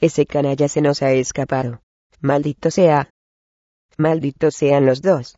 Ese 0.00 0.26
canalla 0.26 0.68
se 0.68 0.80
nos 0.80 1.02
ha 1.02 1.12
escapado. 1.12 1.80
Maldito 2.20 2.70
sea. 2.70 3.10
Malditos 3.96 4.54
sean 4.54 4.86
los 4.86 5.02
dos. 5.02 5.36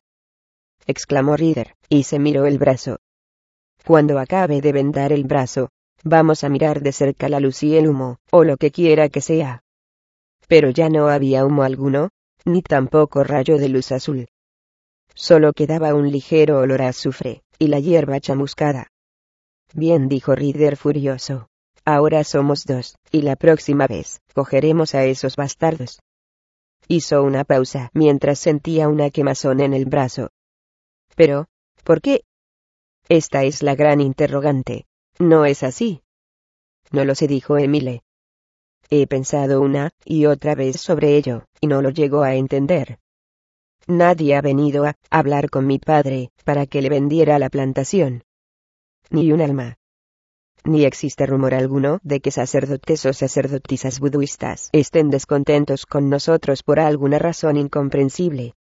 exclamó 0.87 1.37
Reader, 1.37 1.75
y 1.89 2.03
se 2.05 2.19
miró 2.19 2.47
el 2.47 2.59
brazo. 2.59 2.99
Cuando 3.87 4.19
acabe 4.19 4.61
de 4.61 4.73
vendar 4.73 5.13
el 5.13 5.25
brazo, 5.25 5.71
vamos 6.05 6.45
a 6.45 6.49
mirar 6.49 6.83
de 6.83 6.93
cerca 6.93 7.29
la 7.29 7.41
luz 7.41 7.63
y 7.63 7.77
el 7.77 7.89
humo, 7.89 8.19
o 8.31 8.45
lo 8.45 8.57
que 8.57 8.71
quiera 8.71 9.09
que 9.09 9.21
sea 9.21 9.63
pero 10.51 10.71
ya 10.71 10.89
no 10.89 11.07
había 11.07 11.47
humo 11.47 11.63
alguno, 11.63 12.09
ni 12.45 12.61
tampoco 12.61 13.23
rayo 13.23 13.57
de 13.57 13.69
luz 13.69 13.93
azul. 13.93 14.27
Solo 15.15 15.53
quedaba 15.53 15.95
un 15.95 16.11
ligero 16.11 16.59
olor 16.59 16.83
a 16.83 16.89
azufre, 16.89 17.45
y 17.61 17.69
la 17.69 17.79
hierba 17.79 18.19
chamuscada. 18.19 18.89
Bien 19.75 20.09
dijo 20.09 20.35
Rider 20.35 20.77
furioso. 20.77 21.47
Ahora 21.85 22.25
somos 22.25 22.65
dos, 22.65 22.97
y 23.13 23.23
la 23.23 23.37
próxima 23.37 23.87
vez, 23.87 24.23
cogeremos 24.35 24.97
a 24.97 25.05
esos 25.05 25.37
bastardos. 25.37 26.01
Hizo 26.89 27.23
una 27.23 27.45
pausa 27.45 27.91
mientras 27.95 28.41
sentía 28.41 28.89
una 28.89 29.11
quemazón 29.11 29.61
en 29.61 29.73
el 29.73 29.85
brazo. 29.85 30.31
Pero, 31.15 31.47
¿por 31.85 32.01
qué? 32.01 32.25
Esta 33.09 33.45
es 33.45 33.63
la 33.63 33.77
gran 33.77 34.01
interrogante. 34.01 34.87
¿No 35.21 35.45
es 35.45 35.63
así? 35.63 36.03
No 36.91 37.05
lo 37.05 37.15
sé, 37.15 37.29
dijo 37.29 37.57
Emile. 37.57 38.03
He 38.89 39.07
pensado 39.07 39.61
una 39.61 39.91
y 40.05 40.27
otra 40.27 40.55
vez 40.55 40.81
sobre 40.81 41.17
ello, 41.17 41.45
y 41.61 41.67
no 41.69 41.83
lo 41.83 41.91
llego 41.91 42.23
a 42.23 42.35
entender. 42.35 42.99
Nadie 43.87 44.37
ha 44.37 44.41
venido 44.41 44.85
a 44.85 44.97
hablar 45.11 45.51
con 45.51 45.67
mi 45.67 45.79
padre 45.79 46.31
para 46.45 46.67
que 46.67 46.83
le 46.83 46.89
vendiera 46.89 47.39
la 47.39 47.51
plantación. 47.51 48.25
Ni 49.11 49.33
un 49.33 49.41
alma. 49.41 49.77
Ni 50.65 50.85
existe 50.85 51.25
rumor 51.27 51.55
alguno 51.55 52.01
de 52.03 52.21
que 52.21 52.31
sacerdotes 52.31 53.07
o 53.07 53.13
sacerdotisas 53.13 53.99
budistas 53.99 54.69
estén 54.73 55.11
descontentos 55.11 55.87
con 55.87 56.11
nosotros 56.11 56.63
por 56.63 56.81
alguna 56.81 57.19
razón 57.19 57.57
incomprensible. 57.57 58.55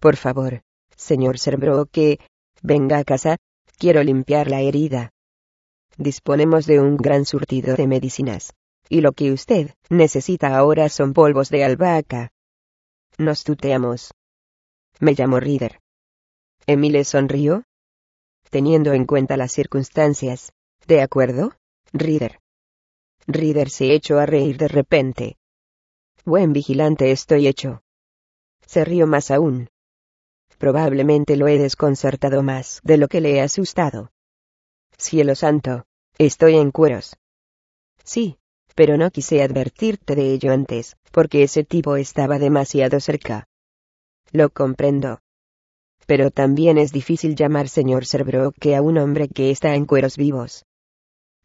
Por 0.00 0.16
favor, 0.16 0.62
señor 0.96 1.38
Cerbro, 1.38 1.86
que 1.86 2.18
venga 2.62 2.98
a 2.98 3.04
casa, 3.04 3.36
quiero 3.78 4.02
limpiar 4.02 4.50
la 4.50 4.62
herida. 4.62 5.10
Disponemos 5.98 6.66
de 6.66 6.80
un 6.80 6.96
gran 6.96 7.26
surtido 7.26 7.76
de 7.76 7.86
medicinas 7.86 8.54
y 8.90 9.00
lo 9.00 9.12
que 9.12 9.32
usted 9.32 9.70
necesita 9.88 10.56
ahora 10.56 10.88
son 10.88 11.14
polvos 11.14 11.48
de 11.48 11.64
albahaca. 11.64 12.32
Nos 13.16 13.44
tuteamos. 13.44 14.12
Me 14.98 15.12
llamo 15.12 15.38
Reader. 15.38 15.80
Emile 16.66 17.04
sonrió. 17.04 17.62
Teniendo 18.50 18.92
en 18.92 19.06
cuenta 19.06 19.36
las 19.36 19.52
circunstancias. 19.52 20.52
¿De 20.88 21.02
acuerdo? 21.02 21.54
Reader. 21.92 22.40
Reader 23.28 23.70
se 23.70 23.94
echó 23.94 24.18
a 24.18 24.26
reír 24.26 24.58
de 24.58 24.66
repente. 24.66 25.36
Buen 26.24 26.52
vigilante 26.52 27.12
estoy 27.12 27.46
hecho. 27.46 27.82
Se 28.66 28.84
rió 28.84 29.06
más 29.06 29.30
aún. 29.30 29.68
Probablemente 30.58 31.36
lo 31.36 31.46
he 31.46 31.58
desconcertado 31.58 32.42
más 32.42 32.80
de 32.82 32.96
lo 32.96 33.06
que 33.06 33.20
le 33.20 33.36
he 33.36 33.40
asustado. 33.40 34.10
Cielo 34.98 35.36
santo, 35.36 35.84
estoy 36.18 36.56
en 36.56 36.72
cueros. 36.72 37.16
Sí, 38.02 38.39
pero 38.74 38.96
no 38.96 39.10
quise 39.10 39.42
advertirte 39.42 40.14
de 40.14 40.32
ello 40.32 40.52
antes, 40.52 40.96
porque 41.12 41.42
ese 41.42 41.64
tipo 41.64 41.96
estaba 41.96 42.38
demasiado 42.38 43.00
cerca. 43.00 43.46
Lo 44.32 44.50
comprendo. 44.50 45.20
Pero 46.06 46.30
también 46.30 46.78
es 46.78 46.92
difícil 46.92 47.34
llamar 47.36 47.68
señor 47.68 48.04
que 48.58 48.76
a 48.76 48.82
un 48.82 48.98
hombre 48.98 49.28
que 49.28 49.50
está 49.50 49.74
en 49.74 49.86
cueros 49.86 50.16
vivos. 50.16 50.64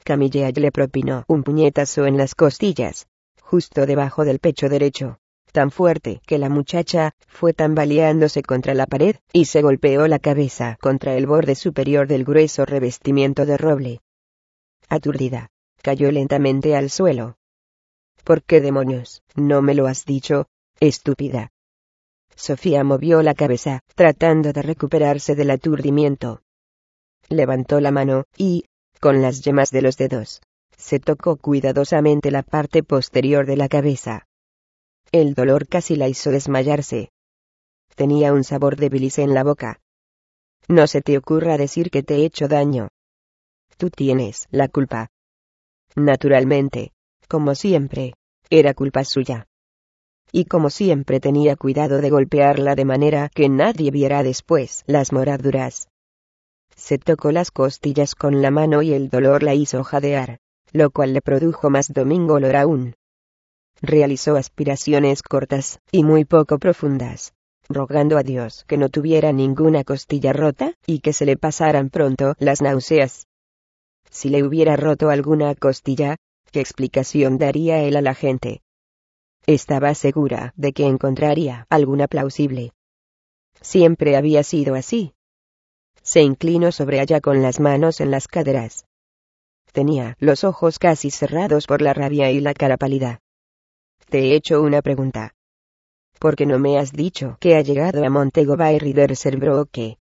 Camille 0.03 0.51
le 0.51 0.71
propinó 0.71 1.23
un 1.27 1.43
puñetazo 1.43 2.05
en 2.05 2.17
las 2.17 2.35
costillas, 2.35 3.07
justo 3.41 3.85
debajo 3.85 4.23
del 4.23 4.39
pecho 4.39 4.69
derecho, 4.69 5.17
tan 5.51 5.71
fuerte 5.71 6.21
que 6.27 6.37
la 6.37 6.49
muchacha 6.49 7.13
fue 7.27 7.53
tambaleándose 7.53 8.43
contra 8.43 8.73
la 8.73 8.85
pared 8.85 9.15
y 9.33 9.45
se 9.45 9.61
golpeó 9.61 10.07
la 10.07 10.19
cabeza 10.19 10.77
contra 10.81 11.15
el 11.15 11.25
borde 11.25 11.55
superior 11.55 12.07
del 12.07 12.23
grueso 12.23 12.65
revestimiento 12.65 13.45
de 13.45 13.57
roble. 13.57 14.01
Aturdida, 14.89 15.49
cayó 15.85 16.11
lentamente 16.11 16.75
al 16.75 16.89
suelo. 16.89 17.37
¿Por 18.23 18.41
qué 18.41 18.59
demonios? 18.59 19.21
No 19.35 19.61
me 19.61 19.75
lo 19.75 19.85
has 19.85 20.03
dicho, 20.03 20.47
estúpida. 20.79 21.51
Sofía 22.35 22.83
movió 22.83 23.21
la 23.21 23.35
cabeza, 23.35 23.81
tratando 23.93 24.51
de 24.51 24.63
recuperarse 24.63 25.35
del 25.35 25.51
aturdimiento. 25.51 26.41
Levantó 27.29 27.81
la 27.81 27.91
mano, 27.91 28.23
y, 28.35 28.63
con 28.99 29.21
las 29.21 29.43
yemas 29.43 29.69
de 29.69 29.83
los 29.83 29.95
dedos, 29.95 30.41
se 30.75 30.99
tocó 30.99 31.37
cuidadosamente 31.37 32.31
la 32.31 32.41
parte 32.41 32.81
posterior 32.81 33.45
de 33.45 33.57
la 33.57 33.69
cabeza. 33.69 34.25
El 35.11 35.35
dolor 35.35 35.67
casi 35.67 35.95
la 35.95 36.07
hizo 36.07 36.31
desmayarse. 36.31 37.11
Tenía 37.93 38.33
un 38.33 38.43
sabor 38.43 38.75
de 38.75 38.89
en 39.17 39.35
la 39.35 39.43
boca. 39.43 39.81
No 40.67 40.87
se 40.87 41.01
te 41.01 41.15
ocurra 41.15 41.59
decir 41.59 41.91
que 41.91 42.01
te 42.01 42.15
he 42.15 42.25
hecho 42.25 42.47
daño. 42.47 42.87
Tú 43.77 43.91
tienes 43.91 44.47
la 44.49 44.67
culpa. 44.67 45.11
Naturalmente, 45.95 46.91
como 47.27 47.55
siempre, 47.55 48.13
era 48.49 48.73
culpa 48.73 49.03
suya. 49.03 49.47
Y 50.31 50.45
como 50.45 50.69
siempre 50.69 51.19
tenía 51.19 51.55
cuidado 51.55 52.01
de 52.01 52.09
golpearla 52.09 52.75
de 52.75 52.85
manera 52.85 53.29
que 53.33 53.47
nadie 53.47 53.91
viera 53.91 54.21
después 54.21 54.83
las 54.87 55.13
moraduras. 55.13 55.87
Se 56.75 56.97
tocó 56.97 57.31
las 57.31 57.51
costillas 57.51 58.15
con 58.15 58.41
la 58.41 58.51
mano 58.51 58.81
y 58.81 58.93
el 58.93 59.09
dolor 59.09 59.43
la 59.43 59.53
hizo 59.53 59.83
jadear, 59.83 60.39
lo 60.73 60.91
cual 60.91 61.13
le 61.13 61.21
produjo 61.21 61.69
más 61.69 61.93
domingo 61.93 62.33
olor 62.33 62.57
aún. 62.57 62.95
Realizó 63.81 64.35
aspiraciones 64.35 65.21
cortas 65.21 65.79
y 65.91 66.03
muy 66.03 66.25
poco 66.25 66.59
profundas, 66.59 67.33
rogando 67.69 68.17
a 68.17 68.23
Dios 68.23 68.65
que 68.67 68.77
no 68.77 68.89
tuviera 68.89 69.31
ninguna 69.31 69.85
costilla 69.85 70.33
rota 70.33 70.73
y 70.85 70.99
que 70.99 71.13
se 71.13 71.25
le 71.25 71.37
pasaran 71.37 71.89
pronto 71.89 72.35
las 72.39 72.61
náuseas. 72.61 73.27
Si 74.15 74.29
le 74.29 74.43
hubiera 74.43 74.77
roto 74.77 75.09
alguna 75.09 75.53
costilla, 75.55 76.15
¿qué 76.49 76.61
explicación 76.61 77.37
daría 77.37 77.83
él 77.83 77.97
a 77.97 78.01
la 78.01 78.15
gente? 78.15 78.61
Estaba 79.45 79.93
segura 79.93 80.53
de 80.55 80.71
que 80.71 80.87
encontraría 80.87 81.67
alguna 81.69 82.07
plausible. 82.07 82.71
Siempre 83.59 84.15
había 84.15 84.43
sido 84.43 84.75
así. 84.75 85.13
Se 86.01 86.21
inclinó 86.21 86.71
sobre 86.71 87.01
ella 87.01 87.19
con 87.19 87.41
las 87.41 87.59
manos 87.59 87.99
en 87.99 88.09
las 88.09 88.29
caderas. 88.29 88.85
Tenía 89.73 90.15
los 90.19 90.45
ojos 90.45 90.79
casi 90.79 91.11
cerrados 91.11 91.67
por 91.67 91.81
la 91.81 91.93
rabia 91.93 92.31
y 92.31 92.39
la 92.39 92.53
cara 92.53 92.77
pálida. 92.77 93.19
Te 94.09 94.19
he 94.19 94.35
hecho 94.35 94.61
una 94.61 94.81
pregunta. 94.81 95.35
¿Por 96.19 96.37
qué 96.37 96.45
no 96.45 96.57
me 96.57 96.77
has 96.77 96.93
dicho 96.93 97.35
que 97.41 97.57
ha 97.57 97.61
llegado 97.61 98.05
a 98.05 98.09
Montego 98.09 98.55
Bay 98.55 98.79
Broke? 99.37 99.97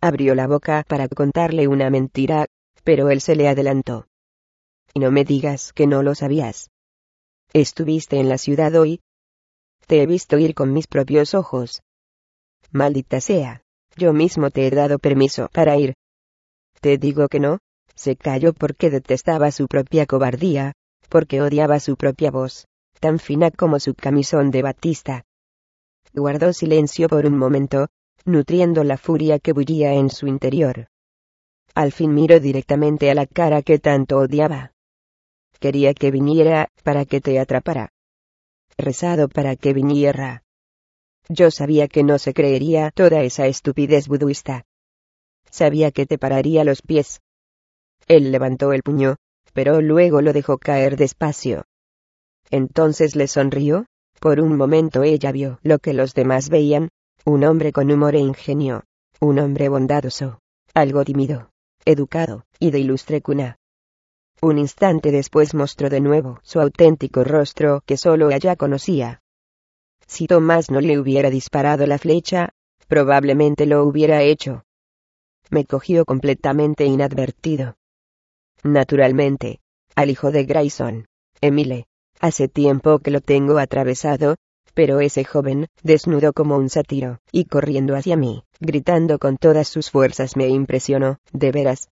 Abrió 0.00 0.34
la 0.34 0.48
boca 0.48 0.84
para 0.88 1.06
contarle 1.06 1.68
una 1.68 1.90
mentira, 1.90 2.48
pero 2.84 3.10
él 3.10 3.20
se 3.20 3.36
le 3.36 3.48
adelantó. 3.48 4.06
Y 4.94 5.00
no 5.00 5.10
me 5.10 5.24
digas 5.24 5.72
que 5.72 5.86
no 5.86 6.02
lo 6.02 6.14
sabías. 6.14 6.70
¿Estuviste 7.52 8.18
en 8.18 8.28
la 8.28 8.38
ciudad 8.38 8.74
hoy? 8.74 9.00
Te 9.86 10.02
he 10.02 10.06
visto 10.06 10.38
ir 10.38 10.54
con 10.54 10.72
mis 10.72 10.86
propios 10.86 11.34
ojos. 11.34 11.82
Maldita 12.70 13.20
sea, 13.20 13.62
yo 13.96 14.12
mismo 14.12 14.50
te 14.50 14.66
he 14.66 14.70
dado 14.70 14.98
permiso 14.98 15.48
para 15.52 15.76
ir. 15.76 15.94
Te 16.80 16.96
digo 16.96 17.28
que 17.28 17.40
no, 17.40 17.58
se 17.94 18.16
calló 18.16 18.52
porque 18.52 18.90
detestaba 18.90 19.50
su 19.50 19.66
propia 19.66 20.06
cobardía, 20.06 20.72
porque 21.08 21.42
odiaba 21.42 21.80
su 21.80 21.96
propia 21.96 22.30
voz, 22.30 22.66
tan 23.00 23.18
fina 23.18 23.50
como 23.50 23.80
su 23.80 23.94
camisón 23.94 24.50
de 24.50 24.62
batista. 24.62 25.24
Guardó 26.14 26.52
silencio 26.52 27.08
por 27.08 27.26
un 27.26 27.36
momento, 27.36 27.88
nutriendo 28.24 28.84
la 28.84 28.96
furia 28.96 29.38
que 29.38 29.52
bullía 29.52 29.92
en 29.94 30.10
su 30.10 30.26
interior. 30.26 30.86
Al 31.74 31.92
fin 31.92 32.14
miró 32.14 32.40
directamente 32.40 33.10
a 33.10 33.14
la 33.14 33.26
cara 33.26 33.62
que 33.62 33.78
tanto 33.78 34.18
odiaba. 34.18 34.72
Quería 35.58 35.94
que 35.94 36.10
viniera, 36.10 36.68
para 36.82 37.04
que 37.04 37.20
te 37.20 37.38
atrapara. 37.38 37.90
Rezado 38.76 39.28
para 39.28 39.56
que 39.56 39.72
viniera. 39.74 40.42
Yo 41.28 41.50
sabía 41.50 41.86
que 41.86 42.02
no 42.02 42.18
se 42.18 42.34
creería 42.34 42.90
toda 42.90 43.22
esa 43.22 43.46
estupidez 43.46 44.08
budista. 44.08 44.64
Sabía 45.50 45.90
que 45.90 46.06
te 46.06 46.18
pararía 46.18 46.64
los 46.64 46.82
pies. 46.82 47.20
Él 48.08 48.32
levantó 48.32 48.72
el 48.72 48.82
puño, 48.82 49.16
pero 49.52 49.80
luego 49.80 50.22
lo 50.22 50.32
dejó 50.32 50.58
caer 50.58 50.96
despacio. 50.96 51.64
Entonces 52.50 53.14
le 53.14 53.28
sonrió, 53.28 53.86
por 54.18 54.40
un 54.40 54.56
momento 54.56 55.02
ella 55.02 55.30
vio 55.30 55.60
lo 55.62 55.78
que 55.78 55.92
los 55.92 56.14
demás 56.14 56.48
veían, 56.48 56.88
un 57.24 57.44
hombre 57.44 57.72
con 57.72 57.90
humor 57.90 58.16
e 58.16 58.20
ingenio, 58.20 58.84
un 59.20 59.38
hombre 59.38 59.68
bondadoso, 59.68 60.40
algo 60.74 61.04
tímido, 61.04 61.49
educado, 61.84 62.44
y 62.58 62.70
de 62.70 62.80
ilustre 62.80 63.22
cuna. 63.22 63.58
Un 64.42 64.58
instante 64.58 65.12
después 65.12 65.54
mostró 65.54 65.90
de 65.90 66.00
nuevo 66.00 66.40
su 66.42 66.60
auténtico 66.60 67.24
rostro 67.24 67.82
que 67.84 67.96
solo 67.96 68.30
ella 68.30 68.56
conocía. 68.56 69.20
Si 70.06 70.26
Tomás 70.26 70.70
no 70.70 70.80
le 70.80 70.98
hubiera 70.98 71.30
disparado 71.30 71.86
la 71.86 71.98
flecha, 71.98 72.50
probablemente 72.88 73.66
lo 73.66 73.84
hubiera 73.84 74.22
hecho. 74.22 74.64
Me 75.50 75.64
cogió 75.64 76.04
completamente 76.04 76.84
inadvertido. 76.86 77.76
Naturalmente, 78.62 79.60
al 79.94 80.10
hijo 80.10 80.30
de 80.30 80.44
Grayson, 80.44 81.06
Emile, 81.40 81.86
hace 82.18 82.48
tiempo 82.48 82.98
que 82.98 83.10
lo 83.10 83.20
tengo 83.20 83.58
atravesado, 83.58 84.36
pero 84.74 85.00
ese 85.00 85.24
joven, 85.24 85.68
desnudo 85.82 86.32
como 86.32 86.56
un 86.56 86.68
sátiro, 86.68 87.18
y 87.32 87.44
corriendo 87.46 87.96
hacia 87.96 88.16
mí, 88.16 88.44
gritando 88.60 89.18
con 89.18 89.36
todas 89.36 89.68
sus 89.68 89.90
fuerzas 89.90 90.36
me 90.36 90.48
impresionó, 90.48 91.18
de 91.32 91.52
veras. 91.52 91.90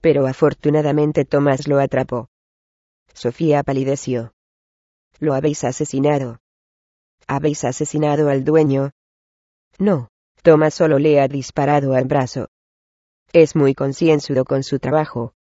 Pero 0.00 0.26
afortunadamente 0.26 1.24
Tomás 1.24 1.68
lo 1.68 1.78
atrapó. 1.78 2.28
Sofía 3.14 3.62
palideció. 3.62 4.32
Lo 5.20 5.34
habéis 5.34 5.64
asesinado. 5.64 6.40
¿Habéis 7.26 7.64
asesinado 7.64 8.28
al 8.28 8.44
dueño? 8.44 8.90
No, 9.78 10.08
Tomás 10.42 10.74
solo 10.74 10.98
le 10.98 11.20
ha 11.20 11.28
disparado 11.28 11.94
al 11.94 12.06
brazo. 12.06 12.48
Es 13.32 13.54
muy 13.54 13.74
concienzudo 13.74 14.44
con 14.44 14.62
su 14.62 14.78
trabajo. 14.78 15.34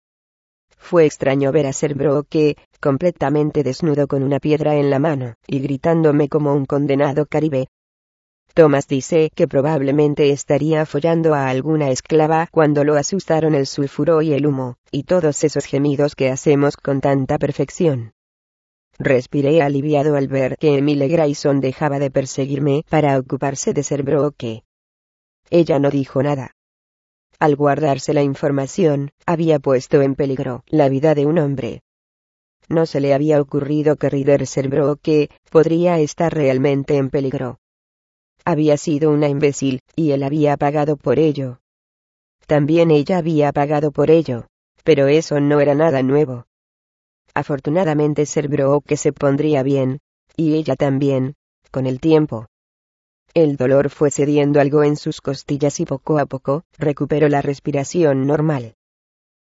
Fue 0.77 1.05
extraño 1.05 1.53
ver 1.53 1.67
a 1.67 1.73
Ser 1.73 1.95
Broke, 1.95 2.57
completamente 2.81 3.63
desnudo 3.63 4.07
con 4.07 4.23
una 4.23 4.41
piedra 4.41 4.77
en 4.77 4.91
la 4.91 4.99
mano, 4.99 5.35
y 5.47 5.61
gritándome 5.61 6.29
como 6.29 6.55
un 6.55 6.67
condenado 6.67 7.27
caribe. 7.27 7.69
Thomas 8.55 8.89
dice 8.89 9.31
que 9.35 9.47
probablemente 9.47 10.31
estaría 10.31 10.85
follando 10.85 11.35
a 11.35 11.49
alguna 11.49 11.91
esclava 11.91 12.49
cuando 12.51 12.85
lo 12.85 12.97
asustaron 12.97 13.55
el 13.55 13.67
sulfuro 13.67 14.23
y 14.23 14.33
el 14.33 14.47
humo, 14.47 14.77
y 14.91 15.05
todos 15.05 15.45
esos 15.45 15.65
gemidos 15.65 16.15
que 16.15 16.31
hacemos 16.31 16.77
con 16.77 17.01
tanta 17.01 17.39
perfección. 17.39 18.13
Respiré 18.99 19.63
aliviado 19.63 20.17
al 20.17 20.27
ver 20.27 20.57
que 20.59 20.79
Emile 20.79 21.07
Grayson 21.07 21.61
dejaba 21.61 22.01
de 22.01 22.11
perseguirme 22.11 22.83
para 22.89 23.17
ocuparse 23.19 23.73
de 23.73 23.85
ser 23.85 24.03
broque. 24.03 24.65
Ella 25.51 25.79
no 25.79 25.91
dijo 25.91 26.21
nada. 26.23 26.58
Al 27.41 27.55
guardarse 27.55 28.15
la 28.15 28.23
información, 28.23 29.13
había 29.25 29.61
puesto 29.61 30.03
en 30.03 30.17
peligro 30.17 30.65
la 30.67 30.89
vida 30.89 31.15
de 31.15 31.25
un 31.25 31.39
hombre. 31.39 31.83
No 32.69 32.85
se 32.85 33.01
le 33.01 33.15
había 33.15 33.41
ocurrido 33.41 33.97
que 33.97 34.11
Rider 34.11 34.45
Broque 34.69 35.31
podría 35.51 36.01
estar 36.01 36.35
realmente 36.35 36.97
en 36.97 37.11
peligro. 37.11 37.59
Había 38.45 38.77
sido 38.77 39.11
una 39.13 39.29
imbécil, 39.29 39.81
y 39.95 40.11
él 40.11 40.25
había 40.25 40.57
pagado 40.57 40.97
por 40.97 41.19
ello. 41.21 41.61
También 42.47 42.91
ella 42.91 43.19
había 43.19 43.53
pagado 43.53 43.93
por 43.93 44.11
ello, 44.11 44.47
pero 44.83 45.07
eso 45.07 45.39
no 45.39 45.61
era 45.61 45.75
nada 45.75 46.03
nuevo. 46.03 46.47
Afortunadamente 47.35 48.25
que 48.85 48.97
se 48.97 49.13
pondría 49.13 49.63
bien, 49.63 50.01
y 50.37 50.55
ella 50.55 50.75
también, 50.75 51.35
con 51.71 51.87
el 51.87 52.01
tiempo. 52.01 52.47
El 53.35 53.57
dolor 53.57 53.91
fue 53.91 54.11
cediendo 54.11 54.61
algo 54.61 54.83
en 54.83 54.97
sus 54.97 55.21
costillas 55.21 55.81
y 55.81 55.85
poco 55.85 56.19
a 56.19 56.27
poco, 56.27 56.65
recuperó 56.77 57.29
la 57.29 57.43
respiración 57.43 58.27
normal. 58.27 58.75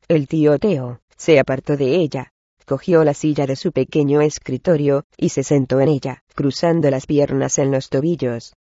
El 0.08 0.28
tío 0.28 0.58
Teo, 0.60 1.02
se 1.18 1.40
apartó 1.40 1.78
de 1.78 1.96
ella, 1.96 2.32
cogió 2.66 3.04
la 3.04 3.14
silla 3.14 3.46
de 3.46 3.56
su 3.56 3.72
pequeño 3.72 4.22
escritorio, 4.22 5.06
y 5.18 5.30
se 5.30 5.44
sentó 5.44 5.80
en 5.80 5.90
ella, 5.90 6.24
cruzando 6.34 6.90
las 6.90 7.06
piernas 7.06 7.58
en 7.58 7.72
los 7.72 7.90
tobillos. 7.90 8.56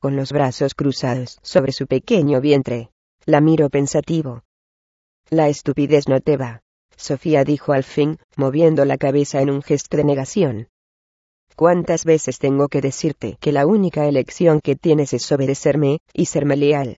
Con 0.00 0.16
los 0.16 0.32
brazos 0.32 0.74
cruzados 0.74 1.38
sobre 1.42 1.72
su 1.72 1.86
pequeño 1.86 2.40
vientre, 2.40 2.90
la 3.24 3.40
miró 3.40 3.70
pensativo. 3.70 4.42
La 5.30 5.48
estupidez 5.48 6.08
no 6.08 6.20
te 6.20 6.36
va. 6.36 6.62
Sofía 6.96 7.44
dijo 7.44 7.72
al 7.72 7.84
fin, 7.84 8.18
moviendo 8.36 8.84
la 8.84 8.98
cabeza 8.98 9.40
en 9.40 9.50
un 9.50 9.62
gesto 9.62 9.96
de 9.96 10.04
negación. 10.04 10.68
¿Cuántas 11.56 12.04
veces 12.04 12.40
tengo 12.40 12.66
que 12.68 12.80
decirte 12.80 13.36
que 13.40 13.52
la 13.52 13.64
única 13.64 14.06
elección 14.08 14.60
que 14.60 14.74
tienes 14.74 15.12
es 15.12 15.30
obedecerme, 15.30 16.00
y 16.12 16.26
serme 16.26 16.56
leal? 16.56 16.96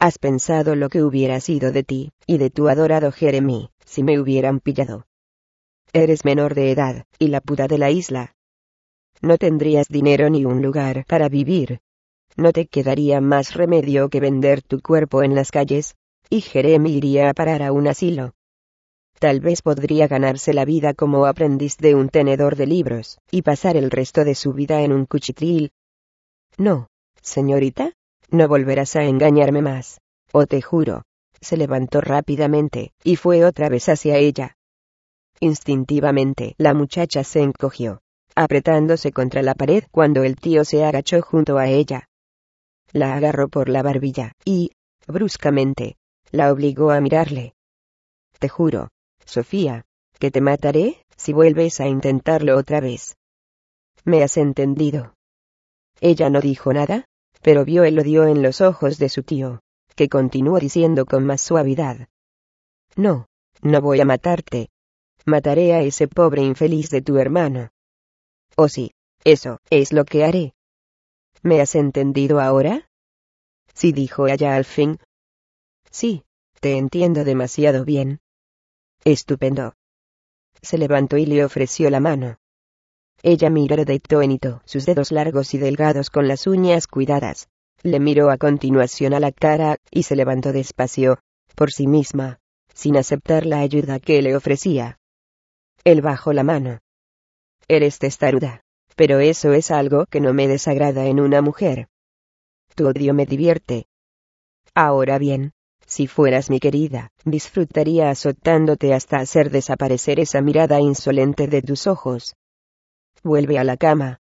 ¿Has 0.00 0.18
pensado 0.18 0.74
lo 0.74 0.88
que 0.88 1.04
hubiera 1.04 1.38
sido 1.40 1.70
de 1.70 1.84
ti, 1.84 2.10
y 2.26 2.38
de 2.38 2.50
tu 2.50 2.68
adorado 2.68 3.12
Jeremy, 3.12 3.70
si 3.84 4.02
me 4.02 4.18
hubieran 4.18 4.58
pillado? 4.58 5.06
Eres 5.92 6.24
menor 6.24 6.54
de 6.54 6.72
edad, 6.72 7.04
y 7.18 7.28
la 7.28 7.40
puta 7.40 7.68
de 7.68 7.78
la 7.78 7.90
isla. 7.90 8.34
No 9.22 9.38
tendrías 9.38 9.86
dinero 9.88 10.30
ni 10.30 10.44
un 10.44 10.62
lugar 10.62 11.04
para 11.06 11.28
vivir. 11.28 11.80
No 12.36 12.52
te 12.52 12.66
quedaría 12.66 13.20
más 13.20 13.54
remedio 13.54 14.08
que 14.08 14.18
vender 14.18 14.62
tu 14.62 14.80
cuerpo 14.80 15.22
en 15.22 15.34
las 15.36 15.52
calles, 15.52 15.94
y 16.28 16.40
Jeremy 16.40 16.92
iría 16.92 17.30
a 17.30 17.34
parar 17.34 17.62
a 17.62 17.70
un 17.70 17.86
asilo. 17.86 18.32
Tal 19.20 19.40
vez 19.40 19.60
podría 19.60 20.08
ganarse 20.08 20.54
la 20.54 20.64
vida 20.64 20.94
como 20.94 21.26
aprendiz 21.26 21.76
de 21.76 21.94
un 21.94 22.08
tenedor 22.08 22.56
de 22.56 22.66
libros, 22.66 23.18
y 23.30 23.42
pasar 23.42 23.76
el 23.76 23.90
resto 23.90 24.24
de 24.24 24.34
su 24.34 24.54
vida 24.54 24.80
en 24.80 24.94
un 24.94 25.04
cuchitril. 25.04 25.72
No, 26.56 26.88
señorita, 27.20 27.92
no 28.30 28.48
volverás 28.48 28.96
a 28.96 29.04
engañarme 29.04 29.60
más. 29.60 30.00
O 30.32 30.46
te 30.46 30.62
juro. 30.62 31.02
Se 31.38 31.58
levantó 31.58 32.00
rápidamente, 32.00 32.92
y 33.04 33.16
fue 33.16 33.44
otra 33.44 33.68
vez 33.68 33.90
hacia 33.90 34.16
ella. 34.16 34.56
Instintivamente, 35.38 36.54
la 36.56 36.72
muchacha 36.72 37.22
se 37.22 37.42
encogió, 37.42 38.00
apretándose 38.34 39.12
contra 39.12 39.42
la 39.42 39.54
pared 39.54 39.84
cuando 39.90 40.24
el 40.24 40.36
tío 40.36 40.64
se 40.64 40.82
agachó 40.82 41.20
junto 41.20 41.58
a 41.58 41.68
ella. 41.68 42.08
La 42.92 43.16
agarró 43.16 43.48
por 43.48 43.68
la 43.68 43.82
barbilla, 43.82 44.32
y, 44.46 44.70
bruscamente, 45.06 45.98
la 46.30 46.50
obligó 46.50 46.90
a 46.90 47.02
mirarle. 47.02 47.52
Te 48.38 48.48
juro, 48.48 48.88
Sofía, 49.30 49.84
que 50.18 50.32
te 50.32 50.40
mataré, 50.40 51.06
si 51.16 51.32
vuelves 51.32 51.80
a 51.80 51.86
intentarlo 51.86 52.58
otra 52.58 52.80
vez. 52.80 53.16
¿Me 54.04 54.24
has 54.24 54.36
entendido? 54.36 55.14
Ella 56.00 56.30
no 56.30 56.40
dijo 56.40 56.72
nada, 56.72 57.04
pero 57.40 57.64
vio 57.64 57.84
el 57.84 57.98
odio 58.00 58.26
en 58.26 58.42
los 58.42 58.60
ojos 58.60 58.98
de 58.98 59.08
su 59.08 59.22
tío, 59.22 59.60
que 59.94 60.08
continuó 60.08 60.58
diciendo 60.58 61.06
con 61.06 61.24
más 61.24 61.42
suavidad. 61.42 62.08
No, 62.96 63.28
no 63.62 63.80
voy 63.80 64.00
a 64.00 64.04
matarte. 64.04 64.68
Mataré 65.26 65.74
a 65.74 65.82
ese 65.82 66.08
pobre 66.08 66.42
infeliz 66.42 66.90
de 66.90 67.02
tu 67.02 67.18
hermano. 67.18 67.70
Oh 68.56 68.68
sí, 68.68 68.90
eso 69.22 69.58
es 69.70 69.92
lo 69.92 70.04
que 70.04 70.24
haré. 70.24 70.54
¿Me 71.42 71.60
has 71.60 71.76
entendido 71.76 72.40
ahora? 72.40 72.88
Sí 73.74 73.92
dijo 73.92 74.26
ella 74.26 74.56
al 74.56 74.64
fin. 74.64 74.98
Sí, 75.90 76.24
te 76.60 76.76
entiendo 76.76 77.22
demasiado 77.22 77.84
bien. 77.84 78.18
Estupendo. 79.04 79.74
Se 80.62 80.78
levantó 80.78 81.16
y 81.16 81.26
le 81.26 81.44
ofreció 81.44 81.88
la 81.90 82.00
mano. 82.00 82.38
Ella 83.22 83.50
miró 83.50 83.84
de 83.84 84.00
tónito 84.00 84.62
sus 84.64 84.86
dedos 84.86 85.12
largos 85.12 85.54
y 85.54 85.58
delgados 85.58 86.10
con 86.10 86.28
las 86.28 86.46
uñas 86.46 86.86
cuidadas. 86.86 87.48
Le 87.82 88.00
miró 88.00 88.30
a 88.30 88.36
continuación 88.36 89.14
a 89.14 89.20
la 89.20 89.32
cara, 89.32 89.78
y 89.90 90.02
se 90.02 90.16
levantó 90.16 90.52
despacio, 90.52 91.18
por 91.54 91.72
sí 91.72 91.86
misma, 91.86 92.40
sin 92.74 92.96
aceptar 92.96 93.46
la 93.46 93.60
ayuda 93.60 94.00
que 94.00 94.20
le 94.20 94.36
ofrecía. 94.36 94.98
Él 95.84 96.02
bajó 96.02 96.32
la 96.32 96.42
mano. 96.42 96.80
Eres 97.68 97.98
testaruda. 97.98 98.62
Pero 99.00 99.18
eso 99.18 99.54
es 99.54 99.70
algo 99.70 100.04
que 100.04 100.20
no 100.20 100.34
me 100.34 100.46
desagrada 100.46 101.06
en 101.06 101.20
una 101.20 101.40
mujer. 101.40 101.88
Tu 102.74 102.86
odio 102.86 103.14
me 103.14 103.24
divierte. 103.24 103.86
Ahora 104.74 105.16
bien, 105.16 105.52
si 105.90 106.06
fueras 106.06 106.50
mi 106.50 106.60
querida, 106.60 107.10
disfrutaría 107.24 108.10
azotándote 108.10 108.94
hasta 108.94 109.18
hacer 109.18 109.50
desaparecer 109.50 110.20
esa 110.20 110.40
mirada 110.40 110.80
insolente 110.80 111.48
de 111.48 111.62
tus 111.62 111.88
ojos. 111.88 112.36
Vuelve 113.24 113.58
a 113.58 113.64
la 113.64 113.76
cama. 113.76 114.20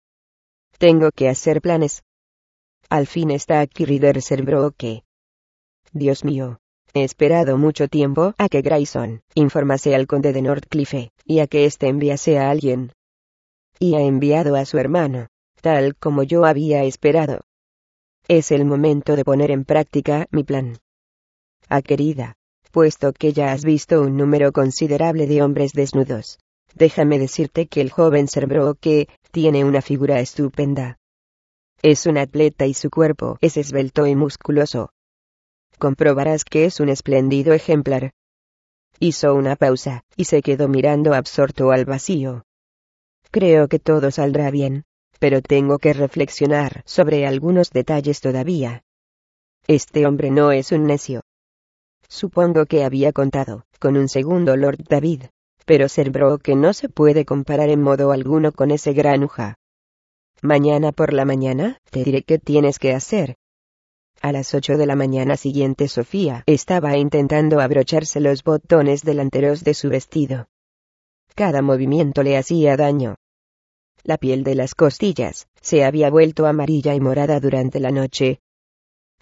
Tengo 0.76 1.10
que 1.10 1.30
hacer 1.30 1.62
planes. 1.62 2.02
Al 2.90 3.06
fin 3.06 3.30
está 3.30 3.60
aquí 3.60 3.86
Rider 3.86 4.20
Broke. 4.42 5.04
Dios 5.92 6.22
mío. 6.22 6.58
He 6.92 7.02
esperado 7.02 7.56
mucho 7.56 7.88
tiempo 7.88 8.34
a 8.36 8.50
que 8.50 8.60
Grayson 8.60 9.22
informase 9.34 9.94
al 9.94 10.06
conde 10.06 10.34
de 10.34 10.42
Northcliffe, 10.42 11.12
y 11.24 11.40
a 11.40 11.46
que 11.46 11.64
éste 11.64 11.88
enviase 11.88 12.38
a 12.38 12.50
alguien. 12.50 12.92
Y 13.78 13.94
ha 13.94 14.02
enviado 14.02 14.54
a 14.54 14.66
su 14.66 14.76
hermano, 14.76 15.28
tal 15.62 15.96
como 15.96 16.24
yo 16.24 16.44
había 16.44 16.84
esperado. 16.84 17.40
Es 18.28 18.52
el 18.52 18.66
momento 18.66 19.16
de 19.16 19.24
poner 19.24 19.50
en 19.50 19.64
práctica 19.64 20.26
mi 20.30 20.44
plan. 20.44 20.76
Ah 21.68 21.82
querida, 21.82 22.36
puesto 22.70 23.12
que 23.12 23.32
ya 23.32 23.52
has 23.52 23.64
visto 23.64 24.02
un 24.02 24.16
número 24.16 24.52
considerable 24.52 25.26
de 25.26 25.42
hombres 25.42 25.72
desnudos. 25.72 26.38
Déjame 26.74 27.18
decirte 27.18 27.66
que 27.66 27.80
el 27.80 27.90
joven 27.90 28.26
que 28.80 29.08
tiene 29.30 29.64
una 29.64 29.80
figura 29.80 30.20
estupenda. 30.20 30.98
Es 31.82 32.06
un 32.06 32.18
atleta 32.18 32.66
y 32.66 32.74
su 32.74 32.90
cuerpo 32.90 33.38
es 33.40 33.56
esbelto 33.56 34.06
y 34.06 34.16
musculoso. 34.16 34.90
Comprobarás 35.78 36.44
que 36.44 36.64
es 36.64 36.80
un 36.80 36.88
espléndido 36.88 37.52
ejemplar. 37.52 38.12
Hizo 39.00 39.34
una 39.34 39.56
pausa, 39.56 40.02
y 40.16 40.24
se 40.24 40.40
quedó 40.40 40.68
mirando 40.68 41.14
absorto 41.14 41.72
al 41.72 41.84
vacío. 41.84 42.44
Creo 43.30 43.68
que 43.68 43.78
todo 43.78 44.10
saldrá 44.10 44.50
bien, 44.50 44.84
pero 45.18 45.42
tengo 45.42 45.78
que 45.78 45.92
reflexionar 45.92 46.82
sobre 46.86 47.26
algunos 47.26 47.70
detalles 47.70 48.20
todavía. 48.20 48.82
Este 49.66 50.06
hombre 50.06 50.30
no 50.30 50.52
es 50.52 50.72
un 50.72 50.86
necio, 50.86 51.22
Supongo 52.14 52.66
que 52.66 52.84
había 52.84 53.12
contado 53.12 53.64
con 53.80 53.96
un 53.96 54.08
segundo 54.08 54.56
Lord 54.56 54.84
David, 54.88 55.24
pero 55.66 55.88
ser 55.88 56.12
que 56.40 56.54
no 56.54 56.72
se 56.72 56.88
puede 56.88 57.24
comparar 57.24 57.70
en 57.70 57.82
modo 57.82 58.12
alguno 58.12 58.52
con 58.52 58.70
ese 58.70 58.92
granuja. 58.92 59.56
Mañana 60.40 60.92
por 60.92 61.12
la 61.12 61.24
mañana, 61.24 61.78
te 61.90 62.04
diré 62.04 62.22
qué 62.22 62.38
tienes 62.38 62.78
que 62.78 62.92
hacer. 62.92 63.34
A 64.22 64.30
las 64.30 64.54
ocho 64.54 64.78
de 64.78 64.86
la 64.86 64.94
mañana 64.94 65.36
siguiente 65.36 65.88
Sofía 65.88 66.44
estaba 66.46 66.96
intentando 66.96 67.58
abrocharse 67.58 68.20
los 68.20 68.44
botones 68.44 69.02
delanteros 69.02 69.64
de 69.64 69.74
su 69.74 69.88
vestido. 69.88 70.46
Cada 71.34 71.62
movimiento 71.62 72.22
le 72.22 72.36
hacía 72.36 72.76
daño. 72.76 73.16
La 74.04 74.18
piel 74.18 74.44
de 74.44 74.54
las 74.54 74.76
costillas 74.76 75.48
se 75.60 75.84
había 75.84 76.10
vuelto 76.10 76.46
amarilla 76.46 76.94
y 76.94 77.00
morada 77.00 77.40
durante 77.40 77.80
la 77.80 77.90
noche, 77.90 78.38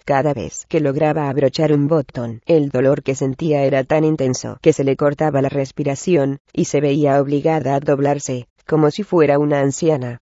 cada 0.05 0.33
vez 0.33 0.65
que 0.67 0.79
lograba 0.79 1.29
abrochar 1.29 1.71
un 1.73 1.87
botón, 1.87 2.41
el 2.45 2.69
dolor 2.69 3.03
que 3.03 3.15
sentía 3.15 3.63
era 3.63 3.83
tan 3.83 4.03
intenso 4.03 4.57
que 4.61 4.73
se 4.73 4.83
le 4.83 4.95
cortaba 4.95 5.41
la 5.41 5.49
respiración, 5.49 6.39
y 6.51 6.65
se 6.65 6.81
veía 6.81 7.21
obligada 7.21 7.75
a 7.75 7.79
doblarse, 7.79 8.47
como 8.67 8.91
si 8.91 9.03
fuera 9.03 9.39
una 9.39 9.61
anciana. 9.61 10.19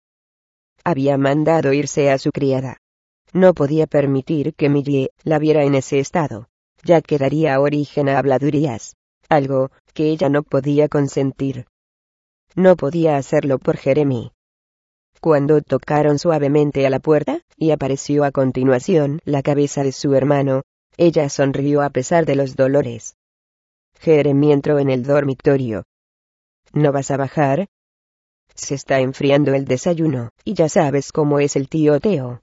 Había 0.85 1.17
mandado 1.19 1.73
irse 1.73 2.11
a 2.11 2.19
su 2.19 2.31
criada. 2.31 2.79
No 3.33 3.55
podía 3.55 3.87
permitir 3.87 4.55
que 4.55 4.69
Millie 4.69 5.11
la 5.23 5.39
viera 5.39 5.65
en 5.65 5.75
ese 5.75 5.99
estado, 5.99 6.49
ya 6.83 7.01
que 7.01 7.19
daría 7.19 7.61
origen 7.61 8.09
a 8.09 8.19
habladurías. 8.19 8.97
algo 9.29 9.71
que 9.95 10.11
ella 10.11 10.29
no 10.29 10.43
podía 10.43 10.89
consentir. 10.89 11.67
No 12.57 12.75
podía 12.75 13.17
hacerlo 13.17 13.59
por 13.59 13.77
Jeremy. 13.77 14.33
Cuando 15.21 15.61
tocaron 15.61 16.19
suavemente 16.19 16.87
a 16.87 16.91
la 16.91 16.99
puerta, 16.99 17.43
y 17.57 17.73
apareció 17.73 18.25
a 18.25 18.31
continuación 18.31 19.21
la 19.25 19.43
cabeza 19.43 19.83
de 19.83 19.93
su 19.93 20.15
hermano, 20.15 20.63
ella 20.97 21.29
sonrió 21.29 21.83
a 21.83 21.91
pesar 21.91 22.25
de 22.25 22.37
los 22.37 22.57
dolores. 22.57 23.17
Jeremy 24.01 24.53
entró 24.53 24.79
en 24.79 24.89
el 24.89 25.03
dormitorio. 25.03 25.85
¿No 26.73 26.91
vas 26.91 27.11
a 27.11 27.19
bajar? 27.19 27.67
Se 28.55 28.75
está 28.75 29.01
enfriando 29.01 29.53
el 29.53 29.67
desayuno, 29.67 30.31
y 30.43 30.55
ya 30.55 30.71
sabes 30.71 31.13
cómo 31.13 31.39
es 31.39 31.55
el 31.55 31.69
tío 31.69 32.01
Teo. 32.01 32.43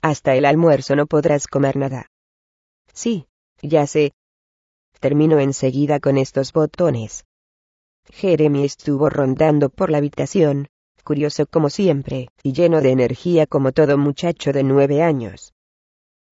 Hasta 0.00 0.34
el 0.34 0.46
almuerzo 0.46 0.96
no 0.96 1.06
podrás 1.06 1.46
comer 1.46 1.76
nada. 1.76 2.06
Sí, 2.94 3.26
ya 3.60 3.86
sé. 3.86 4.12
Termino 4.98 5.40
enseguida 5.40 6.00
con 6.00 6.16
estos 6.16 6.54
botones. 6.54 7.24
Jeremy 8.10 8.64
estuvo 8.64 9.10
rondando 9.10 9.68
por 9.68 9.90
la 9.90 9.98
habitación, 9.98 10.68
curioso 11.02 11.46
como 11.46 11.70
siempre, 11.70 12.28
y 12.42 12.52
lleno 12.52 12.80
de 12.80 12.90
energía 12.90 13.46
como 13.46 13.72
todo 13.72 13.98
muchacho 13.98 14.52
de 14.52 14.62
nueve 14.62 15.02
años. 15.02 15.52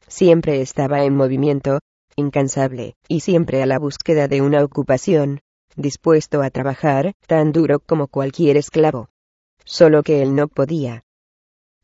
Siempre 0.06 0.60
estaba 0.60 1.04
en 1.04 1.16
movimiento, 1.16 1.80
incansable, 2.16 2.94
y 3.08 3.20
siempre 3.20 3.62
a 3.62 3.66
la 3.66 3.78
búsqueda 3.78 4.28
de 4.28 4.42
una 4.42 4.64
ocupación, 4.64 5.40
dispuesto 5.76 6.42
a 6.42 6.50
trabajar, 6.50 7.12
tan 7.26 7.52
duro 7.52 7.80
como 7.80 8.08
cualquier 8.08 8.56
esclavo. 8.56 9.08
Solo 9.64 10.02
que 10.02 10.22
él 10.22 10.34
no 10.34 10.48
podía. 10.48 11.04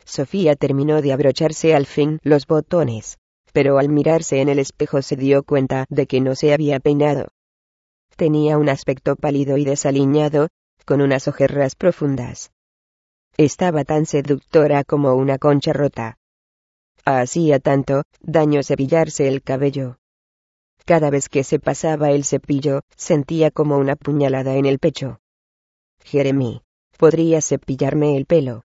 Sofía 0.04 0.56
terminó 0.56 1.02
de 1.02 1.12
abrocharse 1.12 1.74
al 1.74 1.86
fin 1.86 2.18
los 2.22 2.46
botones, 2.46 3.18
pero 3.52 3.78
al 3.78 3.88
mirarse 3.88 4.40
en 4.40 4.48
el 4.48 4.58
espejo 4.58 5.02
se 5.02 5.16
dio 5.16 5.42
cuenta 5.42 5.86
de 5.88 6.06
que 6.06 6.20
no 6.20 6.34
se 6.34 6.52
había 6.52 6.80
peinado. 6.80 7.28
Tenía 8.16 8.58
un 8.58 8.68
aspecto 8.68 9.16
pálido 9.16 9.56
y 9.56 9.64
desaliñado, 9.64 10.48
con 10.84 11.00
unas 11.00 11.28
ojerras 11.28 11.74
profundas. 11.74 12.50
Estaba 13.38 13.84
tan 13.84 14.06
seductora 14.06 14.82
como 14.82 15.14
una 15.14 15.36
concha 15.36 15.74
rota. 15.74 16.16
Hacía 17.04 17.60
tanto 17.60 18.04
daño 18.22 18.62
cepillarse 18.62 19.28
el 19.28 19.42
cabello. 19.42 19.98
Cada 20.86 21.10
vez 21.10 21.28
que 21.28 21.44
se 21.44 21.58
pasaba 21.58 22.12
el 22.12 22.24
cepillo, 22.24 22.80
sentía 22.96 23.50
como 23.50 23.76
una 23.76 23.94
puñalada 23.94 24.54
en 24.54 24.64
el 24.64 24.78
pecho. 24.78 25.20
Jeremy, 26.02 26.62
¿podría 26.96 27.42
cepillarme 27.42 28.16
el 28.16 28.24
pelo? 28.24 28.62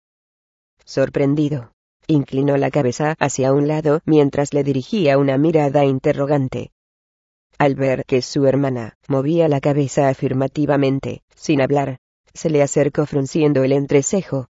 Sorprendido, 0.86 1.74
inclinó 2.08 2.56
la 2.56 2.72
cabeza 2.72 3.16
hacia 3.20 3.52
un 3.52 3.68
lado 3.68 4.00
mientras 4.06 4.54
le 4.54 4.64
dirigía 4.64 5.18
una 5.18 5.38
mirada 5.38 5.84
interrogante. 5.84 6.72
Al 7.58 7.76
ver 7.76 8.06
que 8.06 8.22
su 8.22 8.46
hermana 8.48 8.98
movía 9.10 9.50
la 9.50 9.60
cabeza 9.60 10.08
afirmativamente, 10.08 11.24
sin 11.36 11.62
hablar, 11.62 11.98
se 12.34 12.50
le 12.50 12.64
acercó 12.64 13.06
frunciendo 13.06 13.66
el 13.66 13.74
entrecejo. 13.74 14.48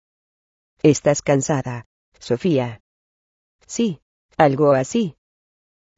¿Estás 0.83 1.21
cansada, 1.21 1.85
Sofía? 2.17 2.81
Sí, 3.67 4.01
algo 4.35 4.71
así. 4.71 5.15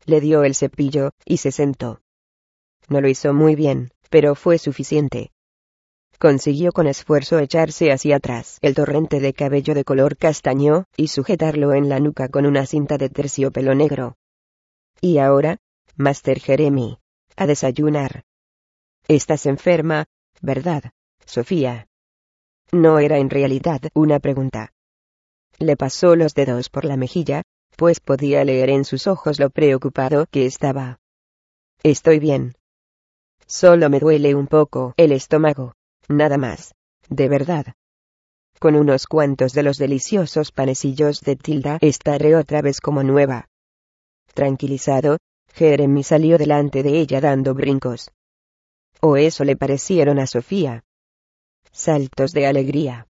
Le 0.06 0.20
dio 0.20 0.44
el 0.44 0.56
cepillo, 0.56 1.12
y 1.24 1.38
se 1.38 1.54
sentó. 1.54 2.02
No 2.90 3.00
lo 3.00 3.08
hizo 3.08 3.34
muy 3.34 3.56
bien, 3.56 3.92
pero 4.10 4.36
fue 4.36 4.58
suficiente. 4.58 5.32
Consiguió 6.20 6.74
con 6.74 6.88
esfuerzo 6.88 7.40
echarse 7.40 7.94
hacia 7.94 8.18
atrás 8.18 8.58
el 8.62 8.76
torrente 8.76 9.22
de 9.22 9.34
cabello 9.34 9.74
de 9.74 9.86
color 9.86 10.18
castaño, 10.18 10.84
y 10.98 11.08
sujetarlo 11.08 11.74
en 11.74 11.88
la 11.88 12.02
nuca 12.02 12.28
con 12.28 12.46
una 12.46 12.66
cinta 12.66 12.98
de 12.98 13.08
terciopelo 13.10 13.76
negro. 13.76 14.18
Y 15.00 15.20
ahora, 15.20 15.60
Master 15.96 16.42
Jeremy, 16.42 17.00
a 17.38 17.48
desayunar. 17.48 18.24
Estás 19.08 19.46
enferma, 19.46 20.08
¿verdad, 20.42 20.92
Sofía? 21.26 21.88
No 22.74 22.98
era 22.98 23.20
en 23.20 23.30
realidad 23.30 23.82
una 23.94 24.20
pregunta. 24.20 24.74
Le 25.60 25.78
pasó 25.78 26.16
los 26.16 26.34
dedos 26.34 26.70
por 26.70 26.86
la 26.86 26.98
mejilla, 26.98 27.44
pues 27.78 28.00
podía 28.00 28.44
leer 28.44 28.72
en 28.72 28.84
sus 28.84 29.06
ojos 29.06 29.40
lo 29.40 29.52
preocupado 29.52 30.26
que 30.32 30.48
estaba. 30.48 30.98
Estoy 31.84 32.18
bien. 32.18 32.56
Solo 33.46 33.92
me 33.92 34.00
duele 34.00 34.34
un 34.34 34.48
poco 34.48 34.96
el 34.98 35.12
estómago, 35.12 35.76
nada 36.08 36.40
más, 36.40 36.74
de 37.10 37.30
verdad. 37.30 37.76
Con 38.60 38.76
unos 38.76 39.06
cuantos 39.06 39.54
de 39.54 39.62
los 39.62 39.78
deliciosos 39.78 40.52
panecillos 40.52 41.22
de 41.22 41.36
Tilda 41.36 41.78
estaré 41.80 42.36
otra 42.36 42.64
vez 42.64 42.82
como 42.82 43.04
nueva. 43.04 43.50
Tranquilizado, 44.34 45.18
Jeremy 45.54 46.02
salió 46.02 46.40
delante 46.40 46.82
de 46.82 47.00
ella 47.00 47.22
dando 47.22 47.54
brincos. 47.54 48.10
O 49.00 49.16
eso 49.16 49.44
le 49.44 49.56
parecieron 49.56 50.18
a 50.18 50.26
Sofía. 50.26 50.84
Saltos 51.76 52.34
de 52.34 52.46
alegría. 52.46 53.08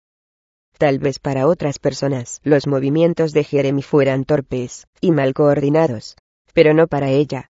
Tal 0.78 0.98
vez 0.98 1.20
para 1.20 1.46
otras 1.46 1.78
personas 1.78 2.40
los 2.42 2.66
movimientos 2.66 3.32
de 3.32 3.44
Jeremy 3.44 3.82
fueran 3.82 4.24
torpes 4.24 4.88
y 5.00 5.12
mal 5.12 5.32
coordinados, 5.32 6.16
pero 6.54 6.74
no 6.74 6.88
para 6.88 7.08
ella. 7.08 7.50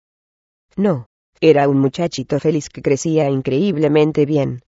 No, 0.77 1.07
era 1.41 1.71
un 1.71 1.79
muchachito 1.79 2.39
feliz 2.39 2.69
que 2.69 2.83
crecía 2.83 3.31
increíblemente 3.31 4.27
bien. 4.27 4.61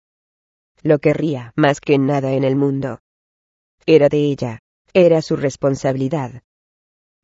Lo 0.82 1.00
querría 1.00 1.52
más 1.56 1.80
que 1.80 1.98
nada 1.98 2.32
en 2.32 2.44
el 2.44 2.54
mundo. 2.54 3.00
Era 3.84 4.08
de 4.08 4.18
ella, 4.18 4.60
era 4.94 5.22
su 5.22 5.34
responsabilidad. 5.34 6.42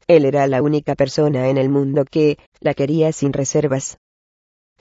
Él 0.09 0.25
era 0.25 0.49
la 0.49 0.63
única 0.63 0.97
persona 0.97 1.49
en 1.49 1.59
el 1.59 1.69
mundo 1.69 2.05
que 2.05 2.39
la 2.59 2.75
quería 2.75 3.13
sin 3.13 3.33
reservas. 3.33 3.99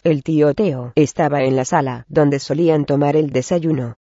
El 0.02 0.24
tío 0.24 0.56
Teo 0.56 0.94
estaba 0.96 1.44
en 1.44 1.56
la 1.56 1.66
sala 1.66 2.06
donde 2.10 2.40
solían 2.40 2.86
tomar 2.86 3.16
el 3.16 3.30
desayuno. 3.30 3.98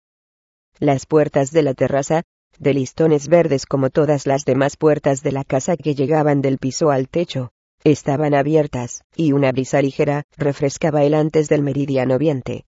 Las 0.79 1.05
puertas 1.05 1.51
de 1.51 1.61
la 1.61 1.73
terraza 1.73 2.23
de 2.59 2.73
listones 2.73 3.27
verdes 3.27 3.65
como 3.65 3.89
todas 3.89 4.27
las 4.27 4.45
demás 4.45 4.77
puertas 4.77 5.21
de 5.23 5.31
la 5.31 5.43
casa 5.43 5.75
que 5.77 5.95
llegaban 5.95 6.41
del 6.41 6.57
piso 6.57 6.91
al 6.91 7.09
techo, 7.09 7.51
estaban 7.83 8.33
abiertas, 8.33 9.03
y 9.15 9.31
una 9.33 9.51
brisa 9.51 9.81
ligera 9.81 10.23
refrescaba 10.37 11.03
el 11.03 11.13
antes 11.13 11.49
del 11.49 11.63
meridiano 11.63 12.17
viente. 12.17 12.65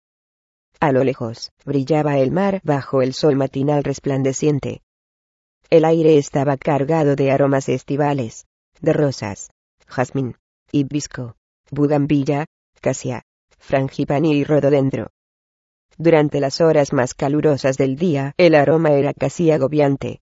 A 0.80 0.92
lo 0.92 1.04
lejos, 1.04 1.50
brillaba 1.64 2.18
el 2.18 2.30
mar 2.30 2.60
bajo 2.64 3.02
el 3.02 3.12
sol 3.12 3.36
matinal 3.36 3.84
resplandeciente. 3.84 4.82
El 5.68 5.84
aire 5.84 6.16
estaba 6.16 6.56
cargado 6.56 7.16
de 7.16 7.30
aromas 7.30 7.68
estivales, 7.68 8.46
de 8.80 8.92
rosas, 8.92 9.50
jazmín, 9.86 10.36
hibisco, 10.72 11.36
bugambilla, 11.70 12.46
casia, 12.80 13.22
frangipani 13.58 14.32
y 14.32 14.44
rododendro. 14.44 15.10
Durante 16.00 16.40
las 16.40 16.62
horas 16.62 16.94
más 16.94 17.12
calurosas 17.12 17.76
del 17.76 17.96
día, 17.96 18.32
el 18.38 18.54
aroma 18.54 18.92
era 18.92 19.12
casi 19.12 19.50
agobiante. 19.50 20.22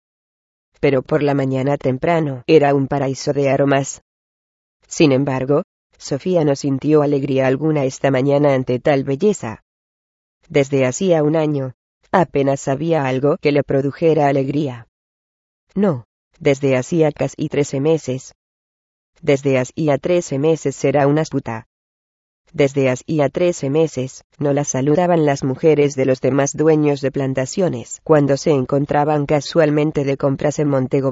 Pero 0.80 1.02
por 1.02 1.24
la 1.24 1.34
mañana 1.34 1.78
temprano, 1.78 2.44
era 2.46 2.76
un 2.76 2.88
paraíso 2.88 3.34
de 3.34 3.50
aromas. 3.50 4.04
Sin 4.88 5.12
embargo, 5.12 5.64
Sofía 5.98 6.46
no 6.46 6.56
sintió 6.56 7.02
alegría 7.02 7.48
alguna 7.48 7.86
esta 7.86 8.12
mañana 8.12 8.54
ante 8.54 8.78
tal 8.78 9.04
belleza. 9.04 9.64
Desde 10.48 10.86
hacía 10.86 11.24
un 11.24 11.36
año, 11.36 11.74
apenas 12.12 12.68
había 12.68 13.08
algo 13.08 13.38
que 13.42 13.52
le 13.52 13.64
produjera 13.64 14.28
alegría. 14.28 14.88
No, 15.74 16.06
desde 16.38 16.78
hacía 16.78 17.12
casi 17.12 17.50
trece 17.50 17.80
meses. 17.80 18.36
Desde 19.24 19.58
hacía 19.58 19.98
trece 19.98 20.38
meses 20.38 20.86
era 20.86 21.08
una 21.08 21.24
puta. 21.24 21.66
Desde 22.54 22.92
hacía 22.92 23.30
trece 23.30 23.72
meses, 23.72 24.24
no 24.38 24.54
la 24.54 24.64
saludaban 24.64 25.26
las 25.26 25.44
mujeres 25.44 25.96
de 25.96 26.06
los 26.06 26.22
demás 26.22 26.56
dueños 26.56 27.02
de 27.02 27.12
plantaciones 27.12 28.00
cuando 28.04 28.38
se 28.38 28.52
encontraban 28.52 29.26
casualmente 29.26 30.04
de 30.04 30.18
compras 30.18 30.60
en 30.60 30.70
Montego. 30.70 31.12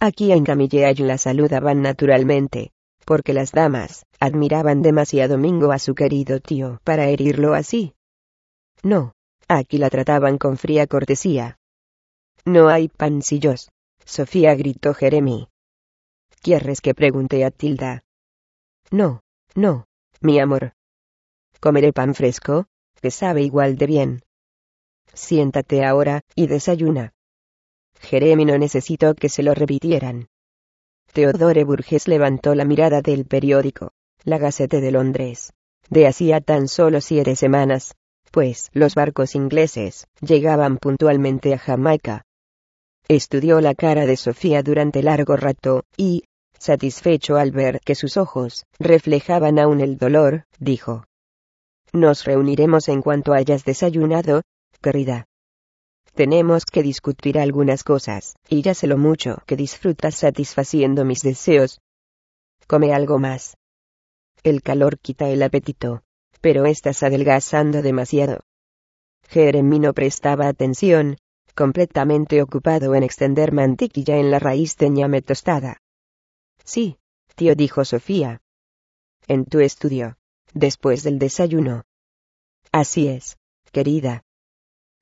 Aquí 0.00 0.32
en 0.32 0.44
Camilleay 0.44 0.96
la 0.96 1.16
saludaban 1.16 1.80
naturalmente, 1.80 2.72
porque 3.06 3.32
las 3.32 3.52
damas 3.52 4.04
admiraban 4.20 4.82
demasiado 4.82 5.38
Mingo 5.38 5.72
a 5.72 5.78
su 5.78 5.94
querido 5.94 6.40
tío 6.40 6.78
para 6.84 7.08
herirlo 7.08 7.54
así. 7.54 7.94
No, 8.82 9.14
aquí 9.48 9.78
la 9.78 9.88
trataban 9.88 10.36
con 10.36 10.58
fría 10.58 10.86
cortesía. 10.86 11.58
No 12.44 12.68
hay 12.68 12.88
pancillos, 12.88 13.70
Sofía 14.04 14.54
gritó 14.54 14.92
Jeremy. 14.92 15.48
¿Quieres 16.42 16.82
que 16.82 16.94
pregunte 16.94 17.44
a 17.46 17.50
Tilda? 17.50 18.04
No, 18.90 19.22
no, 19.54 19.87
mi 20.20 20.38
amor. 20.40 20.72
Comeré 21.60 21.92
pan 21.92 22.14
fresco, 22.14 22.66
que 23.00 23.10
sabe 23.10 23.42
igual 23.42 23.76
de 23.76 23.86
bien. 23.86 24.22
Siéntate 25.12 25.84
ahora, 25.84 26.22
y 26.34 26.46
desayuna. 26.46 27.12
Jeremy 28.00 28.44
no 28.44 28.58
necesitó 28.58 29.14
que 29.14 29.28
se 29.28 29.42
lo 29.42 29.54
repitieran. 29.54 30.28
Teodore 31.12 31.64
Burgess 31.64 32.06
levantó 32.06 32.54
la 32.54 32.64
mirada 32.64 33.00
del 33.00 33.24
periódico, 33.24 33.92
la 34.24 34.38
Gacete 34.38 34.80
de 34.80 34.92
Londres. 34.92 35.52
De 35.88 36.06
hacía 36.06 36.40
tan 36.40 36.68
solo 36.68 37.00
siete 37.00 37.34
semanas, 37.34 37.94
pues 38.30 38.68
los 38.72 38.94
barcos 38.94 39.34
ingleses 39.34 40.06
llegaban 40.20 40.76
puntualmente 40.76 41.54
a 41.54 41.58
Jamaica. 41.58 42.24
Estudió 43.08 43.60
la 43.60 43.74
cara 43.74 44.04
de 44.04 44.16
Sofía 44.16 44.62
durante 44.62 45.02
largo 45.02 45.36
rato, 45.36 45.84
y, 45.96 46.24
Satisfecho 46.58 47.36
al 47.36 47.52
ver 47.52 47.80
que 47.84 47.94
sus 47.94 48.16
ojos 48.16 48.64
reflejaban 48.78 49.58
aún 49.58 49.80
el 49.80 49.96
dolor, 49.96 50.44
dijo. 50.58 51.04
Nos 51.92 52.24
reuniremos 52.24 52.88
en 52.88 53.00
cuanto 53.00 53.32
hayas 53.32 53.64
desayunado, 53.64 54.42
querida. 54.82 55.26
Tenemos 56.14 56.64
que 56.64 56.82
discutir 56.82 57.38
algunas 57.38 57.84
cosas, 57.84 58.34
y 58.48 58.62
ya 58.62 58.74
sé 58.74 58.88
lo 58.88 58.98
mucho 58.98 59.38
que 59.46 59.56
disfrutas 59.56 60.16
satisfaciendo 60.16 61.04
mis 61.04 61.20
deseos. 61.20 61.80
Come 62.66 62.92
algo 62.92 63.18
más. 63.18 63.56
El 64.42 64.62
calor 64.62 64.98
quita 64.98 65.28
el 65.28 65.42
apetito, 65.42 66.02
pero 66.40 66.66
estás 66.66 67.02
adelgazando 67.02 67.82
demasiado. 67.82 68.40
Jeremy 69.28 69.78
no 69.78 69.92
prestaba 69.92 70.48
atención, 70.48 71.18
completamente 71.54 72.42
ocupado 72.42 72.94
en 72.94 73.02
extender 73.02 73.52
mantequilla 73.52 74.16
en 74.16 74.30
la 74.30 74.38
raíz 74.38 74.76
de 74.76 74.90
ñame 74.90 75.22
tostada. 75.22 75.78
Sí, 76.68 76.98
tío 77.34 77.54
dijo 77.54 77.82
Sofía. 77.86 78.42
En 79.26 79.46
tu 79.46 79.60
estudio, 79.60 80.18
después 80.52 81.02
del 81.02 81.18
desayuno. 81.18 81.84
Así 82.72 83.08
es, 83.08 83.38
querida. 83.72 84.22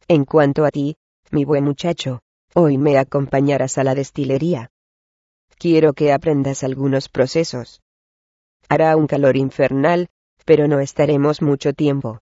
En 0.06 0.24
cuanto 0.24 0.64
a 0.64 0.70
ti, 0.70 0.96
mi 1.32 1.44
buen 1.44 1.64
muchacho, 1.64 2.20
hoy 2.54 2.78
me 2.78 2.98
acompañarás 2.98 3.78
a 3.78 3.82
la 3.82 3.96
destilería. 3.96 4.70
Quiero 5.58 5.92
que 5.92 6.12
aprendas 6.12 6.62
algunos 6.62 7.08
procesos. 7.08 7.82
Hará 8.68 8.96
un 8.96 9.08
calor 9.08 9.36
infernal, 9.36 10.06
pero 10.44 10.68
no 10.68 10.78
estaremos 10.78 11.42
mucho 11.42 11.72
tiempo 11.72 12.20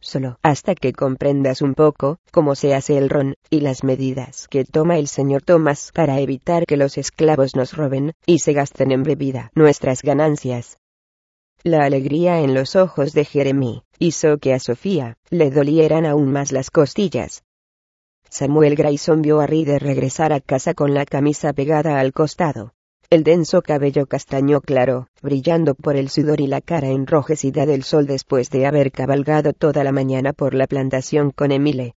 solo 0.00 0.38
hasta 0.42 0.74
que 0.74 0.92
comprendas 0.92 1.62
un 1.62 1.74
poco 1.74 2.18
cómo 2.32 2.54
se 2.54 2.74
hace 2.74 2.98
el 2.98 3.10
ron 3.10 3.34
y 3.50 3.60
las 3.60 3.84
medidas 3.84 4.48
que 4.48 4.64
toma 4.64 4.98
el 4.98 5.08
señor 5.08 5.42
Thomas 5.42 5.92
para 5.94 6.20
evitar 6.20 6.66
que 6.66 6.76
los 6.76 6.98
esclavos 6.98 7.54
nos 7.54 7.76
roben 7.76 8.12
y 8.26 8.40
se 8.40 8.52
gasten 8.52 8.92
en 8.92 9.02
bebida 9.02 9.50
nuestras 9.54 10.02
ganancias. 10.02 10.78
La 11.62 11.84
alegría 11.84 12.40
en 12.40 12.54
los 12.54 12.74
ojos 12.74 13.12
de 13.12 13.24
Jeremy 13.24 13.82
hizo 13.98 14.38
que 14.38 14.54
a 14.54 14.58
Sofía 14.58 15.16
le 15.28 15.50
dolieran 15.50 16.06
aún 16.06 16.32
más 16.32 16.52
las 16.52 16.70
costillas. 16.70 17.44
Samuel 18.28 18.76
Grayson 18.76 19.22
vio 19.22 19.40
a 19.40 19.46
Reader 19.46 19.82
regresar 19.82 20.32
a 20.32 20.40
casa 20.40 20.72
con 20.72 20.94
la 20.94 21.04
camisa 21.04 21.52
pegada 21.52 22.00
al 22.00 22.12
costado 22.12 22.72
el 23.10 23.24
denso 23.24 23.60
cabello 23.60 24.06
castaño 24.06 24.60
claro, 24.60 25.08
brillando 25.20 25.74
por 25.74 25.96
el 25.96 26.10
sudor 26.10 26.40
y 26.40 26.46
la 26.46 26.60
cara 26.60 26.90
enrojecida 26.90 27.66
del 27.66 27.82
sol 27.82 28.06
después 28.06 28.50
de 28.50 28.66
haber 28.66 28.92
cabalgado 28.92 29.52
toda 29.52 29.82
la 29.82 29.90
mañana 29.90 30.32
por 30.32 30.54
la 30.54 30.68
plantación 30.68 31.32
con 31.32 31.50
Emile. 31.50 31.96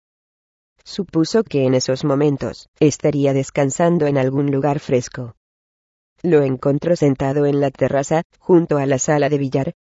Supuso 0.83 1.43
que 1.43 1.65
en 1.65 1.75
esos 1.75 2.03
momentos 2.03 2.67
estaría 2.79 3.31
descansando 3.33 4.07
en 4.07 4.17
algún 4.17 4.49
lugar 4.49 4.79
fresco. 4.79 5.35
Lo 6.23 6.41
encontró 6.41 6.95
sentado 6.95 7.45
en 7.45 7.61
la 7.61 7.69
terraza, 7.69 8.23
junto 8.39 8.77
a 8.79 8.87
la 8.87 8.97
sala 8.97 9.29
de 9.29 9.37
billar. 9.37 9.73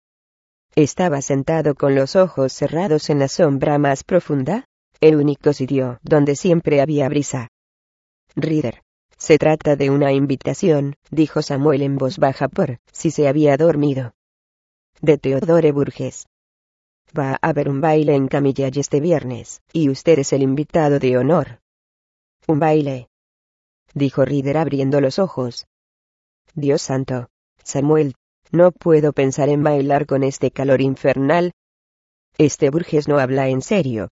Estaba 0.74 1.22
sentado 1.22 1.76
con 1.76 1.94
los 1.94 2.16
ojos 2.16 2.52
cerrados 2.52 3.08
en 3.08 3.20
la 3.20 3.28
sombra 3.28 3.78
más 3.78 4.02
profunda, 4.02 4.64
el 5.00 5.14
único 5.14 5.52
sitio 5.52 6.00
donde 6.02 6.34
siempre 6.34 6.80
había 6.80 7.08
brisa. 7.08 7.50
Reader 8.34 8.82
se 9.20 9.36
trata 9.36 9.76
de 9.76 9.90
una 9.90 10.12
invitación, 10.14 10.96
dijo 11.10 11.42
Samuel 11.42 11.82
en 11.82 11.98
voz 11.98 12.16
baja 12.16 12.48
por 12.48 12.78
si 12.90 13.10
se 13.10 13.28
había 13.28 13.58
dormido. 13.58 14.14
De 15.02 15.18
Teodore 15.18 15.72
Burges. 15.72 16.26
Va 17.16 17.32
a 17.32 17.48
haber 17.50 17.68
un 17.68 17.82
baile 17.82 18.14
en 18.14 18.28
Camillay 18.28 18.72
este 18.76 18.98
viernes, 18.98 19.60
y 19.74 19.90
usted 19.90 20.20
es 20.20 20.32
el 20.32 20.40
invitado 20.40 20.98
de 20.98 21.18
honor. 21.18 21.60
Un 22.48 22.60
baile. 22.60 23.08
Dijo 23.92 24.24
Rider 24.24 24.56
abriendo 24.56 25.02
los 25.02 25.18
ojos. 25.18 25.66
Dios 26.54 26.80
santo. 26.80 27.28
Samuel, 27.62 28.14
no 28.50 28.72
puedo 28.72 29.12
pensar 29.12 29.50
en 29.50 29.62
bailar 29.62 30.06
con 30.06 30.22
este 30.22 30.50
calor 30.50 30.80
infernal. 30.80 31.52
Este 32.38 32.70
Burges 32.70 33.06
no 33.06 33.18
habla 33.18 33.48
en 33.48 33.60
serio, 33.60 34.08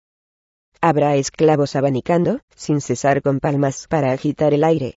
Habrá 0.81 1.15
esclavos 1.15 1.75
abanicando, 1.75 2.41
sin 2.55 2.81
cesar 2.81 3.21
con 3.21 3.39
palmas 3.39 3.87
para 3.87 4.11
agitar 4.11 4.53
el 4.53 4.63
aire. 4.63 4.97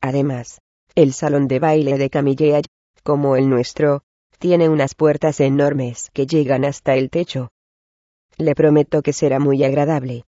Además, 0.00 0.60
el 0.94 1.12
salón 1.12 1.48
de 1.48 1.58
baile 1.58 1.98
de 1.98 2.10
Camilleach, 2.10 2.66
como 3.02 3.36
el 3.36 3.48
nuestro, 3.48 4.02
tiene 4.38 4.68
unas 4.68 4.94
puertas 4.94 5.40
enormes 5.40 6.10
que 6.12 6.26
llegan 6.26 6.64
hasta 6.64 6.94
el 6.94 7.10
techo. 7.10 7.50
Le 8.36 8.54
prometo 8.54 9.02
que 9.02 9.12
será 9.12 9.38
muy 9.38 9.62
agradable. 9.64 10.24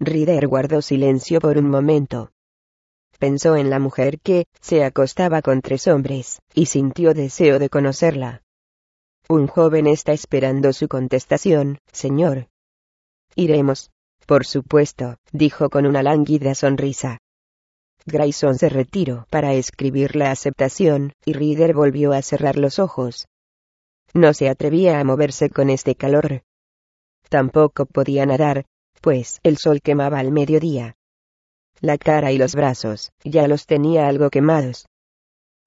Rider 0.00 0.46
guardó 0.46 0.80
silencio 0.80 1.40
por 1.40 1.58
un 1.58 1.68
momento. 1.68 2.30
Pensó 3.18 3.56
en 3.56 3.68
la 3.68 3.80
mujer 3.80 4.20
que 4.20 4.46
se 4.60 4.84
acostaba 4.84 5.42
con 5.42 5.60
tres 5.60 5.88
hombres, 5.88 6.40
y 6.54 6.66
sintió 6.66 7.14
deseo 7.14 7.58
de 7.58 7.68
conocerla. 7.68 8.42
Un 9.28 9.46
joven 9.46 9.86
está 9.86 10.12
esperando 10.12 10.72
su 10.72 10.88
contestación, 10.88 11.78
señor, 11.92 12.48
Iremos. 13.38 13.92
Por 14.26 14.44
supuesto, 14.44 15.16
dijo 15.30 15.70
con 15.70 15.86
una 15.86 16.02
lánguida 16.02 16.56
sonrisa. 16.56 17.18
Grayson 18.04 18.58
se 18.58 18.68
retiró 18.68 19.26
para 19.30 19.54
escribir 19.54 20.16
la 20.16 20.32
aceptación, 20.32 21.12
y 21.24 21.34
Reader 21.34 21.72
volvió 21.72 22.12
a 22.12 22.22
cerrar 22.22 22.58
los 22.58 22.80
ojos. 22.80 23.28
No 24.12 24.34
se 24.34 24.48
atrevía 24.48 24.98
a 24.98 25.04
moverse 25.04 25.50
con 25.50 25.70
este 25.70 25.94
calor. 25.94 26.42
Tampoco 27.28 27.86
podía 27.86 28.26
nadar, 28.26 28.64
pues 29.00 29.38
el 29.44 29.56
sol 29.56 29.82
quemaba 29.82 30.18
al 30.18 30.32
mediodía. 30.32 30.96
La 31.80 31.96
cara 31.96 32.32
y 32.32 32.38
los 32.38 32.56
brazos 32.56 33.12
ya 33.22 33.46
los 33.46 33.66
tenía 33.66 34.08
algo 34.08 34.30
quemados. 34.30 34.88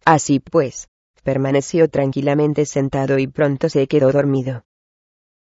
Así 0.04 0.42
pues, 0.42 0.90
permaneció 1.24 1.88
tranquilamente 1.88 2.66
sentado 2.66 3.18
y 3.18 3.28
pronto 3.28 3.70
se 3.70 3.88
quedó 3.88 4.12
dormido. 4.12 4.66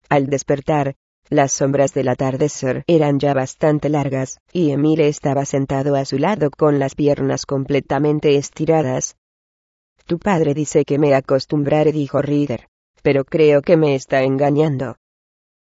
Al 0.09 0.27
despertar, 0.27 0.95
las 1.29 1.51
sombras 1.51 1.93
del 1.93 2.07
atardecer 2.07 2.83
eran 2.87 3.19
ya 3.19 3.33
bastante 3.33 3.89
largas, 3.89 4.39
y 4.51 4.71
Emile 4.71 5.07
estaba 5.07 5.45
sentado 5.45 5.95
a 5.95 6.05
su 6.05 6.17
lado 6.17 6.49
con 6.49 6.79
las 6.79 6.95
piernas 6.95 7.45
completamente 7.45 8.35
estiradas. 8.35 9.15
Tu 10.07 10.17
padre 10.17 10.55
dice 10.55 10.85
que 10.85 10.97
me 10.97 11.13
acostumbraré, 11.13 11.91
dijo 11.91 12.21
Reader. 12.21 12.67
Pero 13.01 13.23
creo 13.23 13.61
que 13.61 13.77
me 13.77 13.95
está 13.95 14.23
engañando. 14.23 14.97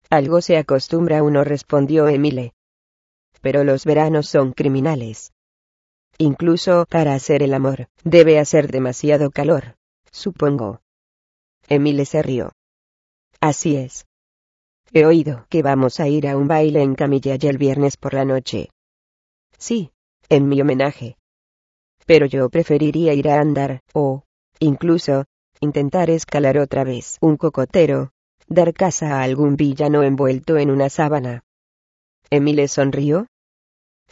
Algo 0.10 0.42
se 0.42 0.58
acostumbra 0.58 1.24
uno, 1.24 1.44
respondió 1.44 2.08
Emile. 2.08 2.54
Pero 3.42 3.64
los 3.64 3.86
veranos 3.86 4.28
son 4.28 4.52
criminales. 4.52 5.32
Incluso 6.18 6.86
para 6.90 7.14
hacer 7.14 7.44
el 7.44 7.54
amor, 7.54 7.88
debe 8.04 8.40
hacer 8.40 8.72
demasiado 8.72 9.32
calor, 9.32 9.76
supongo. 10.12 10.82
Emile 11.68 12.06
se 12.06 12.22
rió. 12.22 12.52
Así 13.42 13.76
es. 13.76 14.06
He 14.98 15.06
oído 15.06 15.46
que 15.50 15.62
vamos 15.62 16.00
a 16.00 16.08
ir 16.08 16.26
a 16.26 16.38
un 16.38 16.48
baile 16.48 16.82
en 16.82 16.96
Camilla 16.96 17.36
el 17.36 17.58
viernes 17.58 17.98
por 17.98 18.14
la 18.14 18.24
noche. 18.24 18.70
Sí, 19.58 19.92
en 20.30 20.48
mi 20.48 20.62
homenaje. 20.62 21.18
Pero 22.06 22.26
yo 22.28 22.48
preferiría 22.48 23.14
ir 23.14 23.28
a 23.28 23.42
andar, 23.42 23.82
o, 23.94 24.24
incluso, 24.60 25.26
intentar 25.60 26.10
escalar 26.10 26.58
otra 26.58 26.86
vez 26.86 27.18
un 27.20 27.36
cocotero, 27.36 28.12
dar 28.48 28.74
casa 28.74 29.20
a 29.20 29.24
algún 29.24 29.58
villano 29.58 30.02
envuelto 30.02 30.58
en 30.58 30.72
una 30.72 30.88
sábana. 30.88 31.44
Emile 32.30 32.70
sonrió. 32.70 33.28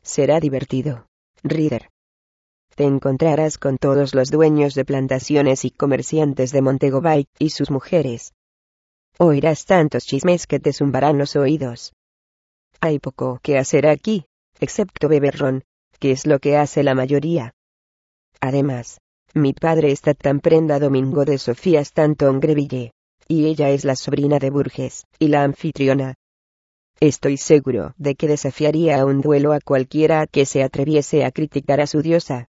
Será 0.01 0.41
divertido. 0.41 1.05
Reader. 1.43 1.91
Te 2.75 2.83
encontrarás 2.83 3.57
con 3.57 3.77
todos 3.77 4.13
los 4.13 4.31
dueños 4.31 4.75
de 4.75 4.83
plantaciones 4.83 5.63
y 5.63 5.71
comerciantes 5.71 6.51
de 6.51 6.61
Montego 6.61 6.99
Bay 6.99 7.27
y 7.39 7.51
sus 7.51 7.71
mujeres, 7.71 8.33
Oirás 9.19 9.65
tantos 9.65 10.05
chismes 10.05 10.47
que 10.47 10.59
te 10.59 10.73
zumbarán 10.73 11.19
los 11.19 11.35
oídos. 11.35 11.93
Hay 12.81 12.99
poco 12.99 13.39
que 13.43 13.57
hacer 13.59 13.87
aquí, 13.87 14.25
excepto 14.59 15.07
beber 15.07 15.37
ron, 15.37 15.63
que 15.99 16.11
es 16.11 16.25
lo 16.25 16.39
que 16.39 16.57
hace 16.57 16.81
la 16.83 16.95
mayoría. 16.95 17.53
Además, 18.41 18.97
mi 19.35 19.53
padre 19.53 19.91
está 19.91 20.13
tan 20.13 20.39
prenda 20.39 20.79
domingo 20.79 21.25
de 21.25 21.37
Sofía 21.37 21.79
Stanton 21.81 22.39
Greville, 22.39 22.91
y 23.27 23.45
ella 23.45 23.69
es 23.69 23.85
la 23.85 23.95
sobrina 23.95 24.39
de 24.39 24.49
Burges, 24.49 25.05
y 25.19 25.27
la 25.27 25.43
anfitriona. 25.43 26.15
Estoy 26.99 27.37
seguro 27.37 27.93
de 27.97 28.15
que 28.15 28.27
desafiaría 28.27 28.99
a 28.99 29.05
un 29.05 29.21
duelo 29.21 29.53
a 29.53 29.59
cualquiera 29.59 30.25
que 30.25 30.45
se 30.45 30.63
atreviese 30.63 31.23
a 31.23 31.31
criticar 31.31 31.81
a 31.81 31.87
su 31.87 32.01
diosa. 32.01 32.47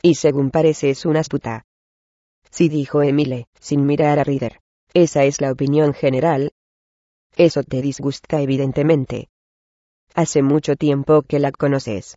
Y 0.00 0.14
según 0.16 0.50
parece 0.50 0.90
es 0.90 1.04
una 1.04 1.22
puta. 1.22 1.64
Sí 2.50 2.68
dijo 2.68 3.02
Emile, 3.02 3.46
sin 3.60 3.84
mirar 3.84 4.18
a 4.18 4.24
Rider. 4.24 4.63
Esa 4.94 5.24
es 5.24 5.40
la 5.40 5.50
opinión 5.50 5.92
general. 5.92 6.52
Eso 7.36 7.64
te 7.64 7.82
disgusta 7.82 8.40
evidentemente. 8.40 9.28
Hace 10.14 10.40
mucho 10.40 10.76
tiempo 10.76 11.22
que 11.22 11.40
la 11.40 11.50
conoces. 11.50 12.16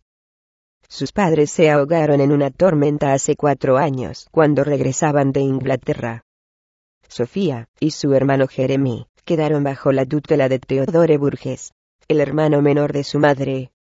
Sus 0.88 1.10
padres 1.10 1.50
se 1.50 1.70
ahogaron 1.70 2.20
en 2.20 2.30
una 2.30 2.52
tormenta 2.52 3.14
hace 3.14 3.34
cuatro 3.34 3.78
años, 3.78 4.28
cuando 4.30 4.62
regresaban 4.62 5.32
de 5.32 5.40
Inglaterra. 5.40 6.22
Sofía, 7.08 7.68
y 7.80 7.90
su 7.90 8.14
hermano 8.14 8.46
Jeremy, 8.46 9.08
quedaron 9.24 9.64
bajo 9.64 9.90
la 9.90 10.06
tutela 10.06 10.48
de 10.48 10.60
Theodore 10.60 11.18
Burgess, 11.18 11.72
el 12.06 12.20
hermano 12.20 12.62
menor 12.62 12.92
de 12.92 13.02
su 13.02 13.18
madre. 13.18 13.72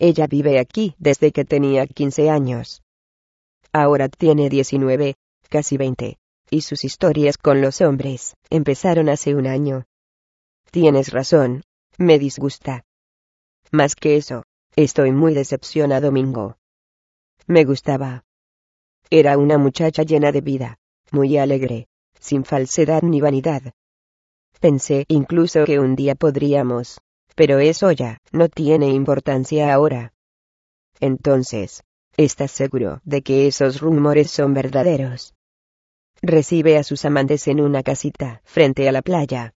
Ella 0.00 0.26
vive 0.26 0.58
aquí 0.58 0.96
desde 0.98 1.30
que 1.30 1.44
tenía 1.44 1.86
15 1.86 2.30
años. 2.30 2.82
Ahora 3.72 4.08
tiene 4.08 4.48
19, 4.48 5.14
casi 5.48 5.76
20 5.76 6.18
y 6.50 6.62
sus 6.62 6.84
historias 6.84 7.36
con 7.36 7.60
los 7.60 7.80
hombres 7.80 8.34
empezaron 8.50 9.08
hace 9.08 9.34
un 9.34 9.46
año. 9.46 9.84
Tienes 10.70 11.12
razón, 11.12 11.62
me 11.96 12.18
disgusta. 12.18 12.84
Más 13.70 13.94
que 13.94 14.16
eso, 14.16 14.44
estoy 14.76 15.12
muy 15.12 15.34
decepcionado, 15.34 16.06
Domingo. 16.06 16.56
Me 17.46 17.64
gustaba. 17.64 18.24
Era 19.10 19.38
una 19.38 19.58
muchacha 19.58 20.02
llena 20.02 20.32
de 20.32 20.40
vida, 20.40 20.78
muy 21.10 21.38
alegre, 21.38 21.88
sin 22.20 22.44
falsedad 22.44 23.02
ni 23.02 23.20
vanidad. 23.20 23.72
Pensé 24.60 25.04
incluso 25.08 25.64
que 25.64 25.78
un 25.78 25.96
día 25.96 26.14
podríamos, 26.14 26.98
pero 27.34 27.58
eso 27.58 27.92
ya 27.92 28.18
no 28.32 28.48
tiene 28.48 28.88
importancia 28.90 29.72
ahora. 29.72 30.12
Entonces, 31.00 31.84
¿estás 32.16 32.50
seguro 32.50 33.00
de 33.04 33.22
que 33.22 33.46
esos 33.46 33.80
rumores 33.80 34.30
son 34.30 34.52
verdaderos? 34.52 35.34
Recibe 36.22 36.76
a 36.76 36.82
sus 36.82 37.04
amantes 37.04 37.46
en 37.46 37.60
una 37.60 37.84
casita 37.84 38.42
frente 38.44 38.88
a 38.88 38.92
la 38.92 39.02
playa. 39.02 39.54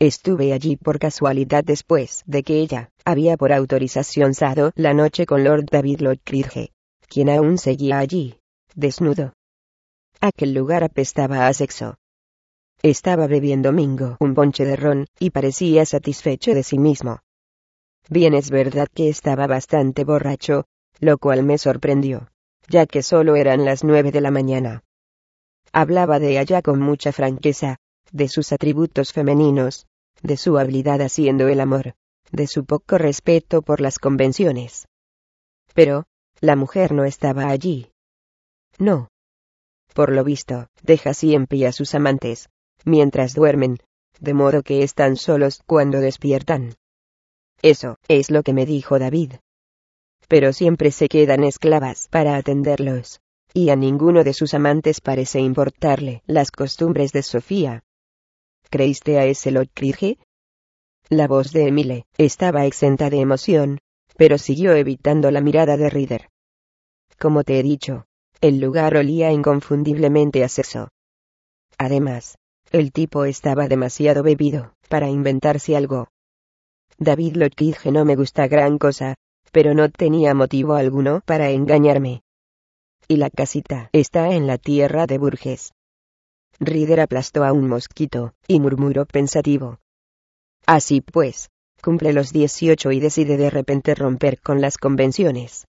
Estuve 0.00 0.52
allí 0.52 0.76
por 0.76 0.98
casualidad 0.98 1.62
después 1.62 2.24
de 2.26 2.42
que 2.42 2.60
ella 2.60 2.90
había 3.04 3.36
por 3.36 3.52
autorización 3.52 4.34
sado 4.34 4.72
la 4.74 4.92
noche 4.92 5.24
con 5.24 5.44
Lord 5.44 5.66
David 5.70 6.00
Lodge, 6.00 6.72
quien 7.08 7.30
aún 7.30 7.58
seguía 7.58 7.98
allí, 7.98 8.40
desnudo. 8.74 9.34
Aquel 10.20 10.52
lugar 10.52 10.82
apestaba 10.82 11.46
a 11.46 11.52
sexo. 11.52 11.96
Estaba 12.82 13.28
bebiendo 13.28 13.72
Mingo 13.72 14.16
un 14.18 14.34
ponche 14.34 14.64
de 14.64 14.74
ron, 14.74 15.06
y 15.20 15.30
parecía 15.30 15.84
satisfecho 15.84 16.54
de 16.54 16.64
sí 16.64 16.78
mismo. 16.78 17.20
Bien 18.08 18.34
es 18.34 18.50
verdad 18.50 18.88
que 18.92 19.08
estaba 19.08 19.46
bastante 19.46 20.02
borracho, 20.02 20.64
lo 20.98 21.18
cual 21.18 21.44
me 21.44 21.56
sorprendió, 21.56 22.28
ya 22.68 22.86
que 22.86 23.02
solo 23.04 23.36
eran 23.36 23.64
las 23.64 23.84
nueve 23.84 24.10
de 24.10 24.20
la 24.20 24.32
mañana. 24.32 24.82
Hablaba 25.72 26.18
de 26.18 26.40
ella 26.40 26.62
con 26.62 26.80
mucha 26.80 27.12
franqueza, 27.12 27.78
de 28.10 28.28
sus 28.28 28.52
atributos 28.52 29.12
femeninos, 29.12 29.86
de 30.22 30.36
su 30.36 30.58
habilidad 30.58 31.00
haciendo 31.02 31.48
el 31.48 31.60
amor, 31.60 31.94
de 32.32 32.46
su 32.46 32.64
poco 32.64 32.98
respeto 32.98 33.62
por 33.62 33.80
las 33.80 33.98
convenciones. 33.98 34.88
Pero, 35.74 36.04
la 36.40 36.56
mujer 36.56 36.92
no 36.92 37.04
estaba 37.04 37.48
allí. 37.48 37.90
No. 38.78 39.08
Por 39.94 40.12
lo 40.12 40.24
visto, 40.24 40.68
deja 40.82 41.12
siempre 41.14 41.66
a 41.66 41.72
sus 41.72 41.94
amantes, 41.94 42.48
mientras 42.84 43.34
duermen, 43.34 43.78
de 44.20 44.34
modo 44.34 44.62
que 44.62 44.82
están 44.82 45.16
solos 45.16 45.62
cuando 45.66 46.00
despiertan. 46.00 46.74
Eso 47.62 47.96
es 48.08 48.30
lo 48.30 48.42
que 48.42 48.52
me 48.52 48.66
dijo 48.66 48.98
David. 48.98 49.34
Pero 50.28 50.52
siempre 50.52 50.92
se 50.92 51.08
quedan 51.08 51.44
esclavas 51.44 52.08
para 52.08 52.36
atenderlos 52.36 53.20
y 53.54 53.70
a 53.70 53.76
ninguno 53.76 54.24
de 54.24 54.34
sus 54.34 54.54
amantes 54.54 55.00
parece 55.00 55.40
importarle 55.40 56.22
las 56.26 56.50
costumbres 56.50 57.12
de 57.12 57.22
Sofía. 57.22 57.82
¿Creíste 58.70 59.18
a 59.18 59.24
ese 59.24 59.50
Lockrige? 59.50 60.18
La 61.08 61.26
voz 61.26 61.52
de 61.52 61.68
Emile 61.68 62.06
estaba 62.18 62.66
exenta 62.66 63.08
de 63.08 63.20
emoción, 63.20 63.78
pero 64.16 64.36
siguió 64.36 64.72
evitando 64.74 65.30
la 65.30 65.40
mirada 65.40 65.76
de 65.76 65.88
Rider. 65.88 66.28
Como 67.18 67.44
te 67.44 67.58
he 67.58 67.62
dicho, 67.62 68.04
el 68.40 68.60
lugar 68.60 68.96
olía 68.96 69.32
inconfundiblemente 69.32 70.44
a 70.44 70.48
sexo. 70.48 70.88
Además, 71.78 72.36
el 72.70 72.92
tipo 72.92 73.24
estaba 73.24 73.68
demasiado 73.68 74.22
bebido 74.22 74.74
para 74.88 75.08
inventarse 75.08 75.76
algo. 75.76 76.08
David 76.98 77.36
Lockrige 77.36 77.90
no 77.90 78.04
me 78.04 78.16
gusta 78.16 78.46
gran 78.48 78.78
cosa, 78.78 79.14
pero 79.50 79.72
no 79.72 79.88
tenía 79.88 80.34
motivo 80.34 80.74
alguno 80.74 81.22
para 81.24 81.50
engañarme 81.50 82.22
y 83.08 83.16
la 83.16 83.30
casita 83.30 83.88
está 83.92 84.30
en 84.34 84.46
la 84.46 84.58
tierra 84.58 85.06
de 85.06 85.16
Burges. 85.16 85.72
Rider 86.60 87.00
aplastó 87.00 87.42
a 87.44 87.52
un 87.52 87.66
mosquito, 87.66 88.34
y 88.46 88.60
murmuró 88.60 89.06
pensativo. 89.06 89.78
Así 90.66 91.00
pues, 91.00 91.48
cumple 91.82 92.12
los 92.12 92.32
18 92.32 92.92
y 92.92 93.00
decide 93.00 93.38
de 93.38 93.48
repente 93.48 93.94
romper 93.94 94.40
con 94.40 94.60
las 94.60 94.76
convenciones. 94.76 95.66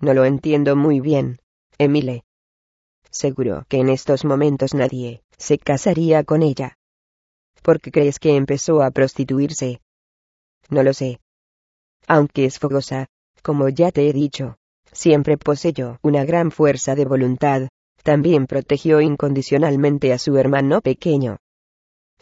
No 0.00 0.14
lo 0.14 0.24
entiendo 0.24 0.76
muy 0.76 1.00
bien, 1.00 1.40
Emile. 1.78 2.22
Seguro 3.10 3.64
que 3.68 3.78
en 3.78 3.88
estos 3.88 4.24
momentos 4.24 4.74
nadie 4.74 5.22
se 5.36 5.58
casaría 5.58 6.22
con 6.22 6.42
ella. 6.42 6.76
¿Por 7.62 7.80
qué 7.80 7.90
crees 7.90 8.18
que 8.20 8.36
empezó 8.36 8.82
a 8.82 8.90
prostituirse? 8.90 9.80
No 10.68 10.82
lo 10.82 10.92
sé. 10.92 11.18
Aunque 12.06 12.44
es 12.44 12.58
fogosa, 12.58 13.06
como 13.42 13.68
ya 13.68 13.90
te 13.90 14.08
he 14.08 14.12
dicho, 14.12 14.58
siempre 14.94 15.36
poseyó 15.36 15.98
una 16.02 16.24
gran 16.24 16.50
fuerza 16.50 16.94
de 16.94 17.04
voluntad, 17.04 17.68
también 18.02 18.46
protegió 18.46 19.00
incondicionalmente 19.00 20.12
a 20.12 20.18
su 20.18 20.38
hermano 20.38 20.80
pequeño. 20.80 21.38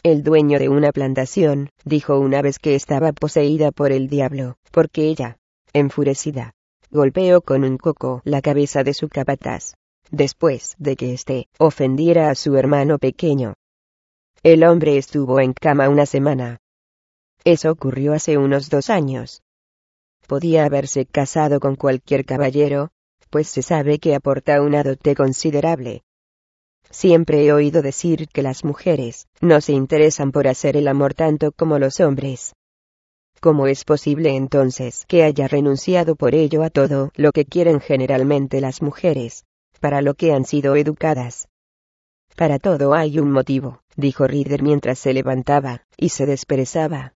El 0.02 0.24
dueño 0.24 0.58
de 0.58 0.68
una 0.68 0.90
plantación, 0.90 1.68
dijo 1.84 2.18
una 2.18 2.42
vez 2.42 2.58
que 2.58 2.74
estaba 2.74 3.12
poseída 3.12 3.70
por 3.70 3.92
el 3.92 4.08
diablo, 4.08 4.56
porque 4.72 5.06
ella, 5.06 5.36
enfurecida, 5.72 6.52
golpeó 6.90 7.40
con 7.42 7.62
un 7.62 7.78
coco 7.78 8.20
la 8.24 8.42
cabeza 8.42 8.82
de 8.82 8.94
su 8.94 9.08
capataz, 9.08 9.74
después 10.10 10.74
de 10.78 10.96
que 10.96 11.12
éste 11.12 11.46
ofendiera 11.58 12.30
a 12.30 12.34
su 12.34 12.56
hermano 12.56 12.98
pequeño. 12.98 13.54
El 14.42 14.64
hombre 14.64 14.96
estuvo 14.96 15.40
en 15.40 15.52
cama 15.52 15.88
una 15.88 16.06
semana. 16.06 16.58
Eso 17.44 17.70
ocurrió 17.70 18.12
hace 18.12 18.38
unos 18.38 18.70
dos 18.70 18.90
años 18.90 19.41
podía 20.26 20.64
haberse 20.64 21.06
casado 21.06 21.60
con 21.60 21.76
cualquier 21.76 22.24
caballero, 22.24 22.90
pues 23.30 23.48
se 23.48 23.62
sabe 23.62 23.98
que 23.98 24.14
aporta 24.14 24.60
una 24.60 24.82
dote 24.82 25.14
considerable. 25.14 26.02
Siempre 26.90 27.46
he 27.46 27.52
oído 27.52 27.80
decir 27.80 28.28
que 28.28 28.42
las 28.42 28.64
mujeres 28.64 29.26
no 29.40 29.60
se 29.60 29.72
interesan 29.72 30.30
por 30.30 30.46
hacer 30.46 30.76
el 30.76 30.88
amor 30.88 31.14
tanto 31.14 31.52
como 31.52 31.78
los 31.78 32.00
hombres. 32.00 32.54
¿Cómo 33.40 33.66
es 33.66 33.84
posible 33.84 34.36
entonces 34.36 35.04
que 35.08 35.24
haya 35.24 35.48
renunciado 35.48 36.14
por 36.14 36.34
ello 36.34 36.62
a 36.62 36.70
todo 36.70 37.10
lo 37.16 37.32
que 37.32 37.44
quieren 37.44 37.80
generalmente 37.80 38.60
las 38.60 38.82
mujeres, 38.82 39.44
para 39.80 40.02
lo 40.02 40.14
que 40.14 40.32
han 40.32 40.44
sido 40.44 40.76
educadas? 40.76 41.48
Para 42.36 42.58
todo 42.58 42.94
hay 42.94 43.18
un 43.18 43.30
motivo, 43.30 43.80
dijo 43.96 44.26
Rider 44.26 44.62
mientras 44.62 44.98
se 44.98 45.12
levantaba 45.12 45.82
y 45.96 46.10
se 46.10 46.26
desperezaba. 46.26 47.14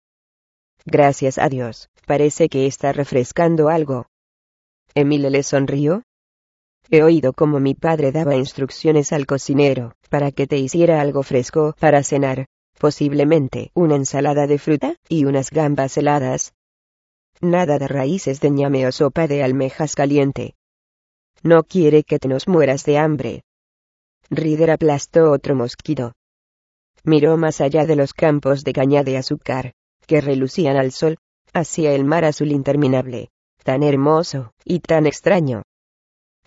Gracias 0.88 1.38
a 1.38 1.48
Dios, 1.48 1.90
parece 2.06 2.48
que 2.48 2.66
está 2.66 2.92
refrescando 2.92 3.68
algo. 3.68 4.06
Emile 4.94 5.30
le 5.30 5.42
sonrió. 5.42 6.04
He 6.90 7.02
oído 7.02 7.32
cómo 7.32 7.58
mi 7.58 7.74
padre 7.74 8.12
daba 8.12 8.36
instrucciones 8.36 9.12
al 9.12 9.26
cocinero, 9.26 9.94
para 10.08 10.30
que 10.30 10.46
te 10.46 10.58
hiciera 10.58 11.00
algo 11.00 11.24
fresco 11.24 11.74
para 11.80 12.04
cenar, 12.04 12.46
posiblemente 12.78 13.72
una 13.74 13.96
ensalada 13.96 14.46
de 14.46 14.58
fruta 14.58 14.94
y 15.08 15.24
unas 15.24 15.50
gambas 15.50 15.96
heladas. 15.96 16.54
Nada 17.40 17.80
de 17.80 17.88
raíces 17.88 18.40
de 18.40 18.50
ñame 18.50 18.86
o 18.86 18.92
sopa 18.92 19.26
de 19.26 19.42
almejas 19.42 19.96
caliente. 19.96 20.54
No 21.42 21.64
quiere 21.64 22.04
que 22.04 22.20
te 22.20 22.28
nos 22.28 22.46
mueras 22.46 22.84
de 22.84 22.98
hambre. 22.98 23.42
Rider 24.30 24.70
aplastó 24.70 25.32
otro 25.32 25.56
mosquito. 25.56 26.12
Miró 27.02 27.36
más 27.36 27.60
allá 27.60 27.86
de 27.86 27.96
los 27.96 28.14
campos 28.14 28.62
de 28.62 28.72
caña 28.72 29.02
de 29.02 29.16
azúcar, 29.16 29.72
que 30.06 30.20
relucían 30.20 30.76
al 30.76 30.92
sol, 30.92 31.18
hacia 31.52 31.92
el 31.92 32.04
mar 32.04 32.24
azul 32.24 32.52
interminable, 32.52 33.30
tan 33.62 33.82
hermoso, 33.82 34.52
y 34.64 34.80
tan 34.80 35.06
extraño. 35.06 35.62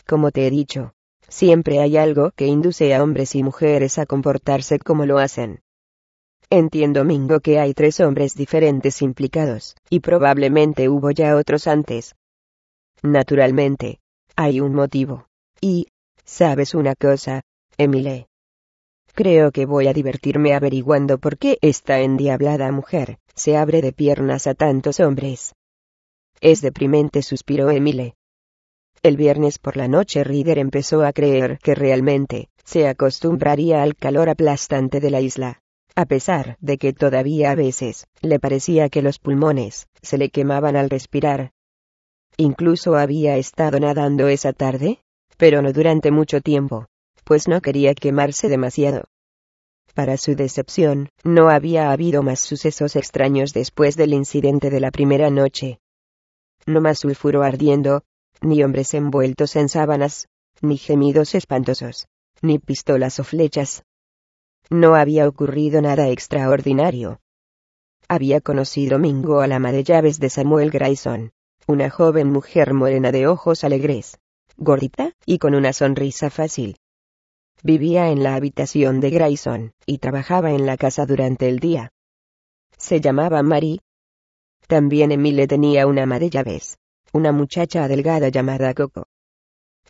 Como 0.07 0.31
te 0.31 0.47
he 0.47 0.49
dicho, 0.49 0.93
siempre 1.27 1.79
hay 1.79 1.97
algo 1.97 2.31
que 2.31 2.47
induce 2.47 2.93
a 2.95 3.03
hombres 3.03 3.35
y 3.35 3.43
mujeres 3.43 3.99
a 3.99 4.05
comportarse 4.05 4.79
como 4.79 5.05
lo 5.05 5.19
hacen. 5.19 5.61
Entiendo, 6.49 7.03
Mingo, 7.03 7.41
que 7.41 7.59
hay 7.59 7.73
tres 7.73 7.99
hombres 7.99 8.33
diferentes 8.33 9.01
implicados, 9.03 9.75
y 9.89 9.99
probablemente 9.99 10.89
hubo 10.89 11.11
ya 11.11 11.35
otros 11.35 11.67
antes. 11.67 12.15
Naturalmente, 13.03 13.99
hay 14.35 14.59
un 14.59 14.73
motivo. 14.73 15.27
Y, 15.61 15.87
¿sabes 16.25 16.73
una 16.73 16.95
cosa, 16.95 17.41
Emile? 17.77 18.28
Creo 19.13 19.51
que 19.51 19.65
voy 19.65 19.87
a 19.87 19.93
divertirme 19.93 20.53
averiguando 20.53 21.17
por 21.17 21.37
qué 21.37 21.57
esta 21.61 21.99
endiablada 21.99 22.71
mujer 22.71 23.19
se 23.35 23.57
abre 23.57 23.81
de 23.81 23.93
piernas 23.93 24.47
a 24.47 24.53
tantos 24.53 24.99
hombres. 24.99 25.53
Es 26.41 26.61
deprimente, 26.61 27.21
suspiró 27.21 27.69
Emile. 27.69 28.15
El 29.01 29.17
viernes 29.17 29.59
por 29.59 29.77
la 29.77 29.87
noche 29.87 30.23
Rider 30.23 30.57
empezó 30.57 31.05
a 31.05 31.13
creer 31.13 31.57
que 31.59 31.75
realmente 31.75 32.49
se 32.65 32.87
acostumbraría 32.87 33.81
al 33.81 33.95
calor 33.95 34.29
aplastante 34.29 34.99
de 34.99 35.09
la 35.09 35.21
isla, 35.21 35.61
a 35.95 36.05
pesar 36.05 36.57
de 36.59 36.77
que 36.77 36.93
todavía 36.93 37.51
a 37.51 37.55
veces 37.55 38.07
le 38.21 38.39
parecía 38.39 38.89
que 38.89 39.01
los 39.01 39.19
pulmones 39.19 39.87
se 40.01 40.17
le 40.17 40.29
quemaban 40.29 40.75
al 40.75 40.89
respirar. 40.89 41.51
Incluso 42.37 42.95
había 42.95 43.37
estado 43.37 43.79
nadando 43.79 44.27
esa 44.27 44.53
tarde, 44.53 44.99
pero 45.37 45.61
no 45.61 45.73
durante 45.73 46.11
mucho 46.11 46.41
tiempo, 46.41 46.87
pues 47.29 47.47
no 47.47 47.61
quería 47.61 47.93
quemarse 47.93 48.49
demasiado. 48.49 49.03
Para 49.93 50.17
su 50.17 50.33
decepción, 50.33 51.09
no 51.23 51.51
había 51.51 51.91
habido 51.91 52.23
más 52.23 52.39
sucesos 52.39 52.95
extraños 52.95 53.53
después 53.53 53.95
del 53.95 54.15
incidente 54.15 54.71
de 54.71 54.79
la 54.79 54.89
primera 54.89 55.29
noche. 55.29 55.79
No 56.65 56.81
más 56.81 56.97
sulfuro 56.97 57.43
ardiendo, 57.43 58.01
ni 58.41 58.63
hombres 58.63 58.95
envueltos 58.95 59.55
en 59.57 59.69
sábanas, 59.69 60.27
ni 60.61 60.77
gemidos 60.77 61.35
espantosos, 61.35 62.07
ni 62.41 62.57
pistolas 62.57 63.19
o 63.19 63.23
flechas. 63.23 63.83
No 64.71 64.95
había 64.95 65.27
ocurrido 65.27 65.83
nada 65.83 66.09
extraordinario. 66.09 67.19
Había 68.07 68.41
conocido 68.41 68.97
Mingo 68.97 69.41
a 69.41 69.45
la 69.47 69.57
ama 69.57 69.71
de 69.71 69.83
llaves 69.83 70.19
de 70.19 70.31
Samuel 70.31 70.71
Grayson, 70.71 71.29
una 71.67 71.91
joven 71.91 72.31
mujer 72.31 72.73
morena 72.73 73.11
de 73.11 73.27
ojos 73.27 73.63
alegres, 73.63 74.17
gordita 74.57 75.13
y 75.27 75.37
con 75.37 75.53
una 75.53 75.73
sonrisa 75.73 76.31
fácil. 76.31 76.77
Vivía 77.61 78.09
en 78.09 78.23
la 78.23 78.35
habitación 78.35 79.01
de 79.01 79.09
Grayson, 79.09 79.73
y 79.85 79.97
trabajaba 79.97 80.51
en 80.51 80.65
la 80.65 80.77
casa 80.77 81.05
durante 81.05 81.49
el 81.49 81.59
día. 81.59 81.91
Se 82.77 83.01
llamaba 83.01 83.43
Marie. 83.43 83.79
También 84.67 85.11
Emile 85.11 85.45
tenía 85.45 85.85
una 85.85 86.03
ama 86.03 86.19
de 86.19 86.29
llaves, 86.29 86.77
una 87.11 87.33
muchacha 87.33 87.83
adelgada 87.83 88.29
llamada 88.29 88.73
Coco. 88.73 89.07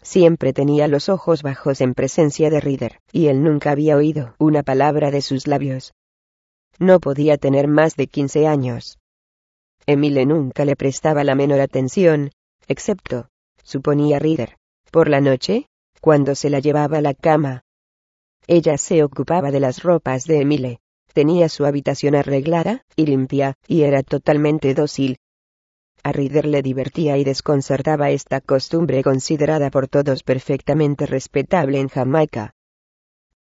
Siempre 0.01 0.51
tenía 0.51 0.87
los 0.87 1.09
ojos 1.09 1.43
bajos 1.43 1.81
en 1.81 1.93
presencia 1.93 2.49
de 2.49 2.59
Reader, 2.59 2.99
y 3.11 3.27
él 3.27 3.43
nunca 3.43 3.71
había 3.71 3.97
oído 3.97 4.33
una 4.39 4.63
palabra 4.63 5.11
de 5.11 5.21
sus 5.21 5.45
labios. 5.45 5.93
No 6.79 6.99
podía 6.99 7.37
tener 7.37 7.67
más 7.67 7.95
de 7.95 8.07
quince 8.07 8.47
años. 8.47 8.97
Emile 9.85 10.25
nunca 10.25 10.65
le 10.65 10.75
prestaba 10.75 11.23
la 11.23 11.35
menor 11.35 11.59
atención, 11.59 12.31
excepto, 12.67 13.27
suponía 13.63 14.17
Reader, 14.17 14.57
por 14.91 15.09
la 15.09 15.21
noche, 15.21 15.68
cuando 15.99 16.35
se 16.35 16.49
la 16.49 16.59
llevaba 16.59 16.97
a 16.97 17.01
la 17.01 17.13
cama. 17.13 17.63
Ella 18.47 18.77
se 18.77 19.03
ocupaba 19.03 19.51
de 19.51 19.59
las 19.59 19.83
ropas 19.83 20.25
de 20.25 20.41
Emile, 20.41 20.79
tenía 21.13 21.49
su 21.49 21.65
habitación 21.65 22.15
arreglada 22.15 22.83
y 22.95 23.05
limpia, 23.05 23.55
y 23.67 23.83
era 23.83 24.03
totalmente 24.03 24.73
dócil. 24.73 25.17
A 26.03 26.11
Reader 26.11 26.45
le 26.45 26.61
divertía 26.61 27.17
y 27.17 27.23
desconcertaba 27.23 28.09
esta 28.09 28.39
costumbre 28.41 29.03
considerada 29.03 29.69
por 29.69 29.87
todos 29.87 30.23
perfectamente 30.23 31.05
respetable 31.05 31.79
en 31.79 31.89
Jamaica. 31.89 32.53